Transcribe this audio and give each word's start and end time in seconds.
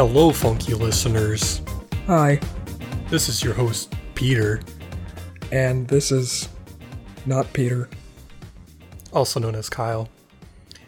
Hello, 0.00 0.32
funky 0.32 0.72
listeners. 0.72 1.60
Hi, 2.06 2.40
This 3.10 3.28
is 3.28 3.44
your 3.44 3.52
host, 3.52 3.94
Peter, 4.14 4.62
and 5.52 5.86
this 5.88 6.10
is 6.10 6.48
not 7.26 7.52
Peter. 7.52 7.86
also 9.12 9.38
known 9.38 9.54
as 9.54 9.68
Kyle. 9.68 10.08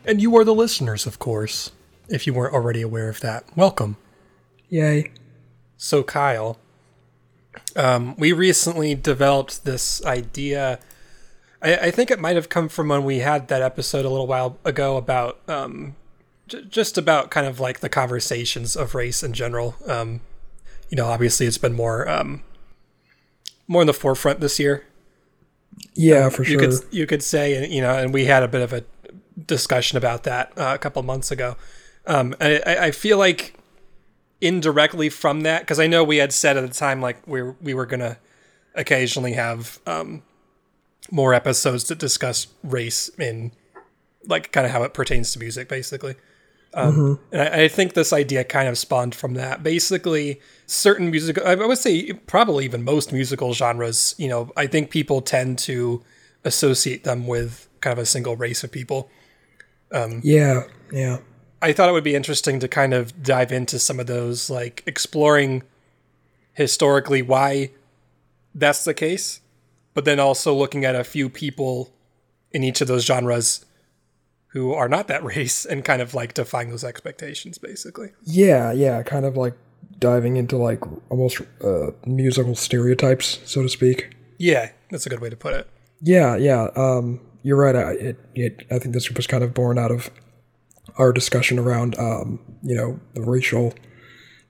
And 0.06 0.22
you 0.22 0.34
are 0.38 0.44
the 0.44 0.54
listeners, 0.54 1.06
of 1.06 1.18
course. 1.18 1.72
If 2.08 2.26
you 2.26 2.32
weren't 2.32 2.54
already 2.54 2.80
aware 2.80 3.10
of 3.10 3.20
that, 3.20 3.44
welcome. 3.54 3.98
Yay. 4.70 5.12
So, 5.76 6.02
Kyle, 6.02 6.56
um, 7.76 8.16
we 8.16 8.32
recently 8.32 8.94
developed 8.94 9.66
this 9.66 10.02
idea. 10.06 10.78
I, 11.60 11.76
I 11.76 11.90
think 11.90 12.10
it 12.10 12.18
might 12.18 12.36
have 12.36 12.48
come 12.48 12.70
from 12.70 12.88
when 12.88 13.04
we 13.04 13.18
had 13.18 13.48
that 13.48 13.60
episode 13.60 14.06
a 14.06 14.08
little 14.08 14.26
while 14.26 14.56
ago 14.64 14.96
about 14.96 15.38
um, 15.50 15.96
j- 16.52 16.64
just 16.68 16.98
about 16.98 17.30
kind 17.30 17.46
of 17.46 17.58
like 17.58 17.80
the 17.80 17.88
conversations 17.88 18.76
of 18.76 18.94
race 18.94 19.22
in 19.22 19.32
general. 19.32 19.74
Um, 19.86 20.20
you 20.88 20.96
know, 20.96 21.06
obviously, 21.06 21.46
it's 21.46 21.58
been 21.58 21.72
more 21.72 22.08
um, 22.08 22.42
more 23.66 23.82
in 23.82 23.86
the 23.86 23.94
forefront 23.94 24.40
this 24.40 24.58
year. 24.58 24.84
Yeah, 25.94 26.28
for 26.28 26.42
you 26.42 26.58
sure. 26.58 26.60
could 26.60 26.74
you 26.90 27.06
could 27.06 27.22
say, 27.22 27.56
and 27.56 27.72
you 27.72 27.80
know, 27.80 27.96
and 27.96 28.12
we 28.12 28.26
had 28.26 28.42
a 28.42 28.48
bit 28.48 28.60
of 28.60 28.72
a 28.72 28.84
discussion 29.46 29.96
about 29.96 30.24
that 30.24 30.52
uh, 30.56 30.72
a 30.74 30.78
couple 30.78 31.02
months 31.02 31.30
ago. 31.30 31.56
Um, 32.06 32.34
I, 32.40 32.60
I 32.66 32.90
feel 32.90 33.16
like 33.16 33.54
indirectly 34.40 35.08
from 35.08 35.42
that, 35.42 35.62
because 35.62 35.80
I 35.80 35.86
know 35.86 36.04
we 36.04 36.18
had 36.18 36.32
said 36.32 36.56
at 36.56 36.68
the 36.68 36.74
time 36.74 37.00
like 37.00 37.26
we 37.26 37.42
were, 37.42 37.56
we 37.62 37.74
were 37.74 37.86
gonna 37.86 38.18
occasionally 38.74 39.32
have 39.32 39.80
um, 39.86 40.22
more 41.10 41.32
episodes 41.32 41.84
that 41.84 41.98
discuss 41.98 42.48
race 42.62 43.08
in 43.18 43.52
like 44.26 44.52
kind 44.52 44.66
of 44.66 44.72
how 44.72 44.82
it 44.82 44.92
pertains 44.94 45.32
to 45.32 45.38
music, 45.38 45.68
basically. 45.68 46.16
Um, 46.74 47.20
And 47.32 47.42
I, 47.42 47.64
I 47.64 47.68
think 47.68 47.94
this 47.94 48.12
idea 48.12 48.44
kind 48.44 48.68
of 48.68 48.78
spawned 48.78 49.14
from 49.14 49.34
that. 49.34 49.62
Basically, 49.62 50.40
certain 50.66 51.10
musical, 51.10 51.46
I 51.46 51.54
would 51.54 51.78
say 51.78 52.12
probably 52.12 52.64
even 52.64 52.82
most 52.82 53.12
musical 53.12 53.52
genres, 53.54 54.14
you 54.18 54.28
know, 54.28 54.50
I 54.56 54.66
think 54.66 54.90
people 54.90 55.20
tend 55.20 55.58
to 55.60 56.02
associate 56.44 57.04
them 57.04 57.26
with 57.26 57.68
kind 57.80 57.92
of 57.92 58.02
a 58.02 58.06
single 58.06 58.36
race 58.36 58.64
of 58.64 58.72
people. 58.72 59.10
yeah, 60.24 60.62
yeah. 60.90 61.18
I 61.60 61.72
thought 61.72 61.88
it 61.88 61.92
would 61.92 62.04
be 62.04 62.14
interesting 62.14 62.58
to 62.60 62.68
kind 62.68 62.92
of 62.92 63.22
dive 63.22 63.52
into 63.52 63.78
some 63.78 64.00
of 64.00 64.06
those, 64.06 64.50
like 64.50 64.82
exploring 64.86 65.62
historically 66.54 67.22
why 67.22 67.70
that's 68.54 68.84
the 68.84 68.94
case, 68.94 69.40
but 69.94 70.04
then 70.04 70.18
also 70.18 70.54
looking 70.54 70.84
at 70.84 70.94
a 70.96 71.04
few 71.04 71.28
people 71.28 71.92
in 72.50 72.64
each 72.64 72.80
of 72.80 72.88
those 72.88 73.04
genres 73.04 73.64
who 74.52 74.72
are 74.72 74.88
not 74.88 75.08
that 75.08 75.24
race 75.36 75.64
and 75.64 75.84
kind 75.84 76.02
of 76.02 76.14
like 76.14 76.34
defying 76.34 76.70
those 76.70 76.84
expectations, 76.84 77.58
basically. 77.58 78.10
Yeah, 78.24 78.72
yeah, 78.72 79.02
kind 79.02 79.26
of 79.26 79.36
like 79.36 79.54
diving 79.98 80.36
into 80.36 80.56
like 80.56 80.80
almost 81.10 81.40
uh, 81.62 81.90
musical 82.06 82.54
stereotypes, 82.54 83.40
so 83.44 83.62
to 83.62 83.68
speak. 83.68 84.16
Yeah, 84.38 84.70
that's 84.90 85.06
a 85.06 85.10
good 85.10 85.20
way 85.20 85.30
to 85.30 85.36
put 85.36 85.54
it. 85.54 85.68
Yeah, 86.00 86.36
yeah. 86.36 86.68
Um, 86.74 87.20
you're 87.42 87.56
right. 87.56 87.76
I, 87.76 87.92
it, 87.92 88.18
it, 88.34 88.66
I 88.70 88.78
think 88.78 88.94
this 88.94 89.10
was 89.10 89.26
kind 89.26 89.44
of 89.44 89.54
born 89.54 89.78
out 89.78 89.90
of 89.90 90.10
our 90.98 91.12
discussion 91.12 91.58
around, 91.58 91.98
um, 91.98 92.40
you 92.62 92.74
know, 92.74 93.00
the 93.14 93.22
racial 93.22 93.72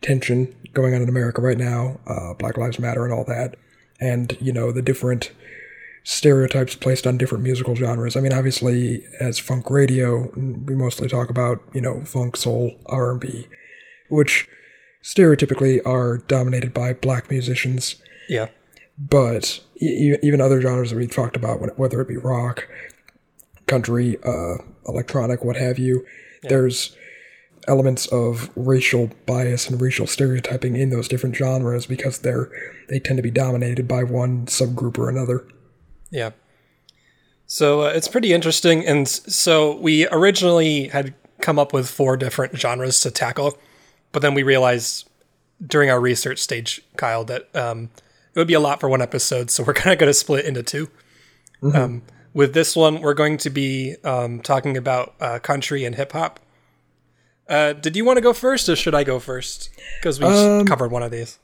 tension 0.00 0.54
going 0.72 0.94
on 0.94 1.02
in 1.02 1.08
America 1.08 1.40
right 1.40 1.58
now, 1.58 2.00
uh, 2.06 2.34
Black 2.34 2.56
Lives 2.56 2.78
Matter, 2.78 3.04
and 3.04 3.12
all 3.12 3.24
that, 3.24 3.56
and 4.00 4.36
you 4.40 4.52
know 4.52 4.72
the 4.72 4.82
different 4.82 5.30
stereotypes 6.04 6.74
placed 6.74 7.06
on 7.06 7.16
different 7.18 7.44
musical 7.44 7.74
genres. 7.74 8.16
I 8.16 8.20
mean, 8.20 8.32
obviously, 8.32 9.04
as 9.20 9.38
funk 9.38 9.70
radio, 9.70 10.30
we 10.36 10.74
mostly 10.74 11.08
talk 11.08 11.30
about 11.30 11.60
you 11.72 11.80
know 11.80 12.04
funk, 12.04 12.36
soul, 12.36 12.72
R 12.86 13.12
and 13.12 13.20
B, 13.20 13.46
which 14.08 14.48
stereotypically 15.02 15.80
are 15.86 16.18
dominated 16.18 16.72
by 16.72 16.92
black 16.92 17.28
musicians 17.30 17.96
Yeah. 18.28 18.48
but 18.96 19.60
e- 19.80 20.14
even 20.22 20.40
other 20.40 20.60
genres 20.60 20.90
that 20.90 20.96
we've 20.96 21.10
talked 21.10 21.34
about, 21.36 21.76
whether 21.78 22.00
it 22.00 22.06
be 22.08 22.16
rock, 22.16 22.68
country, 23.66 24.16
uh, 24.24 24.58
electronic, 24.86 25.44
what 25.44 25.56
have 25.56 25.78
you, 25.78 26.06
there's 26.44 26.96
elements 27.68 28.06
of 28.08 28.50
racial 28.56 29.10
bias 29.26 29.68
and 29.68 29.80
racial 29.80 30.06
stereotyping 30.06 30.76
in 30.76 30.90
those 30.90 31.06
different 31.08 31.34
genres 31.36 31.86
because 31.86 32.18
they're 32.18 32.50
they 32.88 32.98
tend 32.98 33.16
to 33.16 33.22
be 33.22 33.30
dominated 33.30 33.86
by 33.86 34.02
one 34.02 34.46
subgroup 34.46 34.98
or 34.98 35.08
another. 35.08 35.46
Yeah. 36.12 36.30
So 37.46 37.82
uh, 37.82 37.86
it's 37.88 38.06
pretty 38.08 38.32
interesting. 38.32 38.86
And 38.86 39.08
so 39.08 39.76
we 39.76 40.06
originally 40.08 40.88
had 40.88 41.14
come 41.40 41.58
up 41.58 41.72
with 41.72 41.90
four 41.90 42.16
different 42.16 42.56
genres 42.56 43.00
to 43.00 43.10
tackle, 43.10 43.58
but 44.12 44.22
then 44.22 44.34
we 44.34 44.42
realized 44.44 45.08
during 45.66 45.90
our 45.90 46.00
research 46.00 46.38
stage, 46.38 46.80
Kyle, 46.96 47.24
that 47.24 47.54
um, 47.56 47.90
it 48.34 48.38
would 48.38 48.46
be 48.48 48.54
a 48.54 48.60
lot 48.60 48.78
for 48.80 48.88
one 48.88 49.02
episode. 49.02 49.50
So 49.50 49.64
we're 49.64 49.74
kind 49.82 49.92
of 49.92 49.98
going 49.98 50.08
to 50.10 50.14
split 50.14 50.44
into 50.44 50.62
2 50.62 50.88
Um, 51.74 52.02
with 52.34 52.54
this 52.54 52.74
one, 52.76 53.00
we're 53.00 53.14
going 53.14 53.36
to 53.38 53.50
be 53.50 53.96
um, 54.04 54.40
talking 54.40 54.76
about 54.76 55.14
uh, 55.20 55.38
country 55.38 55.84
and 55.84 55.94
hip 55.94 56.12
hop. 56.12 56.40
Uh, 57.48 57.72
did 57.74 57.96
you 57.96 58.04
want 58.04 58.16
to 58.16 58.22
go 58.22 58.32
first, 58.32 58.68
or 58.68 58.76
should 58.76 58.94
I 58.94 59.04
go 59.04 59.18
first? 59.18 59.68
Because 60.00 60.18
we 60.18 60.26
Um, 60.26 60.64
covered 60.64 60.90
one 60.90 61.02
of 61.02 61.10
these. 61.10 61.38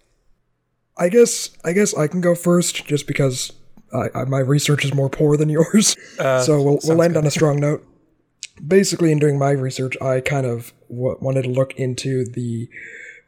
I 0.97 1.09
guess 1.11 1.51
I 1.65 1.73
guess 1.73 1.93
I 1.95 2.07
can 2.09 2.21
go 2.21 2.35
first 2.35 2.87
just 2.87 3.07
because 3.07 3.53
I, 3.93 4.21
I, 4.21 4.25
my 4.25 4.41
research 4.41 4.85
is 4.85 4.95
more 4.95 5.09
poor 5.09 5.37
than 5.37 5.49
yours. 5.59 5.97
Uh, 6.19 6.41
so 6.43 6.63
we'll, 6.63 6.79
we'll 6.85 7.03
end 7.03 7.15
good. 7.15 7.21
on 7.21 7.27
a 7.27 7.31
strong 7.31 7.61
note. 7.61 7.87
Basically, 8.67 9.13
in 9.13 9.19
doing 9.19 9.39
my 9.39 9.51
research, 9.51 9.97
I 10.03 10.21
kind 10.21 10.45
of 10.47 10.73
w- 10.89 11.17
wanted 11.21 11.43
to 11.43 11.51
look 11.51 11.75
into 11.75 12.25
the 12.25 12.69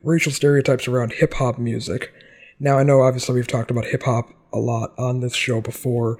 racial 0.02 0.32
stereotypes 0.32 0.88
around 0.88 1.12
hip 1.12 1.34
hop 1.34 1.58
music. 1.58 2.12
Now, 2.58 2.78
I 2.78 2.82
know 2.82 3.02
obviously 3.02 3.36
we've 3.36 3.46
talked 3.46 3.70
about 3.70 3.86
hip 3.86 4.02
hop 4.02 4.30
a 4.52 4.58
lot 4.58 4.92
on 4.98 5.20
this 5.20 5.34
show 5.34 5.60
before, 5.60 6.18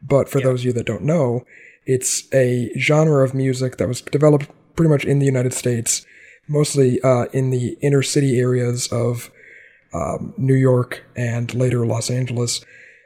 but 0.00 0.28
for 0.28 0.40
those 0.40 0.60
of 0.60 0.66
you 0.66 0.72
that 0.74 0.86
don't 0.86 1.02
know, 1.02 1.44
it's 1.86 2.32
a 2.32 2.70
genre 2.78 3.24
of 3.24 3.34
music 3.34 3.78
that 3.78 3.88
was 3.88 4.00
developed 4.00 4.48
pretty 4.76 4.88
much 4.90 5.04
in 5.04 5.18
the 5.18 5.26
United 5.26 5.52
States, 5.52 6.06
mostly 6.48 7.00
uh, 7.02 7.24
in 7.32 7.50
the 7.50 7.76
inner 7.80 8.02
city 8.02 8.38
areas 8.38 8.86
of 8.88 9.30
um, 9.92 10.34
New 10.36 10.54
York 10.54 11.04
and 11.16 11.54
later 11.54 11.84
Los 11.84 12.10
Angeles. 12.10 12.64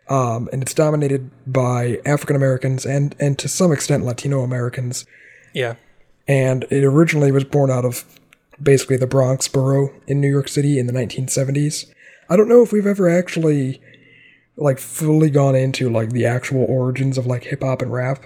Um, 0.09 0.49
and 0.53 0.63
it's 0.63 0.75
dominated 0.75 1.31
by 1.47 2.01
African 2.07 2.37
Americans 2.37 2.87
and, 2.87 3.17
and 3.19 3.39
to 3.39 3.49
some 3.49 3.73
extent 3.73 4.05
Latino 4.05 4.43
Americans. 4.43 5.05
Yeah. 5.53 5.75
And 6.29 6.65
it 6.71 6.85
originally 6.85 7.33
was 7.33 7.45
born 7.45 7.71
out 7.71 7.85
of 7.85 8.05
basically 8.63 8.97
the 8.97 9.07
Bronx 9.07 9.49
borough 9.49 9.93
in 10.07 10.21
New 10.21 10.31
York 10.31 10.49
City 10.49 10.79
in 10.79 10.87
the 10.87 10.93
1970s. 10.93 11.87
I 12.29 12.37
don't 12.37 12.49
know 12.49 12.63
if 12.63 12.73
we've 12.73 12.87
ever 12.87 13.09
actually 13.09 13.81
like 14.57 14.79
fully 14.79 15.31
gone 15.31 15.55
into 15.55 15.91
like 15.91 16.11
the 16.11 16.25
actual 16.25 16.65
origins 16.65 17.19
of 17.19 17.27
like 17.27 17.45
hip 17.45 17.63
hop 17.63 17.83
and 17.83 17.93
rap. 17.93 18.25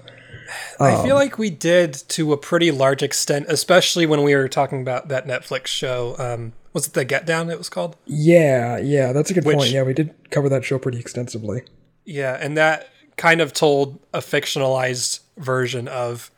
I 0.80 1.02
feel 1.02 1.14
like 1.14 1.38
we 1.38 1.50
did 1.50 1.94
to 2.08 2.32
a 2.32 2.36
pretty 2.36 2.70
large 2.70 3.02
extent, 3.02 3.47
especially 3.48 4.04
when 4.06 4.22
we 4.22 4.34
were 4.34 4.48
talking 4.48 4.80
about 4.80 5.08
that 5.08 5.26
Netflix 5.26 5.68
show. 5.68 6.16
Um, 6.18 6.52
was 6.72 6.86
it 6.86 6.92
the 6.94 7.04
Get 7.04 7.26
Down? 7.26 7.50
It 7.50 7.58
was 7.58 7.69
called. 7.69 7.97
Yeah, 8.06 8.78
yeah, 8.78 9.12
that's 9.12 9.31
a 9.31 9.34
good 9.34 9.44
Which- 9.44 9.56
point. 9.56 9.70
Yeah, 9.70 9.82
we 9.82 9.94
did 9.94 10.14
cover 10.31 10.48
that 10.48 10.64
show 10.64 10.78
pretty 10.78 10.98
extensively. 10.98 11.62
Yeah, 12.04 12.36
and 12.41 12.56
that 12.56 12.88
kind 13.16 13.41
of 13.41 13.53
told 13.53 13.98
a 14.14 14.19
fictionalized 14.20 15.20
version 15.36 15.88
of 15.88 16.30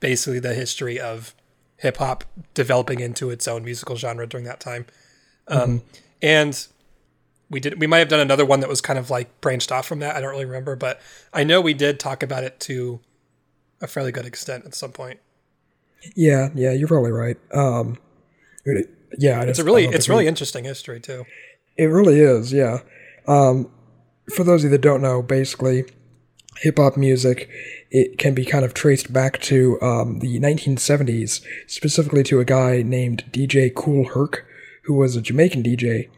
basically 0.00 0.38
the 0.40 0.54
history 0.54 0.98
of 0.98 1.34
hip 1.76 1.96
hop 1.98 2.24
developing 2.54 3.00
into 3.00 3.30
its 3.30 3.46
own 3.48 3.64
musical 3.64 3.96
genre 3.96 4.26
during 4.26 4.44
that 4.46 4.60
time. 4.60 4.86
Um, 5.48 5.82
And 6.22 6.66
we 7.48 7.58
did 7.60 7.80
we 7.80 7.86
might 7.86 7.98
have 7.98 8.08
done 8.08 8.20
another 8.20 8.44
one 8.46 8.60
that 8.60 8.68
was 8.68 8.80
kind 8.80 8.98
of 8.98 9.10
like 9.10 9.40
branched 9.40 9.72
off 9.72 9.86
from 9.86 9.98
that. 10.00 10.14
I 10.14 10.20
don't 10.20 10.30
really 10.30 10.44
remember, 10.44 10.76
but 10.76 11.00
I 11.32 11.42
know 11.44 11.60
we 11.60 11.74
did 11.74 11.98
talk 11.98 12.22
about 12.22 12.44
it 12.44 12.60
to 12.60 13.00
a 13.80 13.86
fairly 13.86 14.12
good 14.12 14.26
extent 14.26 14.64
at 14.66 14.74
some 14.74 14.92
point. 14.92 15.18
Yeah, 16.14 16.50
yeah, 16.54 16.72
you're 16.72 16.88
probably 16.88 17.10
right. 17.12 17.36
Um, 17.52 17.98
yeah, 19.18 19.42
It's 19.42 19.58
a 19.58 19.64
really 19.64 19.86
it's 19.86 20.08
really 20.08 20.26
interesting 20.26 20.64
history 20.64 21.00
too. 21.00 21.24
It 21.76 21.86
really 21.86 22.20
is, 22.20 22.52
yeah. 22.52 22.78
Um, 23.26 23.70
for 24.34 24.44
those 24.44 24.64
of 24.64 24.70
you 24.70 24.76
that 24.76 24.82
don't 24.82 25.02
know, 25.02 25.22
basically, 25.22 25.84
hip 26.58 26.78
hop 26.78 26.96
music 26.96 27.48
it 27.90 28.18
can 28.18 28.34
be 28.34 28.44
kind 28.44 28.64
of 28.64 28.72
traced 28.72 29.12
back 29.12 29.40
to 29.42 29.80
um, 29.82 30.20
the 30.20 30.38
1970s, 30.38 31.44
specifically 31.66 32.22
to 32.24 32.38
a 32.38 32.44
guy 32.44 32.82
named 32.82 33.24
DJ 33.32 33.74
Kool 33.74 34.08
Herc, 34.08 34.46
who 34.84 34.94
was 34.94 35.16
a 35.16 35.22
Jamaican 35.22 35.62
DJ, 35.64 36.08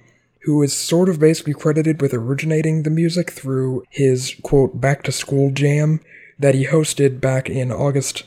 who 0.43 0.63
is 0.63 0.77
sort 0.77 1.09
of 1.09 1.19
basically 1.19 1.55
credited 1.55 2.03
with 2.03 2.13
originating 2.13 2.83
the 2.83 2.91
music 2.91 3.31
through 3.31 3.85
his 3.89 4.37
quote 4.43 4.81
back 4.81 5.03
to 5.05 5.13
school 5.13 5.51
jam 5.51 6.01
that 6.39 6.55
he 6.55 6.67
hosted 6.67 7.21
back 7.21 7.49
in 7.49 7.73
August 7.73 8.25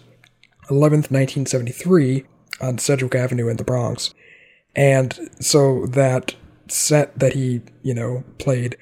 11th, 0.69 1.11
1973, 1.11 2.25
on 2.61 2.77
Sedgwick 2.77 3.13
Avenue 3.13 3.47
in 3.47 3.57
the 3.57 3.63
Bronx. 3.63 4.13
And 4.75 5.29
so 5.39 5.85
that 5.87 6.35
set 6.67 7.17
that 7.19 7.33
he, 7.33 7.61
you 7.83 7.93
know, 7.93 8.23
played 8.37 8.77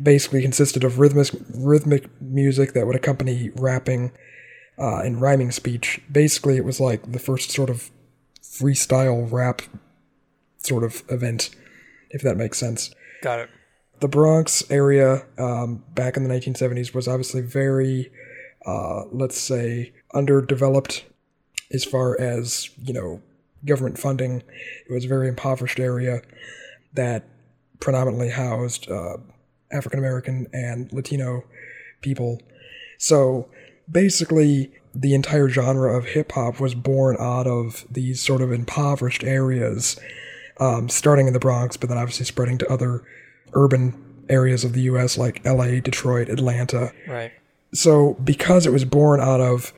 basically 0.00 0.42
consisted 0.42 0.84
of 0.84 0.98
rhythmic 0.98 1.28
rhythmic 1.54 2.08
music 2.20 2.72
that 2.72 2.86
would 2.86 2.96
accompany 2.96 3.50
rapping 3.54 4.12
uh, 4.78 5.00
and 5.00 5.20
rhyming 5.20 5.50
speech. 5.50 6.00
Basically, 6.10 6.56
it 6.56 6.64
was 6.64 6.80
like 6.80 7.12
the 7.12 7.18
first 7.18 7.50
sort 7.50 7.70
of 7.70 7.90
freestyle 8.42 9.30
rap 9.30 9.62
sort 10.58 10.84
of 10.84 11.02
event, 11.08 11.50
if 12.10 12.22
that 12.22 12.36
makes 12.36 12.58
sense. 12.58 12.94
Got 13.22 13.40
it. 13.40 13.50
The 14.00 14.08
Bronx 14.08 14.68
area 14.70 15.24
um, 15.38 15.84
back 15.94 16.16
in 16.16 16.24
the 16.24 16.34
1970s 16.34 16.94
was 16.94 17.06
obviously 17.06 17.40
very, 17.40 18.10
uh, 18.66 19.04
let's 19.12 19.40
say, 19.40 19.92
underdeveloped 20.12 21.04
as 21.72 21.84
far 21.84 22.20
as, 22.20 22.70
you 22.82 22.92
know, 22.92 23.22
government 23.64 23.98
funding. 23.98 24.42
It 24.88 24.92
was 24.92 25.04
a 25.04 25.08
very 25.08 25.28
impoverished 25.28 25.78
area 25.78 26.22
that 26.94 27.28
predominantly 27.80 28.30
housed 28.30 28.90
uh, 28.90 29.16
African 29.72 29.98
American 29.98 30.46
and 30.52 30.92
Latino 30.92 31.44
people. 32.00 32.40
So 32.98 33.48
basically, 33.90 34.72
the 34.94 35.14
entire 35.14 35.48
genre 35.48 35.96
of 35.96 36.04
hip 36.06 36.32
hop 36.32 36.60
was 36.60 36.74
born 36.74 37.16
out 37.18 37.46
of 37.46 37.86
these 37.90 38.20
sort 38.20 38.42
of 38.42 38.52
impoverished 38.52 39.24
areas, 39.24 39.98
um, 40.60 40.88
starting 40.88 41.26
in 41.26 41.32
the 41.32 41.38
Bronx, 41.38 41.76
but 41.76 41.88
then 41.88 41.98
obviously 41.98 42.26
spreading 42.26 42.58
to 42.58 42.70
other 42.70 43.02
urban 43.54 44.24
areas 44.28 44.64
of 44.64 44.72
the 44.72 44.82
US 44.82 45.18
like 45.18 45.44
LA, 45.44 45.80
Detroit, 45.80 46.28
Atlanta. 46.28 46.92
Right. 47.08 47.32
So, 47.74 48.14
because 48.22 48.66
it 48.66 48.72
was 48.72 48.84
born 48.84 49.20
out 49.20 49.40
of 49.40 49.72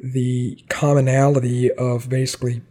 the 0.00 0.62
commonality 0.68 1.70
of 1.72 2.08
basically 2.08 2.62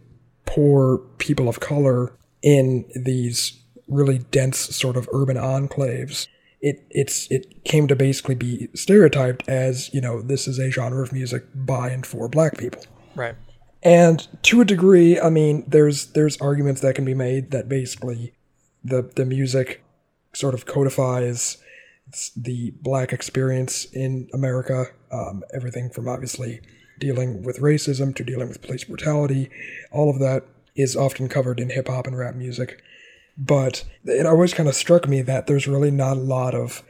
poor 0.46 0.98
people 1.18 1.48
of 1.48 1.60
color 1.60 2.12
in 2.42 2.88
these 2.94 3.60
really 3.88 4.18
dense 4.18 4.58
sort 4.58 4.96
of 4.96 5.08
urban 5.12 5.36
enclaves, 5.36 6.26
it 6.60 6.86
it's 6.90 7.30
it 7.30 7.64
came 7.64 7.86
to 7.88 7.94
basically 7.96 8.34
be 8.34 8.68
stereotyped 8.74 9.48
as 9.48 9.92
you 9.92 10.00
know 10.00 10.22
this 10.22 10.48
is 10.48 10.58
a 10.58 10.70
genre 10.70 11.02
of 11.02 11.12
music 11.12 11.44
by 11.54 11.90
and 11.90 12.06
for 12.06 12.28
black 12.28 12.56
people. 12.56 12.82
Right. 13.14 13.34
And 13.82 14.26
to 14.44 14.60
a 14.60 14.64
degree, 14.64 15.20
I 15.20 15.30
mean, 15.30 15.64
there's 15.68 16.06
there's 16.06 16.36
arguments 16.38 16.80
that 16.80 16.94
can 16.94 17.04
be 17.04 17.14
made 17.14 17.50
that 17.50 17.68
basically 17.68 18.32
the 18.82 19.10
the 19.14 19.24
music 19.24 19.84
sort 20.32 20.54
of 20.54 20.66
codifies 20.66 21.58
the 22.36 22.72
black 22.82 23.12
experience 23.12 23.84
in 23.86 24.28
America. 24.32 24.86
Um, 25.10 25.42
everything 25.54 25.90
from 25.90 26.08
obviously 26.08 26.60
dealing 26.98 27.42
with 27.42 27.60
racism 27.60 28.14
to 28.16 28.24
dealing 28.24 28.48
with 28.48 28.62
police 28.62 28.84
brutality, 28.84 29.50
all 29.90 30.10
of 30.10 30.18
that 30.20 30.44
is 30.74 30.96
often 30.96 31.28
covered 31.28 31.60
in 31.60 31.70
hip 31.70 31.88
hop 31.88 32.06
and 32.06 32.18
rap 32.18 32.34
music. 32.34 32.82
But 33.38 33.84
it 34.04 34.26
always 34.26 34.54
kind 34.54 34.68
of 34.68 34.74
struck 34.74 35.08
me 35.08 35.22
that 35.22 35.46
there's 35.46 35.68
really 35.68 35.90
not 35.90 36.16
a 36.16 36.20
lot 36.20 36.54
of 36.54 36.82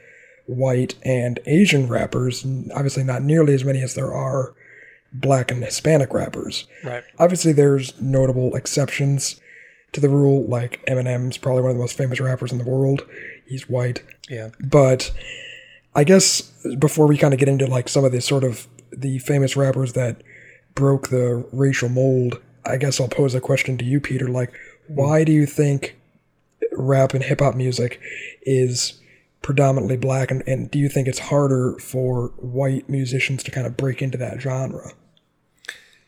white 0.45 0.95
and 1.03 1.39
Asian 1.45 1.87
rappers, 1.87 2.43
and 2.43 2.71
obviously 2.71 3.03
not 3.03 3.21
nearly 3.21 3.53
as 3.53 3.65
many 3.65 3.81
as 3.81 3.95
there 3.95 4.13
are 4.13 4.53
black 5.11 5.51
and 5.51 5.63
Hispanic 5.63 6.13
rappers. 6.13 6.67
Right. 6.83 7.03
Obviously, 7.19 7.51
there's 7.51 7.99
notable 8.01 8.55
exceptions 8.55 9.41
to 9.93 10.01
the 10.01 10.09
rule, 10.09 10.45
like 10.47 10.85
Eminem's 10.85 11.37
probably 11.37 11.61
one 11.61 11.71
of 11.71 11.77
the 11.77 11.81
most 11.81 11.97
famous 11.97 12.19
rappers 12.19 12.51
in 12.51 12.57
the 12.57 12.69
world. 12.69 13.05
He's 13.45 13.69
white. 13.69 14.03
Yeah. 14.29 14.49
But 14.59 15.11
I 15.95 16.03
guess 16.03 16.41
before 16.79 17.07
we 17.07 17.17
kind 17.17 17.33
of 17.33 17.39
get 17.39 17.49
into 17.49 17.65
like 17.65 17.89
some 17.89 18.05
of 18.05 18.11
the 18.11 18.21
sort 18.21 18.43
of 18.43 18.67
the 18.91 19.19
famous 19.19 19.55
rappers 19.55 19.93
that 19.93 20.21
broke 20.75 21.09
the 21.09 21.45
racial 21.51 21.89
mold, 21.89 22.41
I 22.65 22.77
guess 22.77 22.99
I'll 22.99 23.07
pose 23.07 23.33
a 23.35 23.41
question 23.41 23.77
to 23.77 23.85
you, 23.85 23.99
Peter. 23.99 24.27
Like, 24.27 24.53
why 24.87 25.23
do 25.23 25.31
you 25.31 25.45
think 25.45 25.95
rap 26.71 27.13
and 27.13 27.23
hip 27.23 27.39
hop 27.39 27.55
music 27.55 27.99
is 28.43 28.99
predominantly 29.41 29.97
black, 29.97 30.29
and, 30.31 30.43
and 30.47 30.69
do 30.69 30.77
you 30.79 30.89
think 30.89 31.07
it's 31.07 31.19
harder 31.19 31.77
for 31.79 32.29
white 32.37 32.89
musicians 32.89 33.43
to 33.43 33.51
kind 33.51 33.65
of 33.65 33.77
break 33.77 34.01
into 34.01 34.17
that 34.17 34.41
genre? 34.41 34.91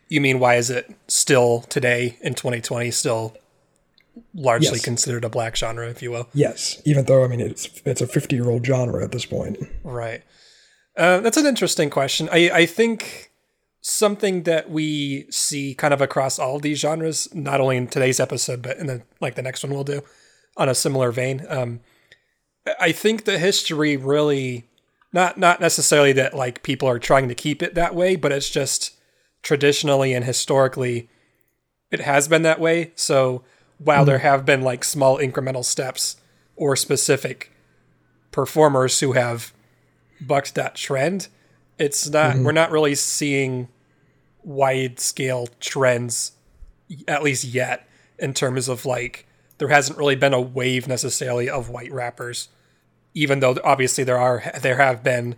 You 0.07 0.21
mean 0.21 0.39
why 0.39 0.55
is 0.55 0.69
it 0.69 0.93
still 1.07 1.61
today 1.69 2.17
in 2.21 2.33
2020 2.33 2.89
still 2.91 3.35
largely 4.33 4.77
Yes. 4.77 4.83
considered 4.83 5.23
a 5.23 5.29
black 5.29 5.55
genre, 5.55 5.87
if 5.87 6.01
you 6.01 6.11
will? 6.11 6.27
Yes, 6.33 6.81
even 6.83 7.05
though 7.05 7.23
I 7.23 7.27
mean 7.27 7.39
it's 7.39 7.69
it's 7.85 8.01
a 8.01 8.07
fifty 8.07 8.35
year 8.35 8.49
old 8.49 8.65
genre 8.65 9.03
at 9.03 9.11
this 9.11 9.25
point. 9.25 9.57
Right. 9.83 10.23
Uh, 10.99 11.21
that's 11.21 11.37
an 11.37 11.45
interesting 11.45 11.89
question. 11.89 12.27
I, 12.29 12.51
I 12.53 12.65
think 12.65 13.31
something 13.79 14.43
that 14.43 14.69
we 14.69 15.25
see 15.31 15.73
kind 15.73 15.93
of 15.93 16.01
across 16.01 16.37
all 16.37 16.59
these 16.59 16.81
genres, 16.81 17.33
not 17.33 17.61
only 17.61 17.77
in 17.77 17.87
today's 17.87 18.19
episode, 18.19 18.61
but 18.61 18.75
in 18.77 18.87
the 18.87 19.01
like 19.21 19.35
the 19.35 19.41
next 19.41 19.63
one 19.63 19.71
we'll 19.71 19.85
do, 19.85 20.01
on 20.57 20.67
a 20.67 20.75
similar 20.75 21.13
vein. 21.13 21.45
Um, 21.47 21.79
I 22.81 22.91
think 22.91 23.23
the 23.23 23.39
history 23.39 23.95
really, 23.95 24.67
not 25.13 25.37
not 25.37 25.61
necessarily 25.61 26.11
that 26.13 26.33
like 26.33 26.63
people 26.63 26.89
are 26.89 26.99
trying 26.99 27.29
to 27.29 27.35
keep 27.35 27.63
it 27.63 27.75
that 27.75 27.95
way, 27.95 28.17
but 28.17 28.33
it's 28.33 28.49
just 28.49 28.97
traditionally 29.41 30.13
and 30.13 30.25
historically, 30.25 31.09
it 31.91 32.01
has 32.01 32.27
been 32.27 32.41
that 32.41 32.59
way. 32.59 32.91
So 32.95 33.45
while 33.77 34.03
there 34.03 34.17
have 34.17 34.45
been 34.45 34.63
like 34.63 34.83
small 34.83 35.17
incremental 35.17 35.63
steps 35.63 36.17
or 36.57 36.75
specific 36.75 37.53
performers 38.31 38.99
who 38.99 39.13
have 39.13 39.53
that 40.53 40.75
trend, 40.75 41.27
it's 41.77 42.09
not 42.09 42.37
we're 42.37 42.51
not 42.51 42.71
really 42.71 42.95
seeing 42.95 43.69
wide 44.43 44.99
scale 44.99 45.47
trends 45.59 46.33
at 47.07 47.23
least 47.23 47.43
yet 47.43 47.87
in 48.17 48.33
terms 48.33 48.67
of 48.67 48.85
like 48.85 49.27
there 49.57 49.67
hasn't 49.67 49.97
really 49.97 50.15
been 50.15 50.33
a 50.33 50.41
wave 50.41 50.87
necessarily 50.87 51.49
of 51.49 51.69
white 51.69 51.91
rappers 51.91 52.47
even 53.13 53.41
though 53.41 53.55
obviously 53.63 54.03
there 54.03 54.17
are 54.17 54.41
there 54.61 54.77
have 54.77 55.03
been 55.03 55.35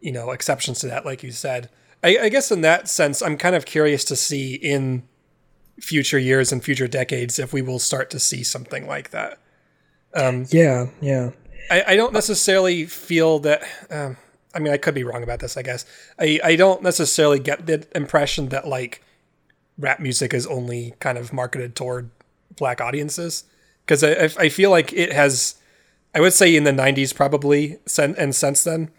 you 0.00 0.10
know 0.10 0.30
exceptions 0.30 0.80
to 0.80 0.86
that 0.88 1.04
like 1.04 1.22
you 1.22 1.30
said. 1.30 1.68
I, 2.02 2.18
I 2.22 2.28
guess 2.30 2.50
in 2.50 2.62
that 2.62 2.88
sense 2.88 3.20
i'm 3.20 3.36
kind 3.36 3.54
of 3.54 3.66
curious 3.66 4.04
to 4.06 4.16
see 4.16 4.54
in 4.54 5.02
future 5.80 6.18
years 6.18 6.52
and 6.52 6.62
future 6.62 6.88
decades 6.88 7.38
if 7.38 7.52
we 7.52 7.62
will 7.62 7.78
start 7.78 8.10
to 8.10 8.18
see 8.18 8.44
something 8.44 8.86
like 8.86 9.10
that. 9.10 9.38
Um, 10.14 10.46
Yeah, 10.50 10.86
yeah. 11.00 11.30
I, 11.70 11.84
I 11.88 11.96
don't 11.96 12.12
necessarily 12.12 12.86
feel 12.86 13.38
that. 13.40 13.62
Um, 13.90 14.16
I 14.54 14.58
mean, 14.58 14.72
I 14.72 14.76
could 14.78 14.94
be 14.94 15.04
wrong 15.04 15.22
about 15.22 15.38
this. 15.40 15.56
I 15.56 15.62
guess 15.62 15.84
I, 16.18 16.40
I 16.42 16.56
don't 16.56 16.82
necessarily 16.82 17.38
get 17.38 17.66
the 17.66 17.86
impression 17.94 18.48
that 18.48 18.66
like 18.66 19.02
rap 19.78 20.00
music 20.00 20.34
is 20.34 20.46
only 20.46 20.94
kind 21.00 21.16
of 21.18 21.32
marketed 21.32 21.74
toward 21.76 22.10
black 22.56 22.80
audiences 22.80 23.44
because 23.86 24.02
I, 24.04 24.12
I 24.24 24.28
I 24.38 24.48
feel 24.48 24.70
like 24.70 24.92
it 24.92 25.12
has. 25.12 25.56
I 26.14 26.20
would 26.20 26.32
say 26.32 26.54
in 26.56 26.64
the 26.64 26.72
'90s 26.72 27.14
probably, 27.14 27.78
and 27.98 28.34
since 28.34 28.64
then, 28.64 28.90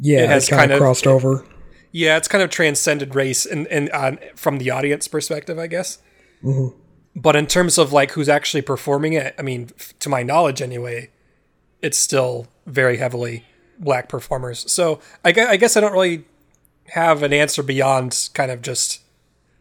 Yeah, 0.00 0.20
It 0.24 0.28
has 0.30 0.48
kind 0.48 0.72
of 0.72 0.78
crossed 0.80 1.06
over. 1.06 1.44
yeah, 1.92 2.16
it's 2.16 2.26
kind 2.28 2.42
of 2.42 2.48
transcended 2.48 3.14
race 3.14 3.44
and 3.44 3.66
and 3.66 3.90
on 3.90 4.18
from 4.34 4.56
the 4.56 4.70
audience 4.70 5.06
perspective, 5.06 5.58
I 5.58 5.66
guess. 5.66 5.98
But 7.16 7.36
in 7.36 7.46
terms 7.46 7.76
of 7.78 7.92
like 7.92 8.12
who's 8.12 8.28
actually 8.30 8.62
performing 8.62 9.12
it, 9.12 9.34
I 9.38 9.42
mean, 9.42 9.70
f- 9.78 9.92
to 10.00 10.08
my 10.08 10.22
knowledge 10.22 10.60
anyway, 10.62 11.10
it's 11.84 11.98
still 11.98 12.48
very 12.66 12.96
heavily 12.96 13.44
black 13.78 14.08
performers. 14.08 14.70
So 14.72 15.00
I, 15.22 15.32
gue- 15.32 15.46
I 15.46 15.56
guess 15.58 15.76
I 15.76 15.80
don't 15.80 15.92
really 15.92 16.24
have 16.88 17.22
an 17.22 17.34
answer 17.34 17.62
beyond 17.62 18.30
kind 18.32 18.50
of 18.50 18.62
just. 18.62 19.02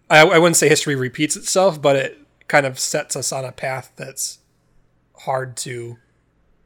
I, 0.09 0.21
I 0.21 0.37
wouldn't 0.37 0.55
say 0.55 0.69
history 0.69 0.95
repeats 0.95 1.35
itself, 1.35 1.81
but 1.81 1.97
it 1.97 2.17
kind 2.47 2.65
of 2.65 2.79
sets 2.79 3.17
us 3.17 3.33
on 3.33 3.43
a 3.43 3.51
path 3.51 3.91
that's 3.97 4.39
hard 5.21 5.57
to 5.57 5.97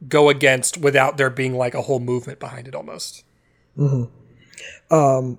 go 0.06 0.28
against 0.28 0.78
without 0.78 1.16
there 1.16 1.30
being 1.30 1.56
like 1.56 1.74
a 1.74 1.82
whole 1.82 2.00
movement 2.00 2.38
behind 2.38 2.68
it 2.68 2.74
almost. 2.74 3.24
Mm-hmm. 3.76 4.94
Um, 4.94 5.38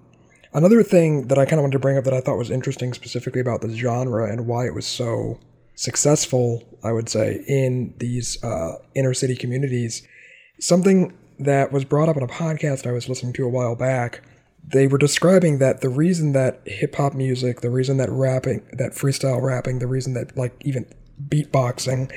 another 0.53 0.83
thing 0.83 1.27
that 1.27 1.38
I 1.38 1.45
kind 1.45 1.59
of 1.59 1.61
wanted 1.61 1.73
to 1.73 1.79
bring 1.79 1.97
up 1.97 2.03
that 2.03 2.13
I 2.13 2.19
thought 2.19 2.38
was 2.38 2.51
interesting 2.51 2.93
specifically 2.93 3.39
about 3.39 3.61
this 3.61 3.73
genre 3.73 4.29
and 4.29 4.47
why 4.47 4.65
it 4.65 4.73
was 4.73 4.85
so 4.85 5.39
successful, 5.79 6.62
I 6.83 6.91
would 6.91 7.07
say, 7.07 7.41
in 7.48 7.93
these 8.00 8.43
uh, 8.43 8.79
inner 8.95 9.13
city 9.13 9.38
communities, 9.38 10.05
something 10.59 11.17
that 11.39 11.71
was 11.71 11.86
brought 11.86 12.09
up 12.09 12.17
in 12.17 12.24
a 12.24 12.27
podcast 12.27 12.86
I 12.86 12.91
was 12.91 13.07
listening 13.07 13.31
to 13.33 13.45
a 13.45 13.50
while 13.50 13.75
back. 13.75 14.21
They 14.62 14.88
were 14.88 14.98
describing 14.98 15.59
that 15.59 15.79
the 15.79 15.88
reason 15.88 16.33
that 16.33 16.59
hip 16.65 16.95
hop 16.95 17.13
music, 17.13 17.62
the 17.62 17.69
reason 17.69 17.95
that 17.95 18.09
rapping, 18.09 18.67
that 18.74 18.91
freestyle 18.91 19.41
rapping, 19.41 19.79
the 19.79 19.88
reason 19.88 20.15
that 20.15 20.36
like 20.36 20.53
even 20.65 20.86
beatboxing 21.29 22.12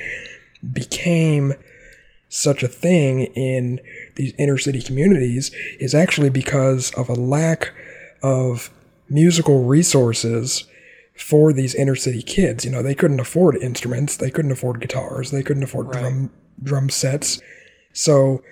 became 0.73 1.53
such 2.27 2.63
a 2.63 2.67
thing 2.67 3.27
in 3.27 3.79
these 4.15 4.33
inner 4.37 4.57
city 4.57 4.81
communities 4.81 5.51
is 5.79 5.95
actually 5.95 6.29
because 6.29 6.91
of 6.95 7.07
a 7.07 7.13
lack 7.13 7.71
of 8.21 8.71
musical 9.07 9.63
resources 9.63 10.65
for 11.15 11.53
these 11.53 11.75
inner 11.75 11.95
city 11.95 12.21
kids. 12.21 12.65
You 12.65 12.71
know, 12.71 12.81
they 12.81 12.95
couldn't 12.95 13.19
afford 13.19 13.55
instruments, 13.57 14.17
they 14.17 14.31
couldn't 14.31 14.51
afford 14.51 14.81
guitars, 14.81 15.31
they 15.31 15.43
couldn't 15.43 15.63
afford 15.63 15.91
drum 15.91 16.31
drum 16.61 16.89
sets. 16.89 17.41
So 17.93 18.43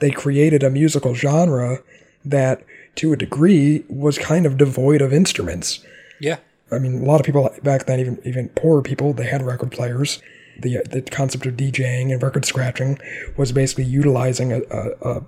they 0.00 0.10
created 0.10 0.62
a 0.62 0.70
musical 0.70 1.14
genre 1.14 1.82
that 2.24 2.64
to 2.96 3.12
a 3.12 3.16
degree 3.16 3.84
was 3.88 4.18
kind 4.18 4.46
of 4.46 4.56
devoid 4.56 5.02
of 5.02 5.12
instruments. 5.12 5.84
Yeah. 6.20 6.38
I 6.70 6.78
mean, 6.78 7.02
a 7.02 7.04
lot 7.04 7.20
of 7.20 7.26
people 7.26 7.50
back 7.62 7.86
then, 7.86 8.00
even 8.00 8.20
even 8.24 8.48
poorer 8.50 8.82
people, 8.82 9.12
they 9.12 9.26
had 9.26 9.42
record 9.42 9.72
players. 9.72 10.22
The 10.58 10.78
uh, 10.78 10.82
the 10.88 11.02
concept 11.02 11.46
of 11.46 11.54
DJing 11.54 12.12
and 12.12 12.22
record 12.22 12.44
scratching 12.44 12.98
was 13.36 13.52
basically 13.52 13.84
utilizing 13.84 14.52
a 14.52 14.60
a, 14.70 15.22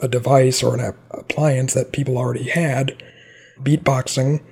a, 0.00 0.08
device 0.08 0.62
or 0.62 0.74
an 0.74 0.80
app- 0.80 0.96
appliance 1.10 1.74
that 1.74 1.92
people 1.92 2.18
already 2.18 2.48
had. 2.48 3.02
Beatboxing 3.60 4.42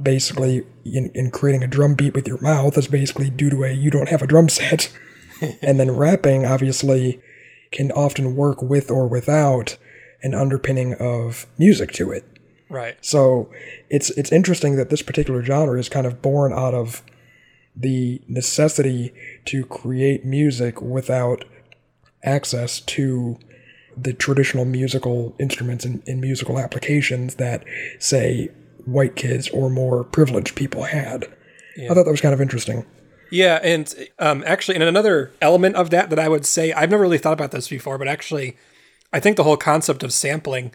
basically 0.00 0.64
in, 0.84 1.10
in 1.14 1.30
creating 1.30 1.62
a 1.62 1.68
drum 1.68 1.94
beat 1.94 2.14
with 2.14 2.26
your 2.26 2.40
mouth 2.40 2.76
is 2.76 2.88
basically 2.88 3.30
due 3.30 3.50
to 3.50 3.64
a 3.64 3.72
you 3.72 3.90
don't 3.90 4.08
have 4.08 4.22
a 4.22 4.26
drum 4.26 4.48
set. 4.48 4.92
and 5.62 5.78
then 5.78 5.90
rapping 5.90 6.44
obviously 6.44 7.20
can 7.72 7.90
often 7.92 8.36
work 8.36 8.62
with 8.62 8.90
or 8.90 9.06
without 9.06 9.76
an 10.22 10.34
underpinning 10.34 10.94
of 10.94 11.46
music 11.58 11.92
to 11.92 12.10
it. 12.10 12.24
Right. 12.70 12.96
So 13.00 13.50
it's 13.90 14.10
it's 14.10 14.32
interesting 14.32 14.76
that 14.76 14.90
this 14.90 15.02
particular 15.02 15.42
genre 15.44 15.78
is 15.78 15.88
kind 15.88 16.06
of 16.06 16.22
born 16.22 16.52
out 16.52 16.74
of 16.74 17.02
the 17.76 18.22
necessity 18.28 19.12
to 19.46 19.64
create 19.66 20.24
music 20.24 20.80
without 20.80 21.44
access 22.22 22.80
to 22.80 23.38
the 23.96 24.12
traditional 24.12 24.64
musical 24.64 25.34
instruments 25.38 25.84
and, 25.84 26.02
and 26.06 26.20
musical 26.20 26.58
applications 26.58 27.36
that 27.36 27.64
say 27.98 28.48
white 28.86 29.16
kids 29.16 29.48
or 29.50 29.70
more 29.70 30.04
privileged 30.04 30.54
people 30.54 30.84
had. 30.84 31.26
I 31.78 31.88
thought 31.88 32.04
that 32.04 32.10
was 32.10 32.20
kind 32.20 32.34
of 32.34 32.40
interesting. 32.40 32.86
Yeah, 33.30 33.58
and 33.62 33.92
um, 34.18 34.44
actually, 34.46 34.76
and 34.76 34.84
another 34.84 35.32
element 35.40 35.74
of 35.76 35.90
that 35.90 36.10
that 36.10 36.18
I 36.18 36.28
would 36.28 36.46
say 36.46 36.72
I've 36.72 36.90
never 36.90 37.02
really 37.02 37.18
thought 37.18 37.32
about 37.32 37.50
this 37.50 37.68
before, 37.68 37.98
but 37.98 38.06
actually, 38.06 38.56
I 39.12 39.18
think 39.18 39.36
the 39.36 39.42
whole 39.44 39.56
concept 39.56 40.02
of 40.02 40.12
sampling 40.12 40.72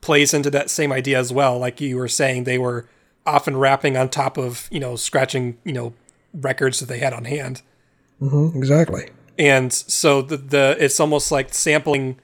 plays 0.00 0.32
into 0.32 0.50
that 0.50 0.70
same 0.70 0.92
idea 0.92 1.18
as 1.18 1.32
well. 1.32 1.58
Like 1.58 1.80
you 1.80 1.96
were 1.96 2.08
saying, 2.08 2.44
they 2.44 2.56
were 2.58 2.88
often 3.26 3.58
rapping 3.58 3.96
on 3.96 4.08
top 4.08 4.38
of 4.38 4.68
you 4.70 4.80
know 4.80 4.96
scratching 4.96 5.58
you 5.64 5.72
know 5.72 5.92
records 6.32 6.80
that 6.80 6.86
they 6.86 6.98
had 6.98 7.12
on 7.12 7.26
hand, 7.26 7.60
hmm 8.20 8.50
exactly. 8.54 9.10
and 9.38 9.72
so 9.72 10.22
the 10.22 10.36
the 10.38 10.76
it's 10.80 10.98
almost 11.00 11.30
like 11.30 11.52
sampling 11.52 12.18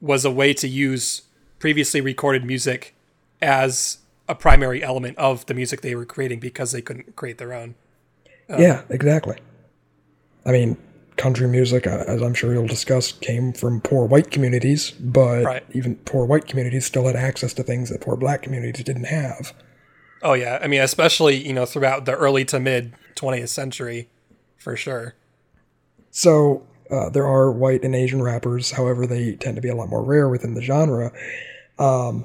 was 0.00 0.24
a 0.24 0.30
way 0.30 0.54
to 0.54 0.68
use 0.68 1.22
previously 1.58 2.00
recorded 2.00 2.44
music 2.44 2.94
as 3.42 3.98
a 4.28 4.34
primary 4.34 4.82
element 4.82 5.16
of 5.18 5.46
the 5.46 5.54
music 5.54 5.80
they 5.82 5.94
were 5.94 6.04
creating 6.04 6.40
because 6.40 6.72
they 6.72 6.82
couldn't 6.82 7.16
create 7.16 7.38
their 7.38 7.52
own. 7.52 7.74
yeah, 8.48 8.82
exactly. 8.90 9.36
I 10.44 10.52
mean, 10.52 10.76
country 11.16 11.48
music, 11.48 11.86
uh, 11.86 12.04
as 12.06 12.22
I'm 12.22 12.34
sure 12.34 12.52
you'll 12.52 12.66
discuss, 12.66 13.12
came 13.12 13.52
from 13.52 13.80
poor 13.80 14.06
white 14.06 14.30
communities, 14.30 14.90
but 14.92 15.44
Right. 15.44 15.64
even 15.72 15.96
poor 16.04 16.26
white 16.26 16.46
communities 16.46 16.84
still 16.86 17.06
had 17.06 17.16
access 17.16 17.52
to 17.54 17.62
things 17.62 17.90
that 17.90 18.00
poor 18.00 18.16
black 18.16 18.42
communities 18.42 18.84
didn't 18.84 19.04
have. 19.04 19.52
Oh 20.22 20.34
yeah, 20.34 20.58
I 20.62 20.66
mean, 20.66 20.80
especially 20.80 21.36
you 21.46 21.52
know 21.52 21.66
throughout 21.66 22.04
the 22.04 22.12
early 22.12 22.44
to 22.46 22.58
mid 22.60 22.94
20th 23.16 23.48
century, 23.48 24.08
for 24.58 24.76
sure. 24.76 25.14
So 26.10 26.66
uh, 26.90 27.10
there 27.10 27.26
are 27.26 27.50
white 27.50 27.84
and 27.84 27.94
Asian 27.94 28.22
rappers, 28.22 28.72
however, 28.72 29.06
they 29.06 29.34
tend 29.34 29.56
to 29.56 29.62
be 29.62 29.68
a 29.68 29.74
lot 29.74 29.88
more 29.88 30.02
rare 30.02 30.28
within 30.28 30.54
the 30.54 30.62
genre. 30.62 31.12
Um, 31.78 32.24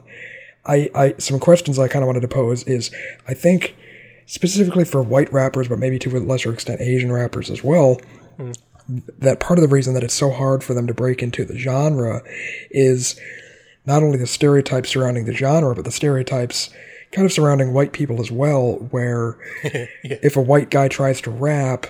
I, 0.65 0.89
I 0.93 1.15
some 1.17 1.39
questions 1.39 1.79
I 1.79 1.87
kind 1.87 2.03
of 2.03 2.07
wanted 2.07 2.21
to 2.21 2.27
pose 2.27 2.63
is 2.63 2.91
I 3.27 3.33
think 3.33 3.75
specifically 4.25 4.85
for 4.85 5.01
white 5.01 5.31
rappers, 5.33 5.67
but 5.67 5.79
maybe 5.79 5.99
to 5.99 6.17
a 6.17 6.19
lesser 6.19 6.53
extent 6.53 6.81
Asian 6.81 7.11
rappers 7.11 7.49
as 7.49 7.63
well. 7.63 7.99
Mm. 8.37 8.55
That 9.19 9.39
part 9.39 9.57
of 9.57 9.61
the 9.61 9.73
reason 9.73 9.93
that 9.93 10.03
it's 10.03 10.13
so 10.13 10.31
hard 10.31 10.63
for 10.63 10.73
them 10.73 10.87
to 10.87 10.93
break 10.93 11.23
into 11.23 11.45
the 11.45 11.57
genre 11.57 12.21
is 12.69 13.19
not 13.85 14.03
only 14.03 14.17
the 14.17 14.27
stereotypes 14.27 14.89
surrounding 14.89 15.25
the 15.25 15.33
genre, 15.33 15.75
but 15.75 15.85
the 15.85 15.91
stereotypes 15.91 16.69
kind 17.11 17.25
of 17.25 17.31
surrounding 17.31 17.73
white 17.73 17.93
people 17.93 18.19
as 18.19 18.31
well, 18.31 18.73
where 18.91 19.37
if 19.63 20.35
a 20.35 20.41
white 20.41 20.69
guy 20.69 20.87
tries 20.87 21.21
to 21.21 21.31
rap, 21.31 21.87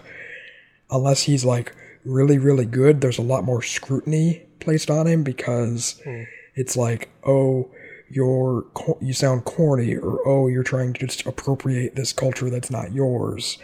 unless 0.90 1.24
he's 1.24 1.46
like 1.46 1.75
really, 2.06 2.38
really 2.38 2.66
good, 2.66 3.01
there's 3.01 3.18
a 3.18 3.24
lot 3.24 3.44
more 3.44 3.62
scrutiny 3.62 4.44
placed 4.60 4.90
on 4.90 5.08
him 5.08 5.24
because 5.24 6.01
mm. 6.06 6.25
it's 6.56 6.75
like, 6.75 7.10
oh, 7.25 7.70
you're 8.12 8.65
you 9.00 9.13
sound 9.13 9.46
corny, 9.46 9.96
or 9.96 10.20
oh, 10.27 10.48
you're 10.48 10.63
trying 10.63 10.94
to 10.94 11.08
just 11.08 11.25
appropriate 11.25 11.96
this 11.96 12.13
culture 12.13 12.50
that's 12.50 12.72
not 12.72 12.94
yours. 12.94 13.58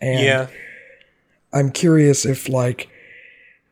And 0.00 0.24
yeah, 0.24 0.46
I'm 1.52 1.70
curious 1.70 2.24
if 2.24 2.48
like 2.48 2.88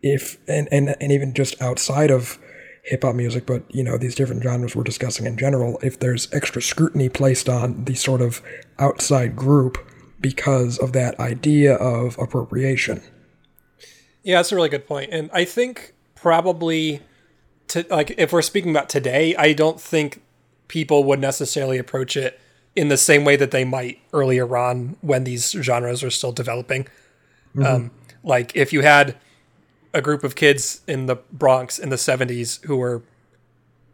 if 0.02 0.38
and 0.48 0.68
and 0.70 0.94
and 1.00 1.12
even 1.12 1.34
just 1.34 1.60
outside 1.60 2.10
of 2.10 2.38
hip 2.84 3.02
hop 3.02 3.14
music, 3.14 3.46
but 3.46 3.62
you 3.74 3.82
know 3.82 3.98
these 3.98 4.14
different 4.14 4.42
genres 4.42 4.76
we're 4.76 4.84
discussing 4.84 5.26
in 5.26 5.36
general, 5.36 5.78
if 5.82 5.98
there's 5.98 6.32
extra 6.32 6.62
scrutiny 6.62 7.08
placed 7.08 7.48
on 7.48 7.84
the 7.84 7.94
sort 7.94 8.20
of 8.20 8.42
outside 8.78 9.36
group 9.36 9.78
because 10.20 10.78
of 10.78 10.92
that 10.92 11.18
idea 11.20 11.74
of 11.74 12.18
appropriation. 12.18 13.02
yeah, 14.22 14.38
that's 14.38 14.52
a 14.52 14.56
really 14.56 14.68
good 14.68 14.86
point, 14.86 15.10
and 15.12 15.30
I 15.32 15.44
think 15.44 15.94
probably 16.14 17.00
to 17.68 17.86
like 17.90 18.14
if 18.16 18.32
we're 18.32 18.42
speaking 18.42 18.70
about 18.70 18.88
today, 18.88 19.34
I 19.36 19.52
don't 19.52 19.80
think 19.80 20.22
people 20.68 21.04
would 21.04 21.20
necessarily 21.20 21.78
approach 21.78 22.16
it 22.16 22.40
in 22.74 22.88
the 22.88 22.96
same 22.96 23.24
way 23.24 23.36
that 23.36 23.50
they 23.50 23.64
might 23.64 24.00
earlier 24.12 24.56
on 24.56 24.96
when 25.00 25.24
these 25.24 25.50
genres 25.52 26.02
are 26.02 26.10
still 26.10 26.32
developing. 26.32 26.86
Um, 27.66 27.90
like 28.22 28.54
if 28.54 28.72
you 28.72 28.82
had 28.82 29.16
a 29.94 30.02
group 30.02 30.24
of 30.24 30.34
kids 30.34 30.82
in 30.86 31.06
the 31.06 31.16
Bronx 31.32 31.78
in 31.78 31.88
the 31.88 31.96
70s 31.96 32.62
who 32.66 32.76
were, 32.76 33.02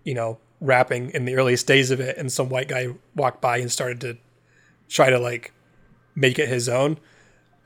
you 0.02 0.14
know, 0.14 0.38
rapping 0.61 1.11
in 1.11 1.26
the 1.26 1.37
earliest 1.37 1.67
days 1.67 1.91
of 1.93 2.00
it, 2.00 2.17
and 2.17 2.33
some 2.33 2.49
white 2.49 2.69
guy 2.69 2.88
walked 3.14 3.41
by 3.41 3.59
and 3.59 3.71
started 3.71 4.00
to 4.00 4.17
try 4.88 5.11
to 5.11 5.19
like 5.19 5.52
make 6.17 6.38
it 6.38 6.49
his 6.49 6.69
own, 6.69 6.99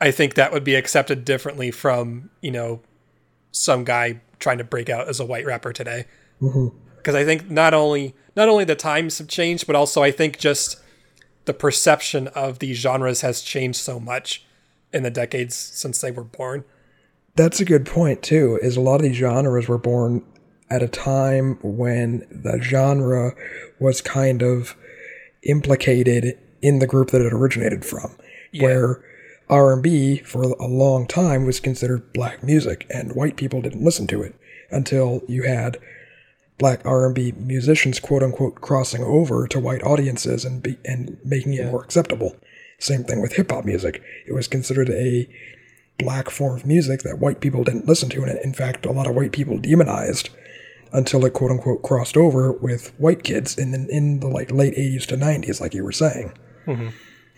I 0.01 0.11
think 0.11 0.35
that 0.35 0.53
would 0.53 0.65
be 0.65 0.75
accepted 0.75 1.25
differently 1.25 1.71
from, 1.71 2.31
you 2.43 2.51
know, 2.51 2.81
some 3.53 3.85
guy 3.85 4.21
trying 4.39 4.59
to 4.59 4.65
break 4.65 4.89
out 4.89 5.09
as 5.09 5.21
a 5.21 5.25
white 5.25 5.47
rapper 5.47 5.73
today. 5.73 6.07
Mm-hmm. 6.41 6.77
Because 6.97 7.15
I 7.15 7.25
think 7.25 7.51
not 7.51 7.75
only 7.75 8.15
not 8.35 8.49
only 8.49 8.65
the 8.65 8.75
times 8.75 9.19
have 9.19 9.29
changed, 9.29 9.67
but 9.67 9.77
also 9.77 10.03
I 10.03 10.11
think 10.11 10.39
just 10.39 10.81
the 11.45 11.55
perception 11.55 12.29
of 12.29 12.59
these 12.59 12.77
genres 12.77 13.21
has 13.21 13.41
changed 13.41 13.79
so 13.79 14.01
much 14.01 14.45
in 14.93 15.03
the 15.03 15.11
decades 15.11 15.55
since 15.55 16.01
they 16.01 16.11
were 16.11 16.25
born. 16.25 16.65
That's 17.37 17.61
a 17.61 17.65
good 17.65 17.87
point 17.87 18.23
too. 18.23 18.59
Is 18.63 18.77
a 18.77 18.81
lot 18.81 18.97
of 18.97 19.03
these 19.03 19.17
genres 19.17 19.69
were 19.69 19.79
born 19.79 20.25
at 20.69 20.83
a 20.83 20.89
time 20.89 21.59
when 21.63 22.27
the 22.31 22.61
genre 22.61 23.33
was 23.79 24.01
kind 24.01 24.43
of 24.43 24.77
implicated 25.45 26.39
in 26.61 26.81
the 26.81 26.87
group 26.87 27.11
that 27.11 27.21
it 27.21 27.33
originated 27.33 27.85
from, 27.85 28.17
where 28.59 29.05
R&B 29.49 30.19
for 30.19 30.43
a 30.43 30.67
long 30.67 31.07
time 31.07 31.47
was 31.47 31.61
considered 31.61 32.13
black 32.13 32.43
music 32.43 32.87
and 32.91 33.15
white 33.15 33.37
people 33.37 33.63
didn't 33.63 33.85
listen 33.85 34.07
to 34.09 34.23
it 34.23 34.35
until 34.71 35.23
you 35.29 35.45
had 35.45 35.79
black 36.59 36.85
R&B 36.85 37.33
musicians 37.33 38.01
quote 38.01 38.23
unquote 38.23 38.61
crossing 38.61 39.03
over 39.03 39.47
to 39.47 39.61
white 39.61 39.83
audiences 39.83 40.45
and 40.45 40.63
be, 40.63 40.79
and 40.85 41.19
making 41.25 41.53
it 41.55 41.71
more 41.71 41.85
acceptable. 41.85 42.37
Same 42.79 43.05
thing 43.05 43.21
with 43.21 43.35
hip 43.35 43.51
hop 43.51 43.65
music. 43.65 44.03
It 44.27 44.33
was 44.33 44.49
considered 44.49 44.91
a 44.91 45.29
black 45.99 46.29
form 46.29 46.57
of 46.57 46.67
music 46.67 47.03
that 47.03 47.19
white 47.19 47.41
people 47.41 47.65
didn't 47.65 47.87
listen 47.87 48.09
to, 48.11 48.23
and 48.23 48.39
in 48.41 48.53
fact, 48.53 48.85
a 48.85 48.93
lot 48.93 49.07
of 49.07 49.15
white 49.15 49.33
people 49.33 49.59
demonized 49.59 50.29
until 50.93 51.25
it 51.25 51.33
quote 51.33 51.51
unquote 51.51 51.83
crossed 51.83 52.17
over 52.17 52.53
with 52.53 52.93
white 52.99 53.23
kids 53.23 53.57
in 53.57 53.71
the, 53.73 53.87
in 53.91 54.21
the 54.21 54.29
like 54.29 54.51
late 54.51 54.75
80s 54.75 55.07
to 55.07 55.17
90s, 55.17 55.61
like 55.61 55.75
you 55.75 55.85
were 55.85 55.93
saying. 55.93 56.33
Mm-hmm. 56.67 56.89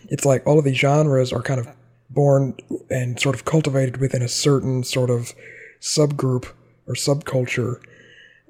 It's 0.09 0.25
like 0.25 0.45
all 0.45 0.59
of 0.59 0.65
these 0.65 0.77
genres 0.77 1.31
are 1.31 1.41
kind 1.41 1.59
of 1.59 1.67
born 2.09 2.55
and 2.89 3.19
sort 3.19 3.35
of 3.35 3.45
cultivated 3.45 3.97
within 3.97 4.21
a 4.21 4.27
certain 4.27 4.83
sort 4.83 5.09
of 5.09 5.33
subgroup 5.79 6.51
or 6.87 6.95
subculture, 6.95 7.79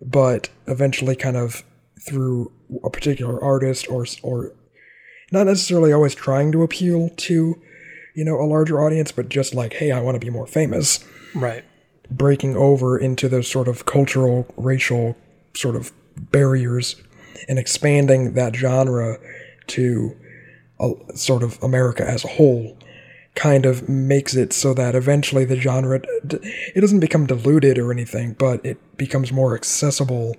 but 0.02 0.50
eventually 0.68 1.16
kind 1.16 1.36
of 1.38 1.64
through 2.02 2.52
a 2.84 2.90
particular 2.90 3.44
artist 3.44 3.90
or 3.90 4.06
or 4.24 4.54
not 5.32 5.46
necessarily 5.46 5.92
always 5.92 6.16
trying 6.16 6.52
to 6.52 6.64
appeal 6.64 7.10
to 7.18 7.62
you 8.16 8.24
know 8.24 8.40
a 8.40 8.46
larger 8.48 8.82
audience 8.82 9.12
but 9.12 9.28
just 9.28 9.54
like 9.54 9.74
hey 9.74 9.92
i 9.92 10.00
want 10.00 10.16
to 10.16 10.20
be 10.26 10.30
more 10.30 10.48
famous 10.48 11.04
Right. 11.36 11.64
breaking 12.10 12.56
over 12.56 12.98
into 12.98 13.28
those 13.28 13.48
sort 13.52 13.68
of 13.68 13.86
cultural 13.86 14.48
racial 14.56 15.18
sort 15.56 15.76
of 15.76 15.92
barriers 16.16 16.96
and 17.50 17.60
expanding 17.60 18.34
that 18.34 18.56
genre 18.56 19.18
to 19.68 20.16
a, 20.80 20.94
sort 21.16 21.44
of 21.44 21.62
america 21.62 22.08
as 22.08 22.24
a 22.24 22.30
whole 22.30 22.78
kind 23.40 23.66
of 23.66 23.88
makes 23.88 24.36
it 24.36 24.52
so 24.54 24.74
that 24.74 24.96
eventually 24.96 25.46
the 25.46 25.56
genre 25.66 26.00
d- 26.28 26.40
it 26.76 26.82
doesn't 26.82 27.00
become 27.00 27.26
diluted 27.26 27.78
or 27.78 27.92
anything 27.92 28.34
but 28.46 28.58
it 28.66 28.78
becomes 28.98 29.32
more 29.32 29.56
accessible 29.56 30.36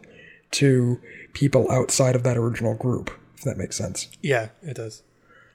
to 0.50 1.00
people 1.32 1.70
outside 1.70 2.14
of 2.14 2.22
that 2.24 2.36
original 2.36 2.74
group 2.74 3.10
if 3.36 3.42
that 3.44 3.56
makes 3.56 3.76
sense 3.76 4.08
Yeah, 4.20 4.48
it 4.62 4.74
does. 4.76 5.02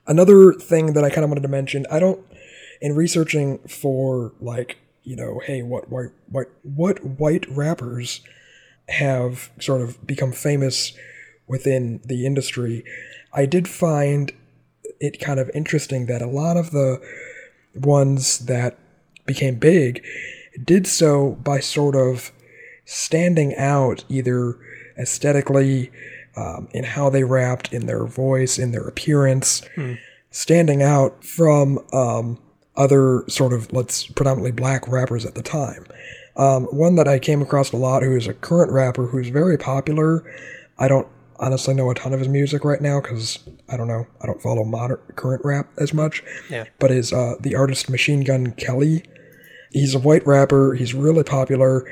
another 0.07 0.53
thing 0.53 0.93
that 0.93 1.03
I 1.03 1.09
kind 1.09 1.23
of 1.23 1.29
wanted 1.29 1.43
to 1.49 1.55
mention, 1.59 1.85
I 1.91 1.99
don't 1.99 2.21
in 2.81 2.93
researching 2.95 3.59
for 3.81 4.33
like, 4.41 4.77
you 5.03 5.15
know, 5.15 5.39
hey, 5.47 5.61
what 5.61 5.89
white 5.89 6.11
what 6.35 6.47
what 6.63 6.97
white 7.21 7.45
rappers 7.49 8.21
have 8.89 9.49
sort 9.59 9.81
of 9.81 10.05
become 10.05 10.31
famous 10.31 10.93
within 11.47 12.01
the 12.05 12.25
industry, 12.25 12.83
I 13.33 13.45
did 13.45 13.67
find 13.67 14.31
it 14.99 15.19
kind 15.19 15.39
of 15.39 15.51
interesting 15.53 16.05
that 16.07 16.21
a 16.21 16.27
lot 16.41 16.55
of 16.57 16.71
the 16.71 16.87
ones 17.75 18.39
that 18.46 18.77
became 19.25 19.55
big 19.55 20.03
did 20.63 20.88
so 20.88 21.32
by 21.44 21.60
sort 21.60 21.96
of 21.96 22.32
standing 22.86 23.55
out 23.55 24.03
either 24.10 24.58
aesthetically 24.98 25.91
um, 26.38 26.67
in 26.74 26.84
how 26.84 27.10
they 27.10 27.24
rapped 27.24 27.74
in 27.74 27.86
their 27.86 28.05
voice 28.05 28.58
in 28.58 28.72
their 28.72 28.88
appearance 28.88 29.62
standing 30.32 30.84
out 30.84 31.24
from 31.24 31.79
um, 31.94 32.38
other 32.75 33.24
sort 33.29 33.53
of 33.53 33.72
let's 33.72 34.05
predominantly 34.05 34.51
black 34.51 34.86
rappers 34.88 35.25
at 35.25 35.34
the 35.36 35.41
time. 35.41 35.86
Um, 36.36 36.65
one 36.65 36.96
that 36.96 37.08
I 37.08 37.20
came 37.20 37.41
across 37.41 37.72
a 37.72 37.77
lot, 37.77 38.03
who 38.03 38.15
is 38.15 38.27
a 38.27 38.34
current 38.34 38.72
rapper 38.72 39.08
who's 39.08 39.29
very 39.29 39.58
popular. 39.58 40.29
I 40.77 40.89
don't 40.89 41.08
honestly 41.39 41.74
know 41.74 41.89
a 41.89 41.96
ton 41.96 42.13
of 42.13 42.20
his 42.20 42.30
music 42.30 42.63
right 42.63 42.82
now 42.82 43.01
because 43.01 43.39
I 43.70 43.77
don't 43.77 43.88
know. 43.88 44.06
I 44.22 44.25
don't 44.25 44.42
follow 44.42 44.63
modern 44.63 45.00
current 45.15 45.42
rap 45.44 45.70
as 45.77 45.94
much. 45.94 46.24
Yeah. 46.50 46.65
But 46.80 46.92
is 46.92 47.13
uh, 47.13 47.36
the 47.39 47.56
artist 47.56 47.89
Machine 47.89 48.24
Gun 48.24 48.54
Kelly? 48.54 49.04
He's 49.72 49.96
a 49.96 50.00
white 50.00 50.25
rapper. 50.25 50.74
He's 50.74 50.94
really 50.94 51.24
popular, 51.24 51.86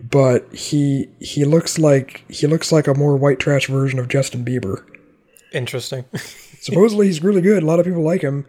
but 0.00 0.52
he 0.54 1.08
he 1.20 1.44
looks 1.44 1.78
like 1.78 2.24
he 2.28 2.46
looks 2.46 2.72
like 2.72 2.86
a 2.86 2.94
more 2.94 3.16
white 3.16 3.38
trash 3.38 3.66
version 3.66 3.98
of 3.98 4.08
Justin 4.08 4.44
Bieber. 4.44 4.84
Interesting. 5.52 6.04
Supposedly 6.60 7.06
he's 7.06 7.22
really 7.22 7.42
good. 7.42 7.62
A 7.62 7.66
lot 7.66 7.78
of 7.78 7.86
people 7.86 8.02
like 8.02 8.22
him, 8.22 8.46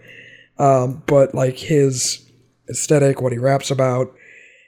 um, 0.58 1.04
but 1.06 1.36
like 1.36 1.58
his 1.58 2.32
aesthetic, 2.70 3.22
what 3.22 3.32
he 3.32 3.38
raps 3.38 3.70
about, 3.70 4.14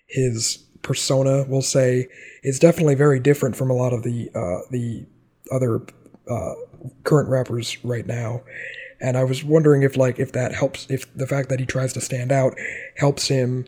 his 0.08 0.58
persona, 0.82 1.46
we'll 1.48 1.62
say, 1.62 2.08
is 2.44 2.60
definitely 2.60 2.96
very 2.96 3.20
different 3.20 3.56
from 3.56 3.70
a 3.70 3.74
lot 3.74 3.94
of 3.94 4.04
the 4.04 4.30
uh, 4.36 4.68
the 4.72 5.06
other 5.51 5.82
uh, 6.29 6.53
current 7.03 7.29
rappers 7.29 7.84
right 7.84 8.06
now. 8.06 8.41
And 9.01 9.18
I 9.18 9.24
was 9.24 9.44
wondering 9.44 9.84
if 9.84 9.96
like 9.96 10.20
if 10.20 10.32
that 10.34 10.53
helps, 10.53 10.88
if 10.89 11.12
the 11.15 11.27
fact 11.27 11.50
that 11.50 11.60
he 11.60 11.65
tries 11.65 11.94
to 11.94 12.01
stand 12.01 12.32
out 12.32 12.56
helps 12.98 13.27
him 13.27 13.65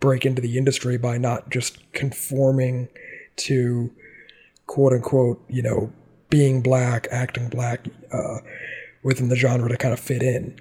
break 0.00 0.26
into 0.26 0.42
the 0.42 0.58
industry 0.58 0.96
by 0.96 1.18
not 1.18 1.50
just 1.50 1.78
conforming 1.92 2.88
to 3.36 3.92
quote 4.66 4.92
unquote, 4.92 5.44
you 5.48 5.62
know, 5.62 5.92
being 6.30 6.62
black, 6.62 7.06
acting 7.10 7.48
black 7.48 7.86
uh, 8.12 8.38
within 9.02 9.28
the 9.28 9.36
genre 9.36 9.68
to 9.68 9.76
kind 9.76 9.92
of 9.92 10.00
fit 10.00 10.22
in. 10.22 10.58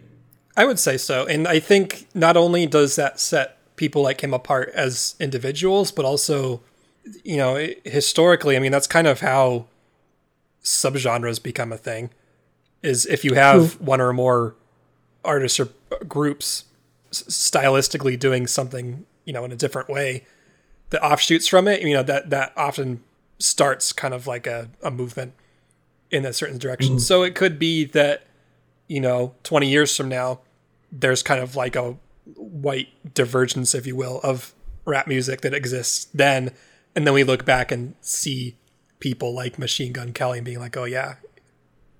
I 0.56 0.66
would 0.66 0.80
say 0.80 0.98
so. 0.98 1.26
And 1.26 1.48
I 1.48 1.60
think 1.60 2.08
not 2.14 2.36
only 2.36 2.66
does 2.66 2.96
that 2.96 3.20
set 3.20 3.58
people 3.76 4.02
like 4.02 4.22
him 4.22 4.34
apart 4.34 4.72
as 4.76 5.16
individuals, 5.20 5.92
but 5.92 6.06
also, 6.06 6.62
you 7.24 7.38
know, 7.38 7.70
historically, 7.86 8.58
I 8.58 8.60
mean, 8.60 8.72
that's 8.72 8.88
kind 8.88 9.08
of 9.08 9.22
how 9.22 9.68
subgenres 10.70 11.42
become 11.42 11.72
a 11.72 11.78
thing. 11.78 12.12
Is 12.82 13.06
if 13.06 13.26
you 13.26 13.34
have 13.34 13.78
True. 13.78 13.86
one 13.86 14.02
or 14.02 14.14
more 14.14 14.56
artists 15.26 15.60
or 15.60 15.70
groups 16.08 16.66
stylistically 17.12 18.18
doing 18.18 18.48
something, 18.48 19.06
you 19.26 19.34
know, 19.34 19.44
in 19.44 19.52
a 19.52 19.56
different 19.56 19.90
way, 19.90 20.26
the 20.90 21.04
offshoots 21.04 21.48
from 21.48 21.68
it, 21.68 21.82
you 21.82 21.94
know, 21.94 22.04
that 22.04 22.30
that 22.30 22.54
often 22.56 23.04
starts 23.38 23.92
kind 23.92 24.14
of 24.14 24.28
like 24.28 24.48
a, 24.48 24.70
a 24.84 24.92
movement 24.92 25.34
in 26.12 26.26
a 26.26 26.34
certain 26.34 26.58
direction. 26.58 26.94
Mm-hmm. 26.94 27.00
So 27.00 27.24
it 27.24 27.36
could 27.36 27.60
be 27.60 27.86
that, 27.86 28.24
you 28.88 29.00
know, 29.00 29.36
20 29.44 29.70
years 29.70 29.96
from 29.96 30.10
now, 30.10 30.40
there's 30.92 31.22
kind 31.22 31.42
of 31.42 31.56
like 31.56 31.76
a 31.76 31.98
white 32.36 32.90
divergence, 33.14 33.76
if 33.76 33.86
you 33.86 33.96
will, 33.96 34.20
of 34.24 34.54
rap 34.86 35.08
music 35.08 35.42
that 35.42 35.54
exists 35.54 36.06
then. 36.14 36.52
And 36.96 37.06
then 37.06 37.14
we 37.14 37.24
look 37.24 37.46
back 37.46 37.72
and 37.72 37.96
see 38.02 38.56
people 39.00 39.34
like 39.34 39.58
Machine 39.58 39.94
Gun 39.94 40.14
Kelly 40.14 40.40
and 40.40 40.46
being 40.46 40.60
like, 40.60 40.78
oh, 40.78 40.86
yeah, 40.86 41.16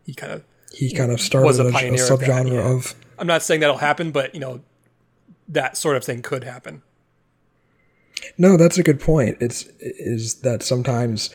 he 0.04 0.14
kind 0.14 0.32
of. 0.34 0.44
He 0.74 0.94
kind 0.94 1.12
of 1.12 1.20
started 1.20 1.48
was 1.48 1.60
a, 1.60 1.72
pioneer 1.72 2.06
a 2.06 2.08
subgenre 2.08 2.46
of, 2.46 2.54
yeah. 2.54 2.72
of. 2.72 2.96
I'm 3.18 3.28
not 3.28 3.42
saying 3.42 3.62
that'll 3.62 3.78
happen, 3.78 4.12
but, 4.12 4.34
you 4.34 4.40
know, 4.40 4.62
that 5.48 5.78
sort 5.78 5.98
of 5.98 6.04
thing 6.04 6.22
could 6.22 6.44
happen. 6.44 6.84
No, 8.38 8.58
that's 8.58 8.78
a 8.78 8.84
good 8.84 9.00
point. 9.00 9.38
It's 9.40 9.66
is 9.80 10.42
that 10.42 10.62
sometimes 10.62 11.34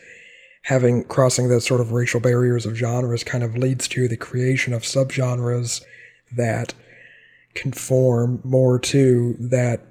having 0.62 1.04
crossing 1.04 1.48
those 1.48 1.66
sort 1.66 1.80
of 1.80 1.92
racial 1.92 2.20
barriers 2.20 2.64
of 2.64 2.76
genres 2.76 3.24
kind 3.24 3.44
of 3.44 3.56
leads 3.56 3.88
to 3.88 4.08
the 4.08 4.16
creation 4.16 4.72
of 4.72 4.82
subgenres 4.82 5.82
that 6.36 6.74
conform 7.54 8.40
more 8.44 8.78
to 8.78 9.36
that 9.38 9.82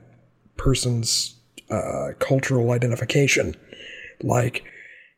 person's 0.58 1.36
uh, 1.70 2.10
cultural 2.20 2.72
identification. 2.72 3.56
Like 4.22 4.64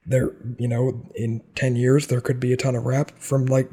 there, 0.06 0.32
you 0.58 0.68
know, 0.68 1.10
in 1.15 1.41
ten 1.56 1.76
years 1.76 2.08
there 2.08 2.22
could 2.22 2.39
be 2.39 2.54
a 2.54 2.58
ton 2.58 2.76
of 2.76 2.86
rap 2.86 3.12
from 3.18 3.46
like 3.46 3.70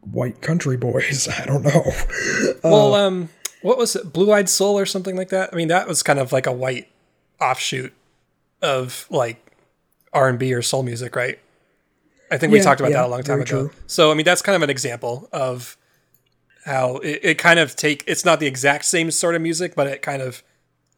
white 0.00 0.40
country 0.40 0.76
boys. 0.76 1.28
I 1.38 1.44
don't 1.44 1.62
know. 1.62 1.84
well, 2.64 2.94
uh, 2.94 3.06
um, 3.06 3.28
what 3.62 3.78
was 3.78 3.96
it, 3.96 4.12
Blue 4.12 4.32
Eyed 4.32 4.48
Soul 4.48 4.78
or 4.78 4.86
something 4.86 5.16
like 5.16 5.28
that? 5.28 5.50
I 5.52 5.56
mean, 5.56 5.68
that 5.68 5.86
was 5.86 6.02
kind 6.02 6.18
of 6.18 6.32
like 6.32 6.46
a 6.46 6.52
white 6.52 6.88
offshoot 7.40 7.92
of 8.62 9.06
like 9.10 9.54
R 10.12 10.28
and 10.28 10.38
B 10.38 10.52
or 10.52 10.62
soul 10.62 10.82
music, 10.82 11.16
right? 11.16 11.38
I 12.30 12.38
think 12.38 12.52
we 12.52 12.58
yeah, 12.58 12.64
talked 12.64 12.80
about 12.80 12.92
yeah, 12.92 12.98
that 12.98 13.06
a 13.06 13.08
long 13.08 13.22
time 13.22 13.40
ago. 13.40 13.44
True. 13.44 13.70
So 13.86 14.10
I 14.10 14.14
mean, 14.14 14.24
that's 14.24 14.42
kind 14.42 14.56
of 14.56 14.62
an 14.62 14.70
example 14.70 15.28
of 15.32 15.76
how 16.64 16.96
it, 16.98 17.20
it 17.22 17.38
kind 17.38 17.58
of 17.58 17.76
take. 17.76 18.04
It's 18.06 18.24
not 18.24 18.40
the 18.40 18.46
exact 18.46 18.84
same 18.84 19.10
sort 19.10 19.34
of 19.34 19.42
music, 19.42 19.74
but 19.74 19.86
it 19.86 20.02
kind 20.02 20.22
of 20.22 20.42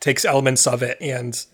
takes 0.00 0.24
elements 0.24 0.66
of 0.66 0.82
it 0.82 0.98
and 1.00 1.46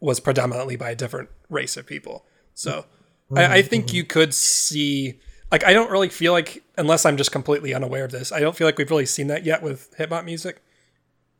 was 0.00 0.20
predominantly 0.20 0.76
by 0.76 0.90
a 0.90 0.94
different 0.94 1.28
race 1.48 1.76
of 1.76 1.86
people. 1.86 2.24
So 2.58 2.86
mm-hmm. 3.30 3.38
I, 3.38 3.54
I, 3.54 3.62
think 3.62 3.92
you 3.92 4.02
could 4.02 4.34
see. 4.34 5.20
Like 5.52 5.64
I 5.64 5.72
don't 5.72 5.92
really 5.92 6.08
feel 6.08 6.32
like, 6.32 6.64
unless 6.76 7.06
I'm 7.06 7.16
just 7.16 7.30
completely 7.30 7.72
unaware 7.72 8.04
of 8.04 8.10
this, 8.10 8.32
I 8.32 8.40
don't 8.40 8.56
feel 8.56 8.66
like 8.66 8.76
we've 8.76 8.90
really 8.90 9.06
seen 9.06 9.28
that 9.28 9.46
yet 9.46 9.62
with 9.62 9.94
hip 9.96 10.10
hop 10.10 10.24
music. 10.24 10.60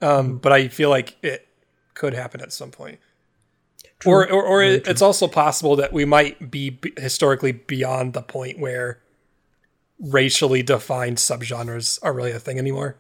Um, 0.01 0.09
mm-hmm. 0.11 0.37
but 0.37 0.53
I 0.53 0.69
feel 0.69 0.91
like 0.91 1.17
it 1.23 1.49
could 1.95 2.15
happen 2.15 2.41
at 2.41 2.53
some 2.53 2.71
point. 2.71 3.01
True. 3.99 4.13
Or, 4.13 4.31
or, 4.31 4.45
or 4.45 4.63
it's 4.63 5.03
also 5.03 5.27
possible 5.27 5.75
that 5.75 5.93
we 5.93 6.05
might 6.05 6.53
be 6.53 6.79
historically 6.97 7.51
beyond 7.51 8.13
the 8.13 8.23
point 8.23 8.61
where 8.61 9.01
racially 9.99 10.63
defined 10.63 11.17
subgenres 11.17 11.99
are 12.01 12.13
really 12.13 12.31
a 12.31 12.39
thing 12.39 12.61
anymore. 12.61 12.97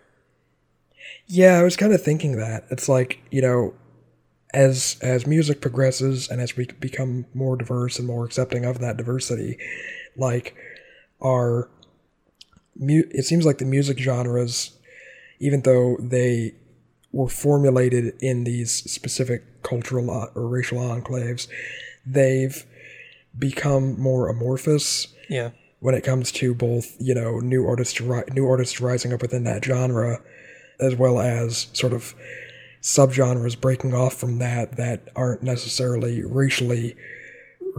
Yeah, 1.28 1.60
I 1.60 1.62
was 1.62 1.76
kind 1.76 1.92
of 1.92 2.02
thinking 2.02 2.36
that. 2.38 2.64
It's 2.68 2.88
like, 2.88 3.20
you 3.30 3.40
know, 3.42 3.74
as 4.54 4.96
as 5.02 5.26
music 5.26 5.60
progresses 5.60 6.28
and 6.28 6.40
as 6.40 6.56
we 6.56 6.66
become 6.80 7.26
more 7.34 7.56
diverse 7.56 7.98
and 7.98 8.06
more 8.06 8.24
accepting 8.24 8.64
of 8.64 8.78
that 8.78 8.96
diversity, 8.96 9.58
like 10.16 10.54
our 11.22 11.68
mu- 12.76 13.08
it 13.10 13.24
seems 13.24 13.44
like 13.44 13.58
the 13.58 13.64
music 13.64 13.98
genres 13.98 14.78
even 15.40 15.62
though 15.62 15.96
they 16.00 16.54
were 17.12 17.28
formulated 17.28 18.14
in 18.20 18.44
these 18.44 18.72
specific 18.72 19.62
cultural 19.62 20.10
or 20.34 20.48
racial 20.48 20.78
enclaves, 20.78 21.48
they've 22.06 22.64
become 23.38 23.98
more 24.00 24.28
amorphous. 24.28 25.08
Yeah. 25.28 25.50
When 25.80 25.94
it 25.94 26.02
comes 26.02 26.32
to 26.32 26.54
both, 26.54 26.96
you 26.98 27.14
know, 27.14 27.38
new 27.38 27.66
artists 27.66 28.00
new 28.00 28.48
artists 28.48 28.80
rising 28.80 29.12
up 29.12 29.22
within 29.22 29.44
that 29.44 29.64
genre, 29.64 30.20
as 30.80 30.96
well 30.96 31.20
as 31.20 31.68
sort 31.72 31.92
of 31.92 32.14
subgenres 32.82 33.60
breaking 33.60 33.94
off 33.94 34.14
from 34.14 34.38
that 34.38 34.76
that 34.76 35.08
aren't 35.16 35.42
necessarily 35.42 36.22
racially 36.22 36.96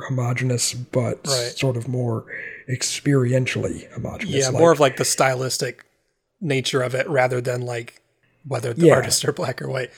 homogenous, 0.08 0.74
but 0.74 1.20
right. 1.28 1.54
sort 1.56 1.78
of 1.78 1.88
more 1.88 2.26
experientially 2.70 3.92
homogenous. 3.94 4.36
Yeah, 4.36 4.50
like, 4.50 4.60
more 4.60 4.72
of 4.72 4.80
like 4.80 4.98
the 4.98 5.06
stylistic 5.06 5.86
nature 6.42 6.82
of 6.82 6.96
it 6.96 7.08
rather 7.10 7.42
than 7.42 7.62
like 7.62 8.02
whether 8.48 8.74
the 8.74 8.88
yeah. 8.88 8.94
artists 8.94 9.26
are 9.26 9.34
black 9.34 9.62
or 9.62 9.70
white. 9.70 9.92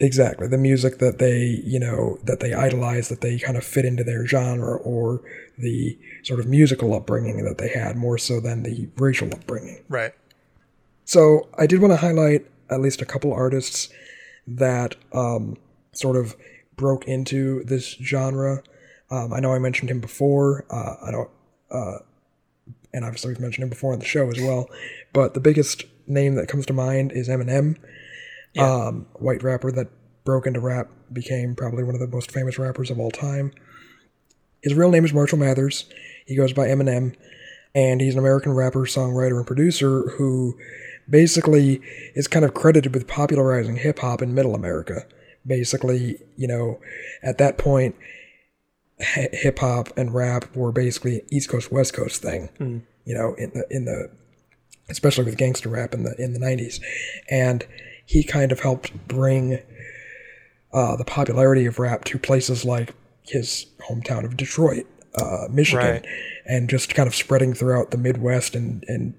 Exactly. 0.00 0.46
The 0.46 0.58
music 0.58 0.98
that 0.98 1.18
they, 1.18 1.60
you 1.64 1.80
know, 1.80 2.18
that 2.22 2.38
they 2.38 2.54
idolize, 2.54 3.08
that 3.08 3.20
they 3.20 3.38
kind 3.38 3.56
of 3.56 3.64
fit 3.64 3.84
into 3.84 4.04
their 4.04 4.26
genre 4.26 4.76
or 4.76 5.22
the 5.58 5.98
sort 6.22 6.38
of 6.38 6.46
musical 6.46 6.94
upbringing 6.94 7.44
that 7.44 7.58
they 7.58 7.68
had 7.68 7.96
more 7.96 8.16
so 8.16 8.38
than 8.38 8.62
the 8.62 8.88
racial 8.96 9.32
upbringing. 9.32 9.82
Right. 9.88 10.12
So 11.04 11.48
I 11.58 11.66
did 11.66 11.80
want 11.80 11.92
to 11.92 11.96
highlight 11.96 12.46
at 12.70 12.80
least 12.80 13.02
a 13.02 13.06
couple 13.06 13.32
artists 13.32 13.88
that 14.46 14.96
um, 15.12 15.56
sort 15.92 16.16
of 16.16 16.36
broke 16.76 17.06
into 17.06 17.64
this 17.64 17.96
genre. 18.02 18.62
Um, 19.10 19.32
I 19.32 19.40
know 19.40 19.52
I 19.52 19.58
mentioned 19.58 19.90
him 19.90 20.00
before. 20.00 20.64
Uh, 20.70 20.94
I 21.06 21.10
don't, 21.10 21.30
uh, 21.70 21.98
and 22.92 23.04
obviously 23.04 23.30
we've 23.30 23.40
mentioned 23.40 23.64
him 23.64 23.70
before 23.70 23.92
on 23.92 23.98
the 23.98 24.04
show 24.04 24.28
as 24.30 24.40
well. 24.40 24.68
But 25.12 25.34
the 25.34 25.40
biggest 25.40 25.84
name 26.06 26.34
that 26.36 26.48
comes 26.48 26.66
to 26.66 26.72
mind 26.72 27.12
is 27.12 27.28
Eminem, 27.28 27.76
yeah. 28.54 28.86
um, 28.86 29.06
white 29.14 29.42
rapper 29.42 29.70
that 29.72 29.88
broke 30.24 30.46
into 30.46 30.60
rap, 30.60 30.88
became 31.12 31.54
probably 31.54 31.84
one 31.84 31.94
of 31.94 32.00
the 32.00 32.06
most 32.06 32.30
famous 32.30 32.58
rappers 32.58 32.90
of 32.90 32.98
all 32.98 33.10
time. 33.10 33.52
His 34.62 34.74
real 34.74 34.90
name 34.90 35.04
is 35.04 35.12
Marshall 35.12 35.38
Mathers. 35.38 35.84
He 36.26 36.36
goes 36.36 36.52
by 36.52 36.66
Eminem, 36.68 37.14
and 37.74 38.00
he's 38.00 38.14
an 38.14 38.18
American 38.18 38.52
rapper, 38.52 38.80
songwriter, 38.80 39.36
and 39.36 39.46
producer 39.46 40.10
who 40.16 40.58
basically 41.08 41.80
is 42.14 42.28
kind 42.28 42.44
of 42.44 42.54
credited 42.54 42.94
with 42.94 43.06
popularizing 43.06 43.76
hip 43.76 44.00
hop 44.00 44.22
in 44.22 44.34
Middle 44.34 44.54
America. 44.54 45.06
Basically, 45.46 46.18
you 46.36 46.46
know, 46.46 46.80
at 47.22 47.38
that 47.38 47.58
point, 47.58 47.96
hip 48.98 49.58
hop 49.60 49.96
and 49.96 50.14
rap 50.14 50.54
were 50.54 50.72
basically 50.72 51.22
East 51.30 51.48
Coast 51.48 51.72
West 51.72 51.94
Coast 51.94 52.22
thing. 52.22 52.48
Mm. 52.58 52.82
You 53.04 53.14
know, 53.14 53.34
in 53.34 53.50
the 53.50 53.66
in 53.70 53.84
the 53.84 54.10
especially 54.90 55.24
with 55.24 55.36
gangster 55.36 55.68
rap 55.68 55.94
in 55.94 56.02
the 56.02 56.14
in 56.18 56.32
the 56.32 56.38
90s 56.38 56.80
and 57.30 57.66
he 58.06 58.22
kind 58.22 58.52
of 58.52 58.60
helped 58.60 59.06
bring 59.06 59.58
uh, 60.72 60.96
the 60.96 61.04
popularity 61.04 61.66
of 61.66 61.78
rap 61.78 62.04
to 62.04 62.18
places 62.18 62.64
like 62.64 62.94
his 63.22 63.66
hometown 63.86 64.24
of 64.24 64.36
Detroit 64.36 64.86
uh, 65.14 65.46
Michigan, 65.50 66.02
Right. 66.02 66.06
And 66.48 66.68
just 66.70 66.94
kind 66.94 67.06
of 67.06 67.14
spreading 67.14 67.52
throughout 67.52 67.90
the 67.90 67.98
Midwest 67.98 68.54
and 68.54 68.84
and 68.88 69.14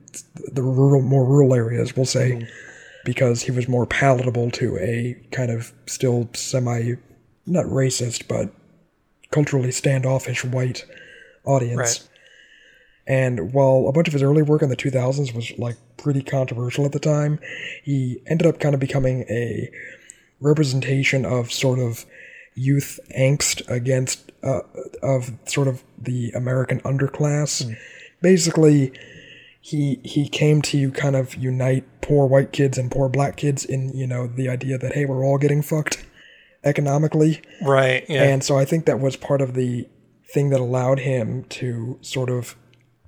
the 0.52 0.64
rural, 0.64 1.02
more 1.02 1.26
rural 1.26 1.54
areas, 1.54 1.96
we'll 1.96 2.06
say, 2.06 2.32
mm-hmm. 2.32 2.46
because 3.06 3.44
he 3.44 3.52
was 3.52 3.68
more 3.68 3.86
palatable 3.86 4.50
to 4.52 4.78
a 4.78 5.16
kind 5.32 5.52
of 5.52 5.72
still 5.86 6.28
semi, 6.34 6.96
not 7.46 7.66
racist, 7.66 8.28
but 8.28 8.52
culturally 9.32 9.72
standoffish 9.72 10.44
white 10.44 10.86
audience. 11.46 11.78
Right. 11.78 12.06
And 13.06 13.54
while 13.54 13.88
a 13.88 13.92
bunch 13.92 14.08
of 14.08 14.14
his 14.14 14.24
early 14.24 14.44
work 14.44 14.62
in 14.62 14.70
the 14.70 14.76
2000s 14.76 15.34
was 15.34 15.52
like 15.58 15.78
pretty 15.98 16.22
controversial 16.22 16.86
at 16.86 16.92
the 16.92 17.00
time, 17.00 17.40
he 17.84 18.22
ended 18.28 18.48
up 18.48 18.60
kind 18.60 18.76
of 18.76 18.80
becoming 18.80 19.22
a 19.30 19.72
representation 20.40 21.26
of 21.26 21.52
sort 21.52 21.80
of 21.80 22.06
youth 22.56 23.00
angst 23.18 23.68
against 23.68 24.29
uh, 24.44 24.62
of 25.02 25.32
sort 25.46 25.68
of 25.68 25.84
the 25.98 26.32
American 26.32 26.80
underclass. 26.82 27.76
Basically, 28.22 28.92
he 29.62 30.00
he 30.04 30.28
came 30.30 30.62
to 30.64 30.92
kind 30.92 31.16
of 31.16 31.36
unite 31.36 31.86
poor 32.02 32.28
white 32.28 32.52
kids 32.52 32.78
and 32.78 32.92
poor 32.92 33.10
black 33.10 33.36
kids 33.38 33.66
in 33.66 33.90
you 33.96 34.08
know 34.08 34.28
the 34.28 34.50
idea 34.50 34.78
that 34.78 34.94
hey 34.94 35.06
we're 35.06 35.26
all 35.26 35.38
getting 35.38 35.62
fucked 35.62 36.06
economically. 36.64 37.42
Right. 37.62 38.06
Yeah. 38.10 38.24
And 38.24 38.44
so 38.44 38.58
I 38.58 38.66
think 38.66 38.86
that 38.86 39.00
was 39.00 39.16
part 39.16 39.42
of 39.42 39.54
the 39.54 39.88
thing 40.34 40.50
that 40.50 40.60
allowed 40.60 41.00
him 41.00 41.44
to 41.46 41.98
sort 42.02 42.30
of 42.30 42.56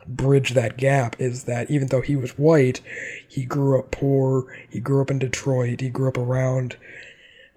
bridge 0.07 0.51
that 0.51 0.77
gap 0.77 1.15
is 1.19 1.43
that 1.43 1.69
even 1.69 1.87
though 1.89 2.01
he 2.01 2.15
was 2.15 2.31
white, 2.31 2.81
he 3.27 3.45
grew 3.45 3.77
up 3.77 3.91
poor, 3.91 4.45
he 4.69 4.79
grew 4.79 5.01
up 5.01 5.11
in 5.11 5.19
Detroit, 5.19 5.81
he 5.81 5.89
grew 5.89 6.07
up 6.07 6.17
around 6.17 6.77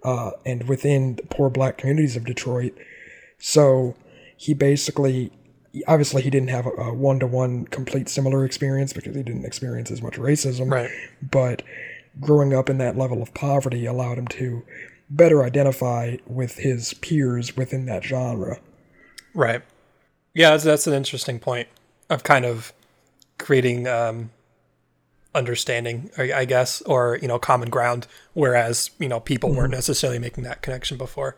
uh, 0.03 0.33
and 0.45 0.69
within 0.69 1.17
the 1.17 1.23
poor 1.25 1.49
black 1.49 1.79
communities 1.79 2.17
of 2.17 2.25
Detroit. 2.25 2.77
So 3.47 3.95
he 4.39 4.55
basically, 4.55 5.31
obviously, 5.87 6.23
he 6.23 6.31
didn't 6.31 6.49
have 6.49 6.65
a 6.65 6.95
one 6.95 7.21
to 7.21 7.27
one 7.27 7.67
complete 7.67 8.09
similar 8.09 8.43
experience 8.43 8.95
because 8.95 9.15
he 9.15 9.23
didn't 9.23 9.45
experience 9.45 9.91
as 9.91 10.01
much 10.01 10.15
racism. 10.15 10.71
Right. 10.71 10.91
But 11.21 11.61
growing 12.19 12.55
up 12.55 12.71
in 12.71 12.79
that 12.79 12.97
level 12.97 13.21
of 13.21 13.35
poverty 13.35 13.85
allowed 13.85 14.17
him 14.17 14.29
to 14.29 14.63
better 15.11 15.45
identify 15.45 16.17
with 16.27 16.57
his 16.57 16.95
peers 16.95 17.55
within 17.55 17.85
that 17.85 18.03
genre. 18.03 18.61
Right. 19.35 19.61
Yeah, 20.33 20.53
that's, 20.53 20.65
that's 20.65 20.87
an 20.87 20.95
interesting 20.95 21.39
point 21.39 21.69
of 22.09 22.23
kind 22.23 22.47
of 22.47 22.73
creating 23.39 23.87
um, 23.87 24.31
understanding, 25.35 26.11
I, 26.17 26.33
I 26.33 26.45
guess, 26.47 26.81
or 26.83 27.19
you 27.21 27.29
know, 27.29 27.39
common 27.39 27.69
ground. 27.69 28.07
Whereas 28.33 28.91
you 28.99 29.09
know, 29.11 29.21
people 29.21 29.53
weren't 29.53 29.73
necessarily 29.73 30.19
making 30.19 30.45
that 30.45 30.63
connection 30.63 30.97
before. 30.97 31.37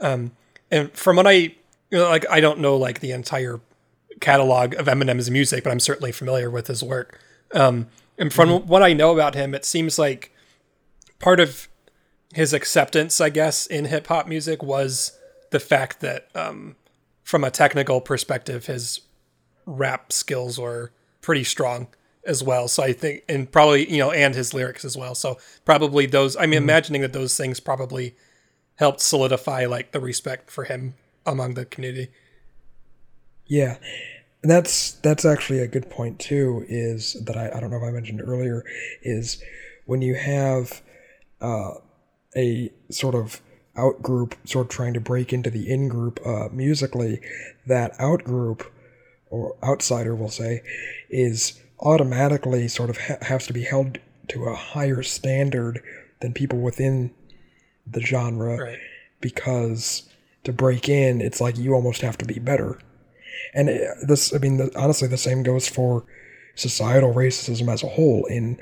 Um, 0.00 0.30
and 0.70 0.90
from 0.92 1.16
what 1.16 1.26
I, 1.26 1.32
you 1.32 1.54
know, 1.92 2.08
like 2.08 2.24
I 2.30 2.40
don't 2.40 2.60
know 2.60 2.76
like 2.76 3.00
the 3.00 3.12
entire 3.12 3.60
catalog 4.20 4.74
of 4.74 4.86
Eminem's 4.86 5.30
music, 5.30 5.64
but 5.64 5.70
I'm 5.70 5.80
certainly 5.80 6.12
familiar 6.12 6.50
with 6.50 6.66
his 6.66 6.82
work. 6.82 7.20
Um, 7.52 7.88
and 8.18 8.32
from 8.32 8.66
what 8.66 8.82
I 8.82 8.92
know 8.92 9.12
about 9.12 9.34
him, 9.34 9.54
it 9.54 9.64
seems 9.64 9.98
like 9.98 10.32
part 11.18 11.38
of 11.38 11.68
his 12.34 12.52
acceptance, 12.52 13.20
I 13.20 13.28
guess, 13.28 13.66
in 13.66 13.86
hip 13.86 14.06
hop 14.06 14.26
music 14.26 14.62
was 14.62 15.18
the 15.50 15.60
fact 15.60 16.00
that, 16.00 16.28
um, 16.34 16.76
from 17.22 17.44
a 17.44 17.50
technical 17.50 18.00
perspective, 18.00 18.66
his 18.66 19.00
rap 19.64 20.12
skills 20.12 20.58
were 20.58 20.92
pretty 21.20 21.44
strong 21.44 21.88
as 22.24 22.42
well. 22.42 22.68
So 22.68 22.82
I 22.82 22.92
think, 22.92 23.24
and 23.28 23.50
probably, 23.50 23.90
you 23.90 23.98
know, 23.98 24.12
and 24.12 24.34
his 24.34 24.54
lyrics 24.54 24.84
as 24.84 24.96
well. 24.96 25.14
So 25.14 25.38
probably 25.64 26.06
those, 26.06 26.36
I'm 26.36 26.52
imagining 26.52 27.02
that 27.02 27.12
those 27.12 27.36
things 27.36 27.60
probably 27.60 28.14
helped 28.76 29.00
solidify 29.00 29.66
like 29.66 29.92
the 29.92 30.00
respect 30.00 30.50
for 30.50 30.64
him 30.64 30.94
among 31.24 31.54
the 31.54 31.64
community. 31.64 32.10
Yeah. 33.46 33.76
And 34.42 34.50
that's 34.50 34.92
that's 34.92 35.24
actually 35.24 35.60
a 35.60 35.66
good 35.66 35.90
point 35.90 36.18
too, 36.18 36.64
is 36.68 37.14
that 37.24 37.36
I, 37.36 37.50
I 37.54 37.60
don't 37.60 37.70
know 37.70 37.78
if 37.78 37.82
I 37.82 37.90
mentioned 37.90 38.22
earlier, 38.24 38.64
is 39.02 39.42
when 39.86 40.02
you 40.02 40.14
have 40.14 40.82
uh, 41.40 41.74
a 42.36 42.70
sort 42.90 43.14
of 43.14 43.40
out 43.76 44.02
group 44.02 44.36
sort 44.44 44.66
of 44.66 44.70
trying 44.70 44.94
to 44.94 45.00
break 45.00 45.32
into 45.32 45.50
the 45.50 45.70
in 45.70 45.88
group 45.88 46.20
uh, 46.24 46.48
musically, 46.52 47.20
that 47.66 47.94
out 47.98 48.24
group 48.24 48.72
or 49.30 49.56
outsider 49.62 50.14
we'll 50.14 50.28
say 50.28 50.62
is 51.10 51.60
automatically 51.80 52.68
sort 52.68 52.90
of 52.90 52.98
ha- 52.98 53.18
has 53.22 53.46
to 53.46 53.52
be 53.52 53.64
held 53.64 53.98
to 54.28 54.44
a 54.44 54.54
higher 54.54 55.02
standard 55.02 55.82
than 56.20 56.32
people 56.32 56.58
within 56.58 57.10
the 57.86 58.00
genre 58.00 58.56
Right. 58.58 58.78
because 59.20 60.08
to 60.44 60.52
break 60.52 60.88
in 60.88 61.20
it's 61.20 61.40
like 61.40 61.56
you 61.58 61.74
almost 61.74 62.00
have 62.02 62.18
to 62.18 62.24
be 62.24 62.38
better 62.38 62.78
and 63.54 63.68
uh, 63.68 63.76
this 64.06 64.34
i 64.34 64.38
mean 64.38 64.56
the, 64.58 64.70
honestly 64.76 65.08
the 65.08 65.16
same 65.18 65.42
goes 65.42 65.68
for 65.68 66.04
societal 66.54 67.12
racism 67.12 67.68
as 67.72 67.82
a 67.82 67.88
whole 67.88 68.24
in 68.26 68.58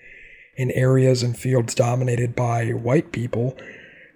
in 0.56 0.70
areas 0.72 1.22
and 1.22 1.36
fields 1.38 1.74
dominated 1.74 2.34
by 2.34 2.70
white 2.70 3.12
people 3.12 3.56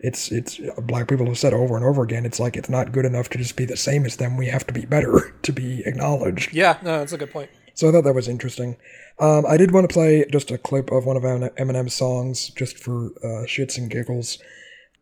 it's 0.00 0.30
it's 0.30 0.60
black 0.82 1.08
people 1.08 1.26
have 1.26 1.38
said 1.38 1.52
over 1.52 1.76
and 1.76 1.84
over 1.84 2.02
again 2.02 2.24
it's 2.24 2.40
like 2.40 2.56
it's 2.56 2.68
not 2.68 2.92
good 2.92 3.04
enough 3.04 3.28
to 3.28 3.38
just 3.38 3.56
be 3.56 3.64
the 3.64 3.76
same 3.76 4.04
as 4.06 4.16
them 4.16 4.36
we 4.36 4.46
have 4.46 4.66
to 4.66 4.72
be 4.72 4.84
better 4.86 5.34
to 5.42 5.52
be 5.52 5.82
acknowledged 5.86 6.52
Yeah, 6.54 6.78
no, 6.82 6.98
that's 7.00 7.12
a 7.12 7.18
good 7.18 7.32
point. 7.32 7.50
so 7.74 7.88
I 7.88 7.92
thought 7.92 8.04
that 8.04 8.14
was 8.14 8.28
interesting. 8.28 8.76
Um, 9.20 9.44
I 9.46 9.56
did 9.56 9.72
want 9.72 9.88
to 9.88 9.92
play 9.92 10.24
just 10.30 10.52
a 10.52 10.58
clip 10.58 10.92
of 10.92 11.04
one 11.04 11.16
of 11.16 11.24
Emin- 11.24 11.50
Eminem's 11.58 11.94
songs, 11.94 12.50
just 12.50 12.78
for 12.78 13.06
uh, 13.24 13.46
shits 13.46 13.76
and 13.76 13.90
giggles. 13.90 14.38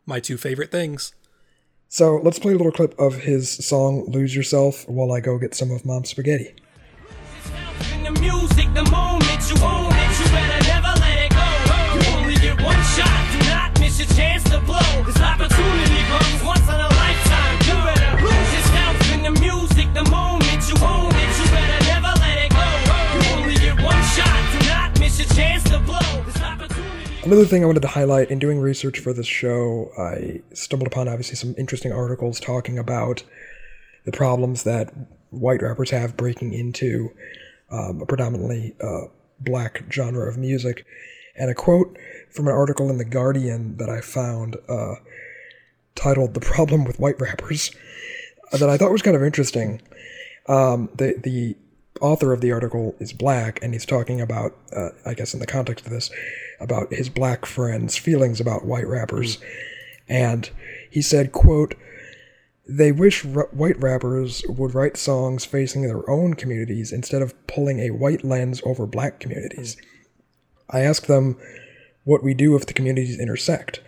My 0.07 0.21
two 0.21 0.37
favorite 0.37 0.71
things. 0.71 1.12
So 1.88 2.21
let's 2.23 2.38
play 2.38 2.53
a 2.53 2.57
little 2.57 2.73
clip 2.73 2.99
of 2.99 3.23
his 3.23 3.51
song 3.51 4.05
"Lose 4.07 4.37
Yourself" 4.37 4.88
while 4.88 5.12
I 5.12 5.21
go 5.21 5.38
get 5.38 5.55
some 5.55 5.73
of 5.73 5.85
Mom's 5.85 6.11
spaghetti. 6.11 6.55
Another 27.26 27.44
thing 27.44 27.64
I 27.64 27.66
wanted 27.66 27.82
to 27.82 27.88
highlight 27.88 28.30
in 28.30 28.38
doing 28.38 28.60
research 28.60 29.00
for 29.00 29.12
this 29.12 29.26
show, 29.26 29.90
I 29.98 30.42
stumbled 30.54 30.86
upon 30.86 31.08
obviously 31.08 31.34
some 31.34 31.56
interesting 31.58 31.90
articles 31.90 32.38
talking 32.38 32.78
about 32.78 33.24
the 34.04 34.12
problems 34.12 34.62
that 34.62 34.94
white 35.30 35.60
rappers 35.60 35.90
have 35.90 36.16
breaking 36.16 36.54
into 36.54 37.10
um, 37.68 38.00
a 38.00 38.06
predominantly 38.06 38.76
uh, 38.80 39.06
black 39.40 39.82
genre 39.90 40.28
of 40.28 40.38
music. 40.38 40.86
And 41.36 41.50
a 41.50 41.54
quote 41.54 41.98
from 42.30 42.46
an 42.46 42.54
article 42.54 42.88
in 42.90 42.98
The 42.98 43.04
Guardian 43.04 43.76
that 43.78 43.90
I 43.90 44.02
found 44.02 44.56
uh, 44.68 44.94
titled 45.96 46.34
The 46.34 46.40
Problem 46.40 46.84
with 46.84 47.00
White 47.00 47.20
Rappers 47.20 47.74
uh, 48.52 48.58
that 48.58 48.68
I 48.68 48.76
thought 48.76 48.92
was 48.92 49.02
kind 49.02 49.16
of 49.16 49.24
interesting. 49.24 49.82
Um, 50.48 50.90
the, 50.94 51.16
the 51.20 51.56
author 52.00 52.32
of 52.32 52.40
the 52.40 52.52
article 52.52 52.94
is 53.00 53.12
black, 53.12 53.58
and 53.62 53.72
he's 53.72 53.84
talking 53.84 54.20
about, 54.20 54.56
uh, 54.72 54.90
I 55.04 55.14
guess, 55.14 55.34
in 55.34 55.40
the 55.40 55.46
context 55.46 55.86
of 55.86 55.90
this, 55.90 56.08
about 56.61 56.92
his 56.92 57.09
black 57.09 57.47
friends' 57.47 57.97
feelings 57.97 58.40
about 58.40 58.64
white 58.64 58.87
rappers. 58.87 59.38
And 60.09 60.49
he 60.90 61.03
said, 61.03 61.33
quote, 61.33 61.75
they 62.69 62.90
wish 62.90 63.25
r- 63.25 63.49
white 63.53 63.81
rappers 63.81 64.42
would 64.49 64.75
write 64.75 64.97
songs 64.97 65.45
facing 65.45 65.83
their 65.83 66.09
own 66.11 66.35
communities 66.35 66.92
instead 66.92 67.23
of 67.23 67.35
pulling 67.47 67.81
a 67.81 67.90
white 67.90 68.25
lens 68.25 68.61
over 68.64 68.87
black 68.87 69.21
communities. 69.21 69.77
I 70.71 70.81
asked 70.81 71.07
them 71.07 71.37
what 72.05 72.25
we 72.25 72.35
do 72.35 72.57
if 72.57 72.66
the 72.66 72.73
communities 72.73 73.19
intersect, 73.19 73.81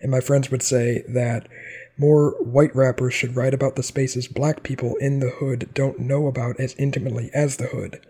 and 0.00 0.10
my 0.10 0.20
friends 0.20 0.50
would 0.50 0.62
say 0.62 1.04
that 1.08 1.48
more 1.96 2.32
white 2.42 2.74
rappers 2.74 3.14
should 3.14 3.36
write 3.36 3.54
about 3.54 3.76
the 3.76 3.82
spaces 3.82 4.26
black 4.26 4.64
people 4.64 4.96
in 4.96 5.20
the 5.20 5.30
hood 5.30 5.70
don't 5.74 6.00
know 6.00 6.26
about 6.26 6.58
as 6.58 6.74
intimately 6.74 7.30
as 7.32 7.56
the 7.56 7.68
hood. 7.68 8.04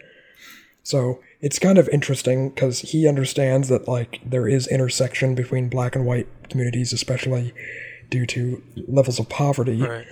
So 0.82 1.20
it's 1.46 1.58
kind 1.58 1.76
of 1.76 1.88
interesting 1.90 2.48
because 2.48 2.80
he 2.80 3.06
understands 3.06 3.68
that 3.68 3.86
like 3.86 4.20
there 4.24 4.48
is 4.48 4.66
intersection 4.68 5.34
between 5.34 5.68
black 5.68 5.94
and 5.94 6.06
white 6.06 6.26
communities, 6.48 6.90
especially 6.92 7.52
due 8.08 8.24
to 8.26 8.62
levels 8.88 9.18
of 9.18 9.28
poverty 9.28 9.80
Right. 9.82 10.06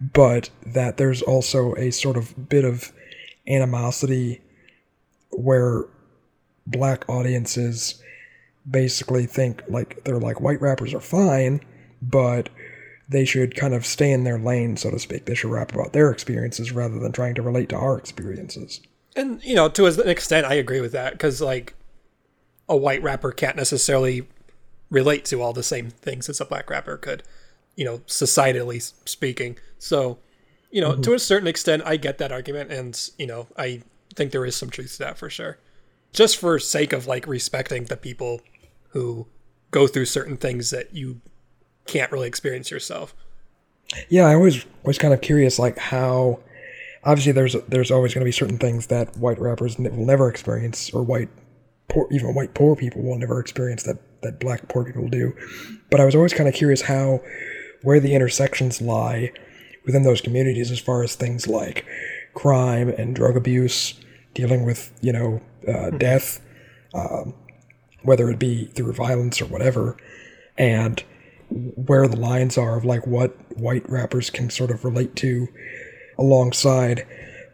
but 0.00 0.50
that 0.66 0.96
there's 0.96 1.22
also 1.22 1.74
a 1.74 1.90
sort 1.92 2.16
of 2.16 2.48
bit 2.48 2.64
of 2.64 2.92
animosity 3.46 4.40
where 5.30 5.84
black 6.66 7.08
audiences 7.08 8.02
basically 8.68 9.26
think 9.26 9.62
like 9.68 10.02
they're 10.04 10.18
like 10.18 10.40
white 10.40 10.60
rappers 10.60 10.92
are 10.94 11.00
fine, 11.00 11.60
but 12.02 12.48
they 13.08 13.24
should 13.24 13.54
kind 13.54 13.74
of 13.74 13.84
stay 13.86 14.10
in 14.10 14.24
their 14.24 14.38
lane, 14.38 14.76
so 14.76 14.90
to 14.90 14.98
speak. 14.98 15.26
They 15.26 15.34
should 15.34 15.50
rap 15.50 15.72
about 15.72 15.92
their 15.92 16.10
experiences 16.10 16.72
rather 16.72 16.98
than 16.98 17.12
trying 17.12 17.34
to 17.36 17.42
relate 17.42 17.68
to 17.68 17.76
our 17.76 17.98
experiences. 17.98 18.80
And 19.16 19.42
you 19.44 19.54
know, 19.54 19.68
to 19.68 19.86
an 19.86 20.08
extent, 20.08 20.46
I 20.46 20.54
agree 20.54 20.80
with 20.80 20.92
that 20.92 21.12
because 21.12 21.40
like 21.40 21.74
a 22.68 22.76
white 22.76 23.02
rapper 23.02 23.30
can't 23.30 23.56
necessarily 23.56 24.26
relate 24.90 25.24
to 25.26 25.42
all 25.42 25.52
the 25.52 25.62
same 25.62 25.90
things 25.90 26.28
as 26.28 26.40
a 26.40 26.44
black 26.44 26.70
rapper 26.70 26.96
could, 26.96 27.22
you 27.76 27.84
know, 27.84 27.98
societally 28.06 28.92
speaking. 29.08 29.58
So, 29.78 30.18
you 30.70 30.80
know, 30.80 30.94
to 30.94 31.00
mm-hmm. 31.00 31.12
a 31.14 31.18
certain 31.18 31.48
extent, 31.48 31.82
I 31.84 31.96
get 31.96 32.18
that 32.18 32.32
argument, 32.32 32.72
and 32.72 33.10
you 33.18 33.26
know, 33.26 33.46
I 33.56 33.82
think 34.14 34.32
there 34.32 34.44
is 34.44 34.56
some 34.56 34.70
truth 34.70 34.92
to 34.92 34.98
that 35.00 35.18
for 35.18 35.30
sure. 35.30 35.58
Just 36.12 36.36
for 36.36 36.58
sake 36.58 36.92
of 36.92 37.06
like 37.06 37.26
respecting 37.26 37.84
the 37.84 37.96
people 37.96 38.40
who 38.90 39.26
go 39.70 39.86
through 39.86 40.06
certain 40.06 40.36
things 40.36 40.70
that 40.70 40.94
you 40.94 41.20
can't 41.86 42.12
really 42.12 42.28
experience 42.28 42.70
yourself. 42.70 43.14
Yeah, 44.08 44.26
I 44.26 44.34
always 44.34 44.64
was 44.84 44.98
kind 44.98 45.12
of 45.14 45.20
curious, 45.20 45.58
like 45.58 45.78
how. 45.78 46.40
Obviously, 47.04 47.32
there's 47.32 47.54
there's 47.68 47.90
always 47.90 48.14
going 48.14 48.22
to 48.22 48.28
be 48.28 48.32
certain 48.32 48.58
things 48.58 48.86
that 48.86 49.16
white 49.16 49.38
rappers 49.38 49.78
will 49.78 50.06
never 50.06 50.28
experience, 50.28 50.90
or 50.92 51.02
white, 51.02 51.28
poor, 51.88 52.08
even 52.10 52.34
white 52.34 52.54
poor 52.54 52.74
people 52.74 53.02
will 53.02 53.18
never 53.18 53.38
experience 53.40 53.82
that 53.82 53.98
that 54.22 54.40
black 54.40 54.68
poor 54.68 54.84
people 54.84 55.08
do. 55.08 55.34
But 55.90 56.00
I 56.00 56.04
was 56.04 56.14
always 56.14 56.32
kind 56.32 56.48
of 56.48 56.54
curious 56.54 56.82
how, 56.82 57.20
where 57.82 58.00
the 58.00 58.14
intersections 58.14 58.80
lie 58.80 59.32
within 59.84 60.02
those 60.02 60.20
communities 60.20 60.70
as 60.70 60.80
far 60.80 61.02
as 61.02 61.14
things 61.14 61.46
like 61.46 61.84
crime 62.32 62.88
and 62.88 63.14
drug 63.14 63.36
abuse, 63.36 63.94
dealing 64.32 64.64
with 64.64 64.92
you 65.02 65.12
know 65.12 65.40
uh, 65.68 65.90
death, 65.90 66.40
um, 66.94 67.34
whether 68.02 68.30
it 68.30 68.38
be 68.38 68.66
through 68.66 68.92
violence 68.94 69.42
or 69.42 69.46
whatever, 69.46 69.96
and 70.56 71.04
where 71.50 72.08
the 72.08 72.16
lines 72.16 72.56
are 72.56 72.76
of 72.76 72.84
like 72.84 73.06
what 73.06 73.36
white 73.58 73.88
rappers 73.88 74.30
can 74.30 74.50
sort 74.50 74.70
of 74.70 74.84
relate 74.84 75.14
to 75.16 75.48
alongside 76.18 77.06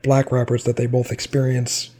black 0.02 0.32
rappers 0.32 0.64
that 0.64 0.76
they 0.76 0.86
both 0.86 1.10
experience 1.10 1.90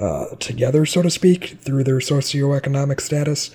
uh, 0.00 0.34
together, 0.36 0.86
so 0.86 1.02
to 1.02 1.10
speak, 1.10 1.58
through 1.60 1.84
their 1.84 1.98
socioeconomic 1.98 3.00
status. 3.00 3.54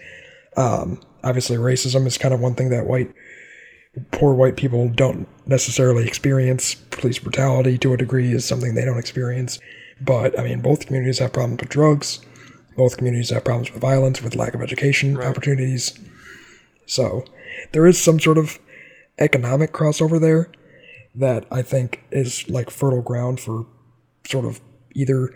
Um, 0.58 1.02
obviously, 1.24 1.58
racism 1.58 2.06
is 2.06 2.18
kind 2.18 2.34
of 2.34 2.40
one 2.40 2.56
thing 2.56 2.70
that 2.70 2.86
white, 2.86 3.14
poor 4.12 4.34
white 4.34 4.58
people 4.58 4.90
don't 4.90 5.28
necessarily 5.46 6.06
experience. 6.06 6.76
Police 6.76 7.20
brutality, 7.20 7.78
to 7.80 7.94
a 7.94 7.98
degree, 7.98 8.34
is 8.34 8.46
something 8.46 8.74
they 8.74 8.86
don't 8.86 9.00
experience. 9.00 9.60
But 10.02 10.38
I 10.38 10.44
mean, 10.44 10.62
both 10.62 10.86
communities 10.86 11.20
have 11.20 11.34
problems 11.34 11.62
with 11.62 11.70
drugs. 11.70 12.20
Both 12.76 12.98
communities 12.98 13.30
have 13.30 13.46
problems 13.46 13.72
with 13.72 13.82
violence, 13.82 14.22
with 14.22 14.36
lack 14.36 14.54
of 14.54 14.62
education 14.62 15.18
opportunities. 15.22 15.98
So 16.86 17.24
there 17.72 17.86
is 17.86 18.02
some 18.02 18.20
sort 18.20 18.38
of 18.38 18.60
economic 19.20 19.72
crossover 19.72 20.20
there 20.20 20.52
that 21.16 21.46
I 21.52 21.62
think 21.62 22.04
is 22.12 22.50
like 22.50 22.70
fertile 22.70 23.02
ground 23.02 23.40
for 23.40 23.66
sort 24.28 24.46
of 24.46 24.62
either 24.94 25.30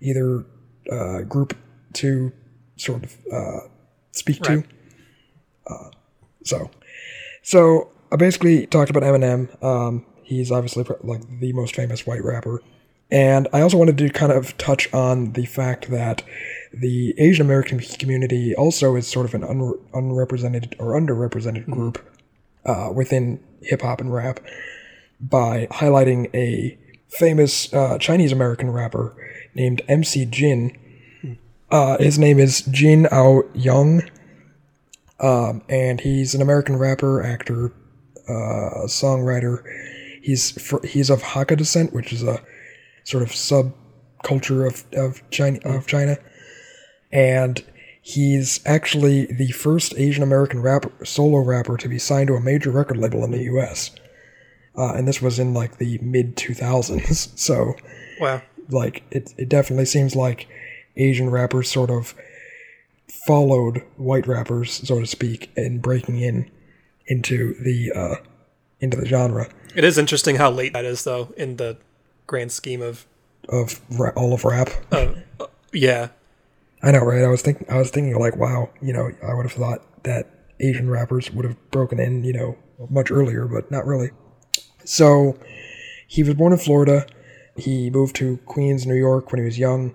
either 0.00 0.44
uh, 0.90 1.22
group 1.22 1.56
to 1.94 2.32
sort 2.76 3.04
of 3.04 3.16
uh, 3.32 3.60
speak 4.12 4.40
Right. 4.46 4.64
to. 4.64 5.72
Uh, 5.72 5.90
so, 6.44 6.70
so 7.42 7.90
I 8.10 8.16
basically 8.16 8.66
talked 8.66 8.90
about 8.90 9.02
Eminem. 9.02 9.62
Um, 9.62 10.06
he's 10.22 10.50
obviously 10.50 10.84
like 11.02 11.22
the 11.40 11.52
most 11.52 11.74
famous 11.76 12.06
white 12.06 12.24
rapper, 12.24 12.62
and 13.10 13.46
I 13.52 13.60
also 13.60 13.76
wanted 13.76 13.98
to 13.98 14.08
kind 14.08 14.32
of 14.32 14.56
touch 14.56 14.92
on 14.94 15.32
the 15.32 15.44
fact 15.44 15.90
that 15.90 16.22
the 16.72 17.14
Asian 17.18 17.44
American 17.46 17.78
community 17.80 18.54
also 18.54 18.96
is 18.96 19.06
sort 19.06 19.26
of 19.26 19.34
an 19.34 19.44
un- 19.44 19.78
unrepresented 19.92 20.76
or 20.78 20.98
underrepresented 20.98 21.66
group 21.66 21.98
uh, 22.64 22.90
within 22.94 23.40
hip 23.62 23.82
hop 23.82 24.00
and 24.00 24.12
rap 24.14 24.40
by 25.20 25.66
highlighting 25.70 26.34
a 26.34 26.78
famous 27.08 27.72
uh, 27.74 27.98
Chinese 27.98 28.32
American 28.32 28.70
rapper 28.70 29.16
named 29.54 29.82
MC 29.88 30.24
Jin. 30.24 30.76
Uh, 31.70 31.98
his 31.98 32.18
name 32.18 32.38
is 32.38 32.62
Jin 32.62 33.06
Ao 33.12 33.42
Young, 33.54 34.02
um, 35.20 35.62
and 35.68 36.00
he's 36.00 36.34
an 36.34 36.42
American 36.42 36.76
rapper, 36.76 37.22
actor, 37.22 37.72
uh, 38.28 38.86
songwriter. 38.86 39.62
He's 40.22 40.50
fr- 40.60 40.84
he's 40.84 41.10
of 41.10 41.22
Hakka 41.22 41.56
descent, 41.56 41.92
which 41.92 42.12
is 42.12 42.22
a 42.22 42.42
sort 43.04 43.22
of 43.22 43.30
subculture 43.30 44.66
of 44.66 44.84
of 44.94 45.22
China 45.30 45.58
of 45.64 45.86
China, 45.86 46.18
and 47.12 47.64
he's 48.02 48.60
actually 48.66 49.26
the 49.26 49.52
first 49.52 49.94
Asian 49.96 50.22
American 50.22 50.60
rapper 50.60 51.04
solo 51.04 51.38
rapper 51.38 51.76
to 51.76 51.88
be 51.88 51.98
signed 51.98 52.28
to 52.28 52.34
a 52.34 52.40
major 52.40 52.70
record 52.70 52.96
label 52.96 53.24
in 53.24 53.30
the 53.30 53.44
U.S. 53.44 53.92
Uh, 54.76 54.94
and 54.94 55.06
this 55.08 55.20
was 55.20 55.38
in 55.38 55.52
like 55.54 55.78
the 55.78 55.98
mid 55.98 56.36
2000s. 56.36 57.28
So 57.38 57.74
Wow. 58.20 58.42
like 58.68 59.02
it, 59.10 59.34
it 59.38 59.48
definitely 59.48 59.86
seems 59.86 60.14
like 60.14 60.46
Asian 60.96 61.30
rappers 61.30 61.70
sort 61.70 61.90
of 61.90 62.14
followed 63.26 63.82
white 63.96 64.26
rappers, 64.26 64.72
so 64.86 65.00
to 65.00 65.06
speak, 65.06 65.50
in 65.56 65.80
breaking 65.80 66.20
in 66.20 66.50
into 67.06 67.54
the 67.62 67.92
uh, 67.94 68.14
into 68.80 68.96
the 68.96 69.06
genre 69.06 69.48
It 69.74 69.84
is 69.84 69.98
interesting 69.98 70.36
how 70.36 70.50
late 70.50 70.72
that 70.74 70.84
is, 70.84 71.04
though, 71.04 71.32
in 71.36 71.56
the 71.56 71.76
grand 72.26 72.52
scheme 72.52 72.82
of. 72.82 73.06
of 73.48 73.80
ra- 73.98 74.12
all 74.16 74.32
of 74.32 74.44
rap. 74.44 74.70
Uh, 74.92 75.14
uh, 75.40 75.46
yeah. 75.72 76.08
I 76.82 76.92
know, 76.92 77.00
right? 77.00 77.24
I 77.24 77.28
was 77.28 77.42
thinking, 77.42 77.66
I 77.70 77.76
was 77.78 77.90
thinking, 77.90 78.18
like, 78.18 78.36
wow, 78.36 78.70
you 78.80 78.92
know, 78.92 79.10
I 79.26 79.34
would 79.34 79.42
have 79.44 79.52
thought 79.52 80.02
that 80.04 80.28
Asian 80.60 80.88
rappers 80.88 81.30
would 81.30 81.44
have 81.44 81.70
broken 81.70 81.98
in, 82.00 82.24
you 82.24 82.32
know, 82.32 82.56
much 82.88 83.10
earlier, 83.10 83.46
but 83.46 83.70
not 83.70 83.86
really. 83.86 84.10
So, 84.84 85.38
he 86.06 86.22
was 86.22 86.34
born 86.34 86.52
in 86.52 86.58
Florida. 86.58 87.06
He 87.56 87.90
moved 87.90 88.16
to 88.16 88.38
Queens, 88.46 88.86
New 88.86 88.94
York, 88.94 89.30
when 89.30 89.40
he 89.40 89.44
was 89.44 89.58
young, 89.58 89.94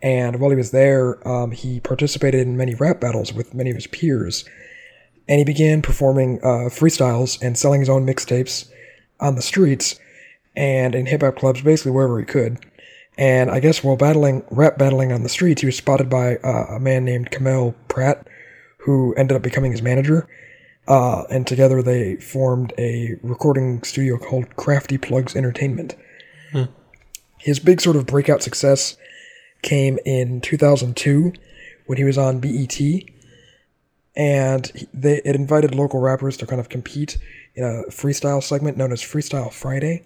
and 0.00 0.38
while 0.38 0.50
he 0.50 0.56
was 0.56 0.70
there, 0.70 1.26
um, 1.26 1.50
he 1.50 1.80
participated 1.80 2.46
in 2.46 2.56
many 2.56 2.74
rap 2.74 3.00
battles 3.00 3.32
with 3.32 3.54
many 3.54 3.70
of 3.70 3.76
his 3.76 3.86
peers. 3.88 4.44
And 5.28 5.38
he 5.38 5.44
began 5.44 5.82
performing 5.82 6.38
uh, 6.42 6.70
freestyles 6.70 7.40
and 7.42 7.58
selling 7.58 7.80
his 7.80 7.88
own 7.88 8.06
mixtapes 8.06 8.70
on 9.20 9.34
the 9.34 9.42
streets 9.42 9.98
and 10.56 10.94
in 10.94 11.06
hip 11.06 11.22
hop 11.22 11.36
clubs, 11.36 11.62
basically 11.62 11.92
wherever 11.92 12.18
he 12.18 12.24
could. 12.24 12.64
And 13.16 13.50
I 13.50 13.58
guess 13.58 13.82
while 13.82 13.96
battling, 13.96 14.44
rap 14.50 14.78
battling 14.78 15.12
on 15.12 15.24
the 15.24 15.28
streets, 15.28 15.62
he 15.62 15.66
was 15.66 15.76
spotted 15.76 16.08
by 16.08 16.36
uh, 16.36 16.66
a 16.76 16.80
man 16.80 17.04
named 17.04 17.32
Kamel 17.32 17.74
Pratt, 17.88 18.28
who 18.78 19.12
ended 19.14 19.36
up 19.36 19.42
becoming 19.42 19.72
his 19.72 19.82
manager. 19.82 20.28
Uh, 20.88 21.24
and 21.30 21.46
together 21.46 21.82
they 21.82 22.16
formed 22.16 22.72
a 22.78 23.16
recording 23.22 23.82
studio 23.82 24.16
called 24.16 24.56
Crafty 24.56 24.96
Plugz 24.96 25.36
Entertainment. 25.36 25.94
His 27.38 27.60
big 27.60 27.82
sort 27.82 27.94
of 27.94 28.06
breakout 28.06 28.42
success 28.42 28.96
came 29.62 29.98
in 30.06 30.40
2002 30.40 31.34
when 31.86 31.98
he 31.98 32.04
was 32.04 32.16
on 32.16 32.40
BET. 32.40 32.80
And 34.16 34.88
they, 34.92 35.20
it 35.24 35.36
invited 35.36 35.74
local 35.74 36.00
rappers 36.00 36.38
to 36.38 36.46
kind 36.46 36.58
of 36.58 36.70
compete 36.70 37.18
in 37.54 37.64
a 37.64 37.90
freestyle 37.90 38.42
segment 38.42 38.76
known 38.76 38.90
as 38.90 39.02
Freestyle 39.02 39.52
Friday. 39.52 40.04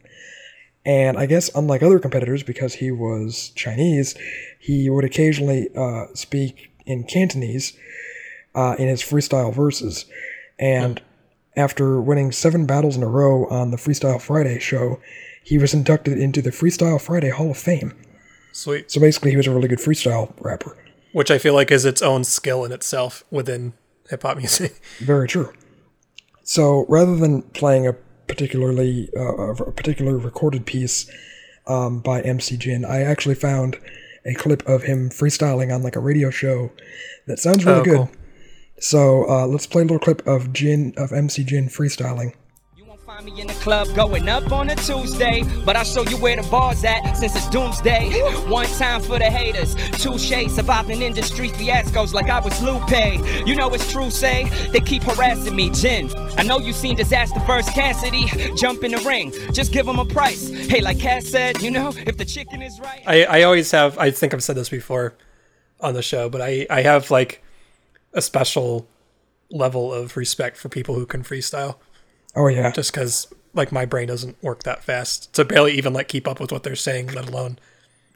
And 0.85 1.17
I 1.17 1.27
guess, 1.27 1.49
unlike 1.55 1.83
other 1.83 2.01
competitors, 2.01 2.43
because 2.43 2.75
he 2.75 2.91
was 2.91 3.53
Chinese, 3.55 4.17
he 4.59 4.91
would 4.91 5.05
occasionally 5.05 5.69
uh, 5.77 6.07
speak 6.15 6.73
in 6.85 7.05
Cantonese 7.05 7.73
uh, 8.55 8.75
in 8.79 8.89
his 8.89 9.01
freestyle 9.01 9.55
verses. 9.55 10.07
And 10.63 11.03
after 11.57 12.01
winning 12.01 12.31
seven 12.33 12.67
battles 12.67 12.97
in 12.97 13.03
a 13.03 13.09
row 13.09 13.47
on 13.49 13.73
the 13.73 13.77
Freestyle 13.77 14.21
Friday 14.21 14.59
show, 14.61 15.01
he 15.45 15.59
was 15.59 15.75
inducted 15.75 16.17
into 16.19 16.41
the 16.41 16.51
Freestyle 16.51 17.01
Friday 17.01 17.31
Hall 17.31 17.51
of 17.51 17.59
Fame. 17.59 17.93
Sweet. 18.53 18.91
So 18.91 19.01
basically, 19.01 19.33
he 19.33 19.37
was 19.37 19.47
a 19.47 19.51
really 19.51 19.69
good 19.69 19.81
freestyle 19.81 20.33
rapper. 20.41 20.77
Which 21.13 21.31
I 21.31 21.39
feel 21.39 21.55
like 21.55 21.71
is 21.71 21.85
its 21.85 22.01
own 22.01 22.23
skill 22.25 22.65
in 22.65 22.71
itself 22.73 23.25
within 23.31 23.73
hip 24.09 24.23
hop 24.23 24.37
music. 24.37 24.81
Very 25.01 25.27
true. 25.27 25.53
So 26.45 26.87
rather 26.89 27.17
than 27.17 27.43
playing 27.43 27.87
a 27.87 27.95
particularly 28.29 29.11
uh, 29.17 29.37
a 29.53 29.73
particular 29.73 30.17
recorded 30.17 30.65
piece 30.65 31.11
um, 31.67 32.01
by 32.01 32.21
MC 32.23 32.57
Jin, 32.57 32.85
I 32.85 33.03
actually 33.03 33.35
found 33.35 33.79
a 34.25 34.35
clip 34.35 34.67
of 34.69 34.85
him 34.85 35.11
freestyling 35.11 35.75
on 35.75 35.83
like 35.83 35.97
a 35.97 36.01
radio 36.01 36.31
show 36.31 36.71
that 37.27 37.39
sounds 37.39 37.65
really 37.65 37.81
Oh, 37.81 37.85
good. 37.85 38.09
Cool. 38.91 39.25
So 39.25 39.31
uh, 39.31 39.47
let's 39.47 39.67
play 39.67 39.83
a 39.83 39.85
little 39.85 39.99
clip 39.99 40.27
of 40.27 40.53
Jin 40.53 40.93
of 40.97 41.13
MC 41.13 41.45
Jin 41.45 41.69
freestyling. 41.69 42.35
You 42.77 42.85
won't 42.85 43.01
find 43.01 43.25
me 43.25 43.41
in 43.41 43.47
the 43.47 43.53
club 43.55 43.89
going 43.95 44.29
up 44.29 44.51
on 44.51 44.71
a 44.71 44.77
Tuesday, 44.77 45.45
but 45.65 45.77
I'll 45.77 45.85
show 45.85 46.03
you 46.03 46.17
where 46.17 46.37
the 46.37 46.49
bar's 46.51 46.85
at 46.85 47.15
since 47.15 47.37
it's 47.37 47.49
doomsday. 47.51 48.11
One 48.49 48.67
time 48.67 49.01
for 49.01 49.19
the 49.19 49.31
haters, 49.31 49.75
two 50.03 50.19
shades 50.19 50.53
of 50.55 50.67
surviving 50.67 51.03
industry 51.03 51.49
fiascos 51.51 52.13
like 52.13 52.29
I 52.29 52.41
was 52.41 52.61
Lupe. 52.61 53.47
You 53.47 53.55
know 53.55 53.73
it's 53.73 53.91
true, 53.91 54.11
say 54.11 54.49
they 54.73 54.81
keep 54.81 55.05
harassing 55.05 55.55
me, 55.55 55.71
Jen. 55.71 56.11
I 56.37 56.43
know 56.43 56.59
you 56.59 56.73
seen 56.73 56.97
Disaster 56.97 57.41
First 57.41 57.73
Cassidy 57.75 58.27
jump 58.57 58.83
in 58.83 58.93
the 58.93 58.99
ring, 58.99 59.33
just 59.53 59.73
give 59.73 59.87
him 59.87 59.99
a 59.99 60.05
price. 60.05 60.49
Hey, 60.49 60.81
like 60.81 60.99
Cass 60.99 61.27
said, 61.27 61.63
you 61.63 61.71
know, 61.71 61.93
if 62.07 62.17
the 62.17 62.25
chicken 62.25 62.63
is 62.63 62.81
right. 62.81 63.03
I, 63.07 63.25
I 63.25 63.43
always 63.43 63.71
have 63.71 63.99
I 63.99 64.11
think 64.11 64.35
I've 64.35 64.43
said 64.43 64.57
this 64.57 64.69
before 64.69 65.15
on 65.81 65.95
the 65.95 66.03
show, 66.03 66.29
but 66.29 66.41
I, 66.41 66.67
I 66.71 66.83
have 66.83 67.11
like 67.11 67.43
a 68.15 68.23
special 68.23 68.89
level 69.51 69.93
of 69.93 70.17
respect 70.17 70.57
for 70.57 70.69
people 70.69 70.95
who 70.95 71.07
can 71.07 71.23
freestyle. 71.23 71.77
Oh 72.35 72.49
yeah, 72.49 72.71
Just 72.71 72.93
because 72.93 73.33
like 73.55 73.71
my 73.73 73.85
brain 73.85 74.09
doesn't 74.09 74.43
work 74.43 74.63
that 74.63 74.83
fast 74.83 75.33
to 75.35 75.45
barely 75.45 75.73
even 75.73 75.93
like 75.93 76.09
keep 76.09 76.27
up 76.27 76.41
with 76.41 76.51
what 76.53 76.63
they're 76.63 76.75
saying, 76.75 77.09
let 77.09 77.29
alone 77.29 77.59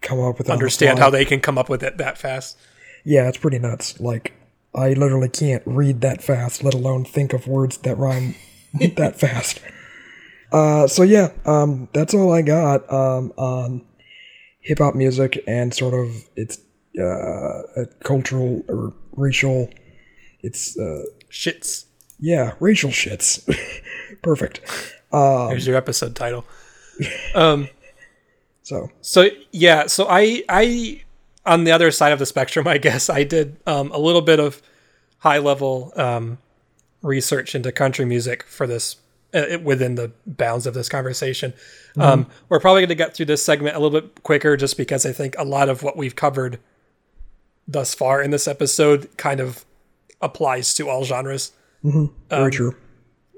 come 0.00 0.20
up 0.20 0.38
with 0.38 0.48
it 0.48 0.52
on 0.52 0.58
the 0.58 0.62
understand 0.64 0.98
how 0.98 1.10
they 1.10 1.24
can 1.24 1.40
come 1.40 1.58
up 1.58 1.68
with 1.68 1.82
it 1.82 1.98
that 1.98 2.16
fast. 2.16 2.56
Yeah, 3.04 3.28
it's 3.28 3.38
pretty 3.38 3.58
nuts. 3.58 4.00
Like 4.00 4.32
I 4.74 4.92
literally 4.94 5.28
can't 5.28 5.62
read 5.66 6.00
that 6.00 6.22
fast, 6.22 6.64
let 6.64 6.74
alone 6.74 7.04
think 7.04 7.32
of 7.32 7.46
words 7.46 7.78
that 7.78 7.96
rhyme 7.96 8.34
that 8.96 9.18
fast. 9.18 9.60
Uh, 10.52 10.86
so 10.86 11.02
yeah, 11.02 11.32
um, 11.44 11.88
that's 11.92 12.14
all 12.14 12.32
I 12.32 12.42
got 12.42 12.90
um, 12.92 13.32
on 13.36 13.84
hip 14.60 14.78
hop 14.78 14.94
music 14.94 15.42
and 15.46 15.72
sort 15.74 15.94
of 15.94 16.28
its 16.36 16.58
uh, 17.00 17.84
cultural 18.04 18.62
or 18.68 18.94
racial. 19.12 19.70
It's 20.46 20.78
uh, 20.78 21.04
Shits. 21.30 21.86
yeah, 22.20 22.52
racial 22.60 22.90
shits. 22.90 23.42
Perfect. 24.22 24.60
Um, 25.12 25.50
Here's 25.50 25.66
your 25.66 25.76
episode 25.76 26.14
title. 26.14 26.44
Um. 27.34 27.68
So 28.62 28.90
So 29.02 29.28
yeah, 29.52 29.86
so 29.86 30.06
I 30.08 30.42
I 30.48 31.02
on 31.44 31.64
the 31.64 31.72
other 31.72 31.90
side 31.90 32.12
of 32.12 32.18
the 32.18 32.24
spectrum, 32.24 32.66
I 32.66 32.78
guess 32.78 33.10
I 33.10 33.22
did 33.22 33.56
um, 33.66 33.92
a 33.92 33.98
little 33.98 34.22
bit 34.22 34.40
of 34.40 34.62
high 35.18 35.38
level 35.38 35.92
um, 35.96 36.38
research 37.02 37.54
into 37.54 37.70
country 37.70 38.06
music 38.06 38.44
for 38.44 38.66
this 38.66 38.96
uh, 39.34 39.58
within 39.62 39.96
the 39.96 40.10
bounds 40.26 40.66
of 40.66 40.72
this 40.72 40.88
conversation. 40.88 41.52
Um, 41.98 42.28
we're 42.48 42.60
probably 42.60 42.80
going 42.80 42.88
to 42.88 42.94
get 42.94 43.14
through 43.14 43.26
this 43.26 43.44
segment 43.44 43.76
a 43.76 43.78
little 43.78 44.00
bit 44.00 44.22
quicker, 44.22 44.56
just 44.56 44.78
because 44.78 45.04
I 45.04 45.12
think 45.12 45.34
a 45.38 45.44
lot 45.44 45.68
of 45.68 45.82
what 45.82 45.98
we've 45.98 46.16
covered 46.16 46.58
thus 47.68 47.92
far 47.92 48.22
in 48.22 48.30
this 48.30 48.48
episode 48.48 49.14
kind 49.18 49.40
of 49.40 49.65
applies 50.26 50.74
to 50.74 50.88
all 50.90 51.04
genres 51.04 51.52
very 52.30 52.50
true. 52.50 52.74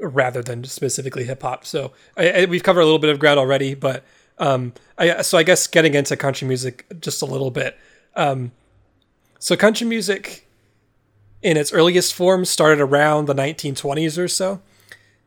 rather 0.01 0.42
than 0.42 0.64
specifically 0.64 1.24
hip 1.24 1.42
hop. 1.42 1.64
So 1.64 1.92
I, 2.16 2.31
I, 2.31 2.44
we've 2.46 2.62
covered 2.62 2.81
a 2.81 2.85
little 2.85 2.98
bit 2.98 3.11
of 3.11 3.18
ground 3.18 3.38
already, 3.38 3.74
but 3.74 4.05
um, 4.38 4.72
I, 4.96 5.22
so 5.22 5.37
I 5.38 5.42
guess 5.42 5.66
getting 5.66 5.94
into 5.94 6.16
country 6.16 6.48
music 6.48 6.87
just 7.01 7.20
a 7.22 7.27
little 7.27 7.51
bit. 7.51 7.77
Um, 8.16 8.53
so 9.38 9.57
country 9.57 9.87
music, 9.87 10.48
in 11.42 11.57
its 11.57 11.72
earliest 11.72 12.14
form, 12.14 12.44
started 12.44 12.81
around 12.81 13.27
the 13.27 13.35
1920s 13.35 14.18
or 14.18 14.29
so, 14.29 14.61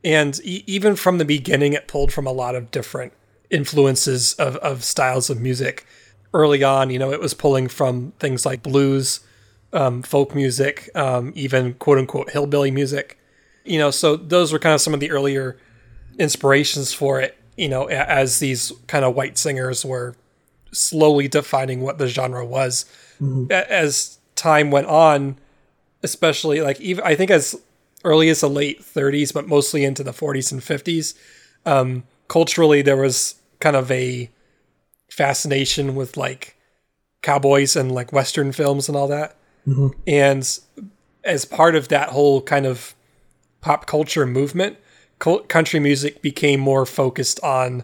and 0.04 0.40
e- 0.44 0.64
even 0.68 0.96
from 0.96 1.18
the 1.18 1.26
beginning, 1.26 1.74
it 1.74 1.88
pulled 1.88 2.12
from 2.12 2.26
a 2.28 2.32
lot 2.32 2.56
of 2.56 2.72
different 2.72 3.14
influences 3.50 4.34
of, 4.36 4.56
of 4.58 4.84
styles 4.84 5.30
of 5.30 5.40
music. 5.40 5.86
Early 6.34 6.64
on, 6.64 6.90
you 6.90 6.98
know, 7.00 7.12
it 7.12 7.20
was 7.20 7.34
pulling 7.34 7.68
from 7.68 8.14
things 8.20 8.46
like 8.46 8.64
blues, 8.64 9.20
um, 9.74 10.02
folk 10.02 10.36
music, 10.36 10.90
um, 10.96 11.32
even 11.36 11.74
quote 11.76 11.98
unquote 11.98 12.32
hillbilly 12.32 12.72
music. 12.72 13.18
You 13.64 13.78
know 13.80 13.92
so 13.92 14.16
those 14.16 14.52
were 14.52 14.60
kind 14.60 14.74
of 14.74 14.82
some 14.82 14.94
of 14.94 15.00
the 15.00 15.12
earlier 15.12 15.58
inspirations 16.20 16.94
for 16.94 17.22
it 17.22 17.38
you 17.58 17.70
know 17.70 17.86
as 17.86 18.40
these 18.40 18.72
kind 18.88 19.06
of 19.06 19.16
white 19.16 19.38
singers 19.38 19.86
were 19.86 20.16
slowly 20.72 21.28
defining 21.28 21.82
what 21.82 21.98
the 21.98 22.08
genre 22.08 22.46
was. 22.46 22.86
A- 23.52 23.72
as 23.72 24.18
time 24.36 24.72
went 24.72 24.88
on 24.88 25.38
especially 26.02 26.62
like 26.62 26.82
even 26.82 27.04
i 27.06 27.14
think 27.14 27.30
as 27.30 27.56
early 28.04 28.30
as 28.30 28.42
the 28.42 28.50
late 28.50 28.82
30s 28.82 29.32
but 29.32 29.48
mostly 29.48 29.84
into 29.86 30.04
the 30.04 30.12
40s 30.12 30.52
and 30.52 30.62
50s 30.62 31.14
um 31.68 32.04
culturally 32.28 32.82
there 32.82 32.98
was 32.98 33.36
kind 33.60 33.76
of 33.76 33.92
a 33.92 34.30
fascination 35.10 35.94
with 35.94 36.18
like 36.18 36.56
cowboys 37.22 37.76
and 37.76 37.92
like 37.92 38.12
western 38.12 38.52
films 38.52 38.88
and 38.88 38.98
all 38.98 39.08
that 39.08 39.36
and 40.08 40.60
as 41.24 41.46
part 41.46 41.76
of 41.76 41.88
that 41.90 42.10
whole 42.10 42.42
kind 42.42 42.66
of 42.66 42.96
pop 43.62 43.86
culture 43.86 44.26
movement, 44.26 44.78
country 45.48 45.80
music 45.80 46.22
became 46.22 46.60
more 46.60 46.86
focused 46.86 47.40
on 47.42 47.84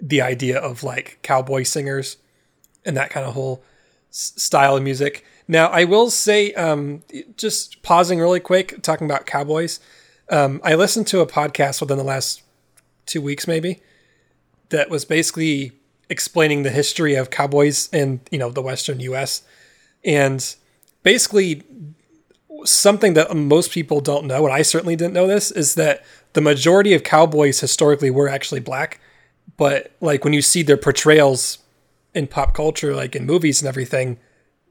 the 0.00 0.20
idea 0.20 0.58
of 0.58 0.82
like 0.82 1.18
cowboy 1.22 1.62
singers 1.64 2.16
and 2.84 2.96
that 2.96 3.10
kind 3.10 3.26
of 3.26 3.34
whole 3.34 3.62
style 4.10 4.76
of 4.76 4.82
music. 4.82 5.24
Now, 5.48 5.68
I 5.68 5.84
will 5.84 6.10
say, 6.10 6.52
um, 6.54 7.02
just 7.36 7.82
pausing 7.82 8.20
really 8.20 8.40
quick, 8.40 8.82
talking 8.82 9.06
about 9.06 9.26
cowboys. 9.26 9.80
Um, 10.28 10.60
I 10.62 10.74
listened 10.74 11.06
to 11.08 11.20
a 11.20 11.26
podcast 11.26 11.80
within 11.80 11.98
the 11.98 12.04
last 12.04 12.42
two 13.06 13.20
weeks, 13.20 13.46
maybe, 13.46 13.82
that 14.68 14.88
was 14.88 15.04
basically 15.04 15.72
explaining 16.08 16.62
the 16.62 16.70
history 16.70 17.14
of 17.14 17.30
cowboys 17.30 17.88
in 17.92 18.20
you 18.30 18.38
know 18.38 18.50
the 18.50 18.62
Western 18.62 19.00
U.S. 19.00 19.42
and 20.04 20.54
basically 21.02 21.62
something 22.64 23.14
that 23.14 23.34
most 23.36 23.70
people 23.72 24.00
don't 24.00 24.26
know, 24.26 24.44
and 24.44 24.54
I 24.54 24.62
certainly 24.62 24.96
didn't 24.96 25.14
know 25.14 25.26
this, 25.26 25.50
is 25.50 25.74
that 25.74 26.04
the 26.32 26.40
majority 26.40 26.94
of 26.94 27.02
cowboys 27.02 27.60
historically 27.60 28.10
were 28.10 28.28
actually 28.28 28.60
black. 28.60 29.00
But 29.56 29.92
like 30.00 30.24
when 30.24 30.32
you 30.32 30.42
see 30.42 30.62
their 30.62 30.76
portrayals 30.76 31.58
in 32.14 32.26
pop 32.26 32.54
culture, 32.54 32.94
like 32.94 33.16
in 33.16 33.26
movies 33.26 33.60
and 33.60 33.68
everything, 33.68 34.18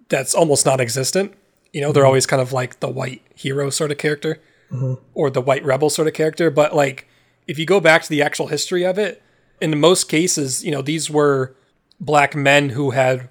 that's 0.09 0.33
almost 0.33 0.65
non-existent. 0.65 1.33
You 1.71 1.81
know, 1.81 1.91
they're 1.91 2.03
mm-hmm. 2.03 2.07
always 2.07 2.25
kind 2.25 2.41
of 2.41 2.51
like 2.51 2.79
the 2.79 2.89
white 2.89 3.21
hero 3.35 3.69
sort 3.69 3.91
of 3.91 3.97
character 3.97 4.41
mm-hmm. 4.71 4.95
or 5.13 5.29
the 5.29 5.41
white 5.41 5.63
rebel 5.63 5.89
sort 5.89 6.07
of 6.07 6.13
character. 6.13 6.49
But 6.49 6.75
like 6.75 7.07
if 7.47 7.57
you 7.59 7.65
go 7.65 7.79
back 7.79 8.03
to 8.03 8.09
the 8.09 8.21
actual 8.21 8.47
history 8.47 8.85
of 8.85 8.97
it, 8.97 9.21
in 9.61 9.79
most 9.79 10.05
cases, 10.09 10.63
you 10.63 10.71
know, 10.71 10.81
these 10.81 11.09
were 11.09 11.55
black 11.99 12.35
men 12.35 12.69
who 12.69 12.91
had 12.91 13.29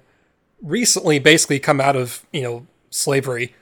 recently 0.61 1.19
basically 1.19 1.59
come 1.59 1.81
out 1.81 1.95
of, 1.95 2.25
you 2.31 2.41
know, 2.41 2.67
slavery 2.91 3.55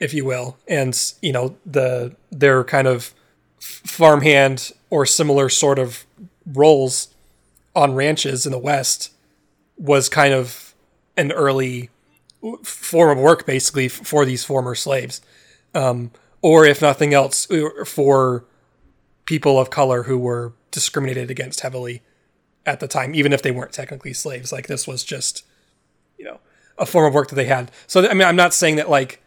if 0.00 0.12
you 0.12 0.24
will, 0.24 0.56
and 0.68 1.12
you 1.22 1.32
know 1.32 1.56
the 1.64 2.14
their 2.30 2.64
kind 2.64 2.86
of 2.86 3.14
farmhand 3.58 4.72
or 4.90 5.06
similar 5.06 5.48
sort 5.48 5.78
of 5.78 6.04
roles 6.46 7.08
on 7.74 7.94
ranches 7.94 8.44
in 8.44 8.52
the 8.52 8.58
West 8.58 9.12
was 9.78 10.08
kind 10.08 10.34
of 10.34 10.74
an 11.16 11.32
early 11.32 11.90
form 12.62 13.16
of 13.16 13.22
work, 13.22 13.46
basically 13.46 13.88
for 13.88 14.24
these 14.24 14.44
former 14.44 14.74
slaves, 14.74 15.20
um, 15.74 16.10
or 16.42 16.64
if 16.66 16.82
nothing 16.82 17.14
else, 17.14 17.48
for 17.86 18.44
people 19.24 19.58
of 19.58 19.70
color 19.70 20.02
who 20.04 20.18
were 20.18 20.52
discriminated 20.70 21.30
against 21.30 21.60
heavily 21.60 22.02
at 22.66 22.80
the 22.80 22.88
time, 22.88 23.14
even 23.14 23.32
if 23.32 23.42
they 23.42 23.50
weren't 23.50 23.72
technically 23.72 24.12
slaves. 24.12 24.52
Like 24.52 24.66
this 24.66 24.86
was 24.86 25.02
just, 25.02 25.44
you 26.18 26.24
know, 26.24 26.40
a 26.78 26.86
form 26.86 27.06
of 27.06 27.14
work 27.14 27.28
that 27.28 27.34
they 27.36 27.44
had. 27.44 27.70
So 27.86 28.08
I 28.08 28.14
mean, 28.14 28.26
I'm 28.26 28.36
not 28.36 28.54
saying 28.54 28.76
that 28.76 28.90
like 28.90 29.20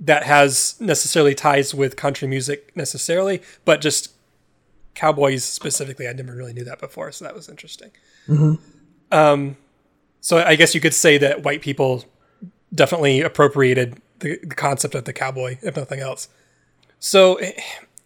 that 0.00 0.24
has 0.24 0.76
necessarily 0.80 1.34
ties 1.34 1.74
with 1.74 1.96
country 1.96 2.26
music 2.26 2.76
necessarily, 2.76 3.42
but 3.64 3.80
just 3.80 4.12
cowboys 4.94 5.44
specifically. 5.44 6.08
I 6.08 6.12
never 6.12 6.34
really 6.34 6.52
knew 6.52 6.64
that 6.64 6.80
before, 6.80 7.12
so 7.12 7.24
that 7.24 7.34
was 7.34 7.48
interesting. 7.48 7.90
Um, 9.10 9.56
so 10.20 10.38
I 10.38 10.56
guess 10.56 10.74
you 10.74 10.80
could 10.80 10.94
say 10.94 11.18
that 11.18 11.42
white 11.42 11.62
people 11.62 12.04
definitely 12.74 13.20
appropriated 13.20 14.00
the, 14.20 14.38
the 14.42 14.54
concept 14.54 14.94
of 14.94 15.04
the 15.04 15.12
cowboy, 15.12 15.58
if 15.62 15.76
nothing 15.76 16.00
else. 16.00 16.28
So, 16.98 17.40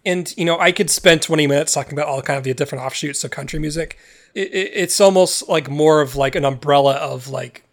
and 0.04 0.32
you 0.36 0.44
know, 0.44 0.58
I 0.58 0.72
could 0.72 0.90
spend 0.90 1.22
20 1.22 1.46
minutes 1.46 1.74
talking 1.74 1.92
about 1.92 2.08
all 2.08 2.22
kind 2.22 2.38
of 2.38 2.44
the 2.44 2.54
different 2.54 2.84
offshoots 2.84 3.22
of 3.22 3.30
country 3.30 3.58
music. 3.58 3.98
It, 4.34 4.52
it, 4.52 4.70
it's 4.74 5.00
almost 5.00 5.48
like 5.48 5.68
more 5.68 6.00
of 6.00 6.16
like 6.16 6.34
an 6.34 6.44
umbrella 6.44 6.94
of 6.94 7.28
like 7.28 7.65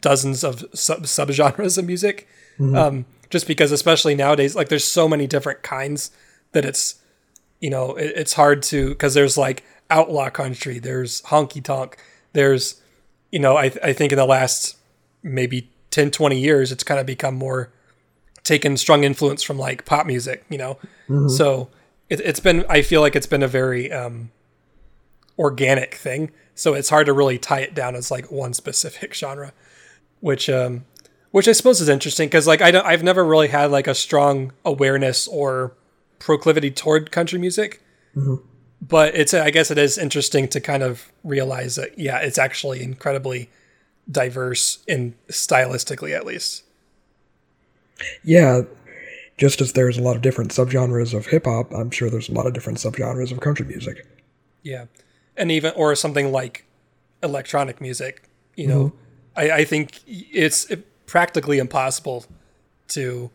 dozens 0.00 0.44
of 0.44 0.64
sub 0.74 1.02
subgenres 1.04 1.78
of 1.78 1.86
music. 1.86 2.28
Um, 2.60 3.06
just 3.30 3.46
because, 3.46 3.72
especially 3.72 4.14
nowadays, 4.14 4.54
like 4.54 4.68
there's 4.68 4.84
so 4.84 5.08
many 5.08 5.26
different 5.26 5.62
kinds 5.62 6.10
that 6.52 6.64
it's, 6.64 7.00
you 7.60 7.70
know, 7.70 7.94
it, 7.94 8.12
it's 8.14 8.34
hard 8.34 8.62
to 8.64 8.90
because 8.90 9.14
there's 9.14 9.38
like 9.38 9.64
outlaw 9.90 10.28
country, 10.28 10.78
there's 10.78 11.22
honky 11.22 11.62
tonk, 11.62 11.96
there's, 12.34 12.80
you 13.30 13.38
know, 13.38 13.56
I 13.56 13.72
I 13.82 13.92
think 13.92 14.12
in 14.12 14.18
the 14.18 14.26
last 14.26 14.76
maybe 15.22 15.70
10, 15.90 16.10
20 16.10 16.38
years, 16.38 16.72
it's 16.72 16.84
kind 16.84 17.00
of 17.00 17.06
become 17.06 17.34
more 17.34 17.72
taken 18.44 18.76
strong 18.76 19.04
influence 19.04 19.42
from 19.42 19.58
like 19.58 19.84
pop 19.84 20.06
music, 20.06 20.44
you 20.48 20.58
know. 20.58 20.78
So 21.28 21.68
it, 22.10 22.20
it's 22.20 22.40
been, 22.40 22.64
I 22.68 22.82
feel 22.82 23.00
like 23.00 23.14
it's 23.14 23.26
been 23.26 23.42
a 23.42 23.48
very 23.48 23.90
um, 23.92 24.30
organic 25.38 25.94
thing. 25.94 26.30
So 26.54 26.74
it's 26.74 26.88
hard 26.90 27.06
to 27.06 27.12
really 27.12 27.38
tie 27.38 27.60
it 27.60 27.74
down 27.74 27.94
as 27.94 28.10
like 28.10 28.30
one 28.30 28.52
specific 28.52 29.14
genre, 29.22 29.52
which 30.22 30.48
um, 30.48 30.86
which 31.32 31.48
I 31.48 31.52
suppose 31.52 31.80
is 31.80 31.88
interesting 31.88 32.28
because 32.28 32.46
like 32.46 32.62
I 32.62 32.70
don't, 32.70 32.86
I've 32.86 33.02
never 33.02 33.24
really 33.24 33.48
had 33.48 33.70
like 33.70 33.86
a 33.86 33.94
strong 33.94 34.52
awareness 34.64 35.28
or 35.28 35.74
proclivity 36.18 36.70
toward 36.70 37.10
country 37.10 37.38
music. 37.38 37.82
But 38.80 39.14
it's 39.14 39.34
I 39.34 39.50
guess 39.50 39.70
it 39.70 39.78
is 39.78 39.98
interesting 39.98 40.48
to 40.48 40.60
kind 40.60 40.82
of 40.82 41.12
realize 41.24 41.76
that 41.76 41.98
yeah, 41.98 42.18
it's 42.18 42.38
actually 42.38 42.82
incredibly 42.82 43.50
diverse 44.10 44.82
in 44.86 45.14
stylistically 45.28 46.16
at 46.16 46.24
least. 46.24 46.64
Yeah, 48.24 48.62
just 49.36 49.60
as 49.60 49.72
there's 49.72 49.98
a 49.98 50.02
lot 50.02 50.16
of 50.16 50.22
different 50.22 50.50
subgenres 50.52 51.14
of 51.14 51.26
hip 51.26 51.46
hop, 51.46 51.72
I'm 51.72 51.90
sure 51.90 52.10
there's 52.10 52.28
a 52.28 52.32
lot 52.32 52.46
of 52.46 52.52
different 52.52 52.78
subgenres 52.78 53.32
of 53.32 53.40
country 53.40 53.66
music. 53.66 54.06
Yeah, 54.62 54.86
and 55.36 55.50
even 55.50 55.72
or 55.74 55.94
something 55.94 56.30
like 56.30 56.64
electronic 57.22 57.80
music. 57.80 58.28
You 58.56 58.66
know, 58.66 58.92
I, 59.36 59.50
I 59.50 59.64
think 59.64 60.00
it's 60.06 60.70
practically 61.06 61.58
impossible 61.58 62.24
to 62.88 63.30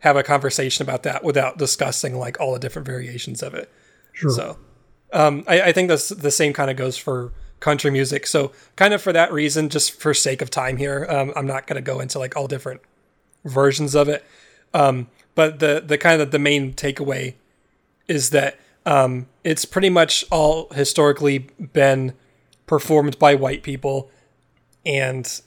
have 0.00 0.16
a 0.16 0.22
conversation 0.22 0.82
about 0.82 1.02
that 1.02 1.22
without 1.24 1.58
discussing 1.58 2.18
like 2.18 2.40
all 2.40 2.52
the 2.52 2.58
different 2.58 2.86
variations 2.86 3.42
of 3.42 3.54
it. 3.54 3.70
Sure. 4.12 4.30
So, 4.30 4.58
um, 5.12 5.44
I, 5.46 5.62
I 5.62 5.72
think 5.72 5.88
that's 5.88 6.08
the 6.08 6.30
same 6.30 6.52
kind 6.52 6.70
of 6.70 6.76
goes 6.76 6.96
for 6.96 7.32
country 7.60 7.90
music. 7.90 8.26
So, 8.26 8.52
kind 8.76 8.94
of 8.94 9.02
for 9.02 9.12
that 9.12 9.32
reason, 9.32 9.68
just 9.68 10.00
for 10.00 10.14
sake 10.14 10.42
of 10.42 10.50
time 10.50 10.76
here, 10.76 11.06
um, 11.08 11.32
I'm 11.36 11.46
not 11.46 11.66
going 11.66 11.82
to 11.82 11.92
go 11.92 12.00
into 12.00 12.18
like 12.18 12.36
all 12.36 12.46
different 12.46 12.80
versions 13.44 13.94
of 13.94 14.08
it. 14.08 14.24
Um, 14.72 15.08
but 15.34 15.58
the 15.58 15.82
the 15.84 15.98
kind 15.98 16.22
of 16.22 16.30
the 16.30 16.38
main 16.38 16.72
takeaway 16.74 17.34
is 18.08 18.30
that 18.30 18.58
Um, 18.86 19.26
it's 19.44 19.66
pretty 19.66 19.90
much 19.90 20.24
all 20.30 20.68
historically 20.72 21.38
been 21.72 22.14
performed 22.66 23.18
by 23.18 23.34
white 23.34 23.62
people, 23.62 24.10
and 24.84 25.40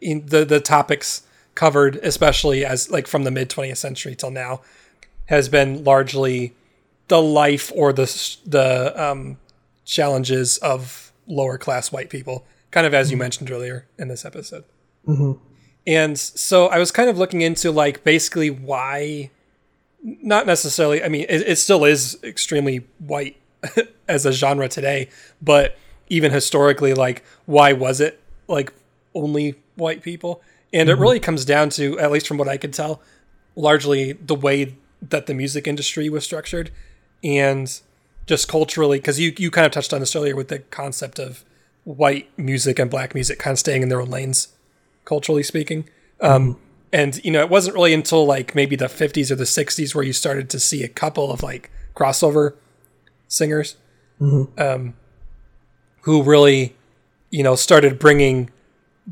in 0.00 0.26
the 0.26 0.44
the 0.44 0.60
topics 0.60 1.22
covered, 1.54 1.96
especially 1.96 2.64
as 2.64 2.90
like 2.90 3.06
from 3.06 3.24
the 3.24 3.30
mid 3.30 3.50
20th 3.50 3.76
century 3.76 4.14
till 4.14 4.30
now, 4.30 4.60
has 5.26 5.48
been 5.48 5.84
largely 5.84 6.54
the 7.08 7.20
life 7.20 7.70
or 7.74 7.92
the 7.92 8.38
the 8.46 8.92
um, 9.02 9.38
challenges 9.84 10.58
of 10.58 11.12
lower 11.26 11.58
class 11.58 11.92
white 11.92 12.10
people, 12.10 12.46
kind 12.70 12.86
of 12.86 12.94
as 12.94 13.10
you 13.10 13.16
mentioned 13.16 13.50
earlier 13.50 13.86
in 13.98 14.08
this 14.08 14.24
episode. 14.24 14.64
And 15.86 16.18
so 16.18 16.66
I 16.66 16.78
was 16.78 16.90
kind 16.92 17.08
of 17.08 17.18
looking 17.18 17.42
into 17.42 17.70
like 17.70 18.04
basically 18.04 18.50
why, 18.50 19.30
not 20.02 20.46
necessarily. 20.46 21.02
I 21.02 21.08
mean, 21.08 21.26
it, 21.28 21.42
it 21.42 21.56
still 21.56 21.84
is 21.84 22.18
extremely 22.22 22.86
white 22.98 23.36
as 24.08 24.26
a 24.26 24.32
genre 24.32 24.68
today, 24.68 25.08
but 25.40 25.76
even 26.08 26.32
historically, 26.32 26.94
like 26.94 27.24
why 27.46 27.72
was 27.72 28.00
it 28.00 28.20
like 28.46 28.72
only 29.14 29.56
white 29.76 30.02
people? 30.02 30.42
And 30.72 30.88
it 30.88 30.94
really 30.94 31.20
comes 31.20 31.44
down 31.44 31.70
to, 31.70 31.98
at 31.98 32.12
least 32.12 32.28
from 32.28 32.38
what 32.38 32.48
I 32.48 32.56
could 32.56 32.72
tell, 32.72 33.02
largely 33.56 34.12
the 34.12 34.34
way 34.34 34.76
that 35.02 35.26
the 35.26 35.34
music 35.34 35.66
industry 35.66 36.08
was 36.08 36.24
structured, 36.24 36.70
and 37.24 37.80
just 38.26 38.46
culturally, 38.48 38.98
because 38.98 39.18
you 39.18 39.32
you 39.36 39.50
kind 39.50 39.66
of 39.66 39.72
touched 39.72 39.92
on 39.92 40.00
this 40.00 40.14
earlier 40.14 40.36
with 40.36 40.48
the 40.48 40.60
concept 40.60 41.18
of 41.18 41.44
white 41.84 42.28
music 42.38 42.78
and 42.78 42.90
black 42.90 43.14
music 43.14 43.38
kind 43.38 43.52
of 43.52 43.58
staying 43.58 43.82
in 43.82 43.88
their 43.88 44.00
own 44.00 44.10
lanes 44.10 44.48
culturally 45.04 45.42
speaking. 45.42 45.88
Um, 46.20 46.58
and 46.92 47.22
you 47.24 47.30
know, 47.30 47.40
it 47.40 47.48
wasn't 47.48 47.74
really 47.74 47.94
until 47.94 48.24
like 48.26 48.54
maybe 48.54 48.76
the 48.76 48.86
50s 48.86 49.30
or 49.30 49.36
the 49.36 49.44
60s 49.44 49.94
where 49.94 50.04
you 50.04 50.12
started 50.12 50.50
to 50.50 50.60
see 50.60 50.82
a 50.82 50.88
couple 50.88 51.32
of 51.32 51.42
like 51.42 51.70
crossover 51.96 52.54
singers 53.28 53.76
um, 54.58 54.94
who 56.02 56.22
really, 56.22 56.76
you 57.30 57.42
know, 57.42 57.54
started 57.54 57.98
bringing 57.98 58.50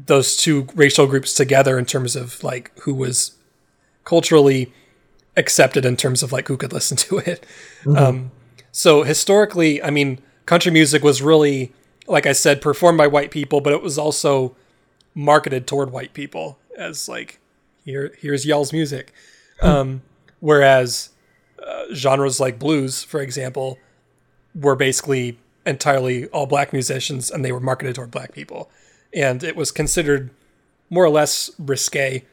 those 0.07 0.36
two 0.36 0.68
racial 0.74 1.07
groups 1.07 1.34
together 1.34 1.78
in 1.78 1.84
terms 1.84 2.14
of 2.14 2.42
like 2.44 2.70
who 2.80 2.94
was 2.94 3.32
culturally 4.05 4.72
accepted 5.36 5.84
in 5.84 5.96
terms 5.96 6.22
of 6.22 6.32
like 6.32 6.49
who 6.49 6.57
could 6.57 6.72
listen 6.72 6.96
to 7.09 7.18
it. 7.18 7.44
Um, 7.96 8.30
so 8.70 9.03
historically, 9.03 9.82
I 9.82 9.90
mean, 9.90 10.20
country 10.46 10.70
music 10.70 11.03
was 11.03 11.20
really, 11.20 11.72
like 12.07 12.26
I 12.26 12.32
said, 12.32 12.61
performed 12.61 12.99
by 12.99 13.07
white 13.07 13.30
people, 13.30 13.61
but 13.61 13.72
it 13.72 13.82
was 13.82 13.99
also 13.99 14.55
marketed 15.14 15.66
toward 15.66 15.90
white 15.90 16.14
people 16.14 16.59
as 16.76 17.09
like 17.09 17.40
here 17.84 18.14
here's 18.20 18.46
y'all's 18.46 18.72
music. 18.72 19.12
Um 19.61 20.03
whereas 20.40 21.11
uh, 21.61 21.92
genres 21.92 22.38
like 22.38 22.59
blues 22.59 23.03
for 23.03 23.20
example 23.20 23.76
were 24.55 24.76
basically 24.76 25.36
entirely 25.66 26.26
all 26.28 26.46
black 26.46 26.72
musicians 26.72 27.30
and 27.30 27.44
they 27.44 27.51
were 27.51 27.59
marketed 27.59 27.96
toward 27.96 28.12
black 28.12 28.32
people 28.32 28.70
and 29.14 29.42
it 29.42 29.56
was 29.56 29.70
considered 29.70 30.30
more 30.90 31.04
or 31.04 31.11
less 31.11 31.50
risque 31.59 32.24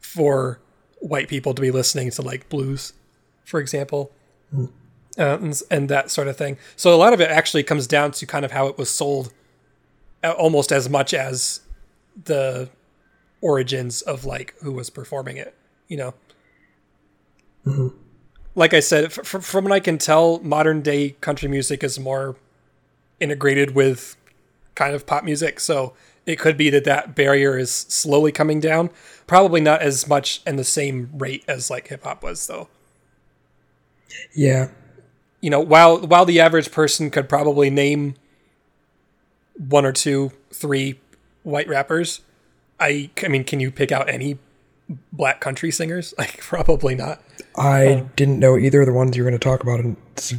for 0.00 0.60
white 1.00 1.28
people 1.28 1.54
to 1.54 1.62
be 1.62 1.70
listening 1.70 2.10
to 2.10 2.22
like 2.22 2.48
blues 2.48 2.92
for 3.44 3.60
example 3.60 4.12
uh, 4.56 4.66
and, 5.16 5.60
and 5.70 5.88
that 5.88 6.10
sort 6.10 6.28
of 6.28 6.36
thing. 6.36 6.56
So 6.76 6.94
a 6.94 6.96
lot 6.96 7.12
of 7.12 7.20
it 7.20 7.30
actually 7.30 7.64
comes 7.64 7.86
down 7.86 8.12
to 8.12 8.26
kind 8.26 8.44
of 8.44 8.52
how 8.52 8.66
it 8.68 8.78
was 8.78 8.88
sold 8.88 9.32
almost 10.24 10.72
as 10.72 10.88
much 10.88 11.12
as 11.12 11.60
the 12.24 12.70
origins 13.40 14.00
of 14.02 14.24
like 14.24 14.54
who 14.62 14.72
was 14.72 14.88
performing 14.88 15.36
it 15.36 15.54
you 15.92 15.98
know? 17.66 17.92
Like 18.54 18.74
i 18.74 18.80
said 18.80 19.04
f- 19.04 19.44
from 19.44 19.64
what 19.64 19.72
i 19.72 19.80
can 19.80 19.98
tell 19.98 20.40
modern 20.40 20.82
day 20.82 21.10
country 21.20 21.48
music 21.48 21.84
is 21.84 21.98
more 21.98 22.36
integrated 23.20 23.74
with 23.74 24.16
kind 24.74 24.94
of 24.94 25.06
pop 25.06 25.24
music 25.24 25.60
so 25.60 25.94
it 26.24 26.38
could 26.38 26.56
be 26.56 26.70
that 26.70 26.84
that 26.84 27.14
barrier 27.14 27.58
is 27.58 27.70
slowly 27.70 28.30
coming 28.30 28.60
down. 28.60 28.90
Probably 29.26 29.60
not 29.60 29.82
as 29.82 30.06
much 30.08 30.40
and 30.46 30.58
the 30.58 30.64
same 30.64 31.10
rate 31.12 31.44
as 31.48 31.68
like 31.68 31.88
hip 31.88 32.04
hop 32.04 32.22
was 32.22 32.46
though. 32.46 32.68
Yeah. 34.34 34.68
you 35.40 35.50
know 35.50 35.60
while 35.60 36.00
while 36.00 36.24
the 36.24 36.38
average 36.38 36.70
person 36.70 37.10
could 37.10 37.28
probably 37.28 37.70
name 37.70 38.14
one 39.56 39.86
or 39.86 39.92
two 39.92 40.32
three 40.52 41.00
white 41.44 41.66
rappers 41.66 42.20
i 42.78 43.10
i 43.24 43.28
mean 43.28 43.42
can 43.42 43.58
you 43.58 43.70
pick 43.70 43.90
out 43.90 44.08
any 44.08 44.38
black 45.12 45.40
country 45.40 45.70
singers? 45.70 46.14
Like 46.22 46.38
probably 46.38 46.94
not. 46.94 47.20
I 47.56 47.94
um, 47.94 48.10
didn't 48.14 48.38
know 48.38 48.56
either 48.56 48.82
of 48.82 48.86
the 48.86 48.92
ones 48.92 49.16
you 49.16 49.24
were 49.24 49.30
going 49.30 49.38
to 49.38 49.44
talk 49.44 49.62
about 49.62 49.80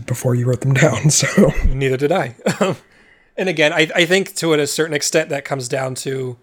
before 0.05 0.33
you 0.33 0.45
wrote 0.45 0.61
them 0.61 0.73
down. 0.73 1.09
So. 1.09 1.51
Neither 1.65 1.97
did 1.97 2.11
i 2.11 2.35
and 3.37 3.49
again 3.49 3.73
I, 3.73 3.89
I 3.95 4.05
think 4.05 4.35
to 4.35 4.53
a 4.53 4.67
certain 4.67 4.93
extent 4.93 5.29
that 5.29 5.45
comes 5.45 5.67
down 5.67 5.95
to 5.95 6.37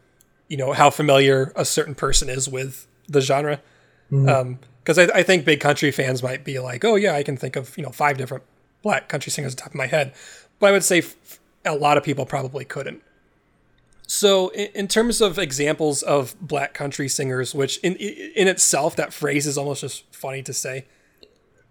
you 0.49 0.57
know 0.57 0.73
how 0.73 0.91
familiar 0.91 1.53
a 1.57 1.65
certain 1.65 1.95
person 1.95 2.29
is 2.29 2.49
with 2.49 2.87
the 3.09 3.21
genre. 3.21 3.61
Because 4.11 4.99
I, 4.99 5.05
I 5.15 5.23
think 5.23 5.45
big 5.45 5.61
country 5.61 5.91
fans 5.93 6.23
might 6.23 6.45
be 6.45 6.59
like 6.59 6.85
oh 6.85 6.97
yeah 6.97 7.15
i 7.15 7.23
can 7.23 7.37
think 7.37 7.57
of 7.57 7.77
you 7.77 7.85
know 7.85 7.91
five 7.91 8.19
different 8.19 8.45
black 8.83 9.09
country 9.09 9.31
singers 9.31 9.53
on 9.53 9.57
top 9.57 9.69
of 9.69 9.75
my 9.75 9.87
head. 9.87 10.13
But 10.59 10.69
i 10.69 10.73
would 10.73 10.85
say 10.85 10.99
f- 10.99 11.39
a 11.65 11.75
lot 11.75 11.97
of 11.97 12.03
people 12.03 12.27
probably 12.27 12.65
couldn't. 12.65 13.03
So 14.07 14.49
in, 14.49 14.69
in 14.75 14.89
terms 14.89 15.21
of 15.21 15.39
examples 15.39 16.03
of 16.03 16.35
black 16.41 16.75
country 16.75 17.09
singers 17.09 17.55
which 17.55 17.79
in 17.79 17.95
in 17.97 18.49
itself 18.49 18.97
that 18.97 19.13
phrase 19.13 19.47
is 19.47 19.57
almost 19.57 19.83
just 19.83 20.05
funny 20.13 20.43
to 20.43 20.53
say 20.53 20.87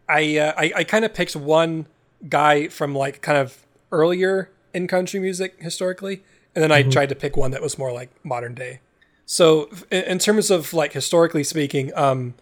i 0.08 0.38
uh, 0.38 0.54
i, 0.58 0.72
I 0.78 0.84
kind 0.86 1.04
of 1.04 1.14
picked 1.14 1.36
one 1.36 1.88
guy 2.28 2.68
from 2.70 2.96
like 2.96 3.22
kind 3.22 3.38
of 3.38 3.66
earlier 3.92 4.50
in 4.74 4.88
country 4.88 5.20
music 5.20 5.56
historically 5.60 6.24
and 6.56 6.64
then 6.64 6.72
i 6.72 6.82
tried 6.84 7.10
to 7.10 7.16
pick 7.16 7.38
one 7.38 7.52
that 7.52 7.62
was 7.62 7.78
more 7.78 7.92
like 7.92 8.10
modern 8.24 8.54
day 8.54 8.80
so 9.26 9.70
in, 9.92 10.04
in 10.04 10.20
terms 10.20 10.50
of 10.50 10.74
like 10.74 10.94
historically 10.94 11.44
speaking 11.44 11.92
um 11.96 12.34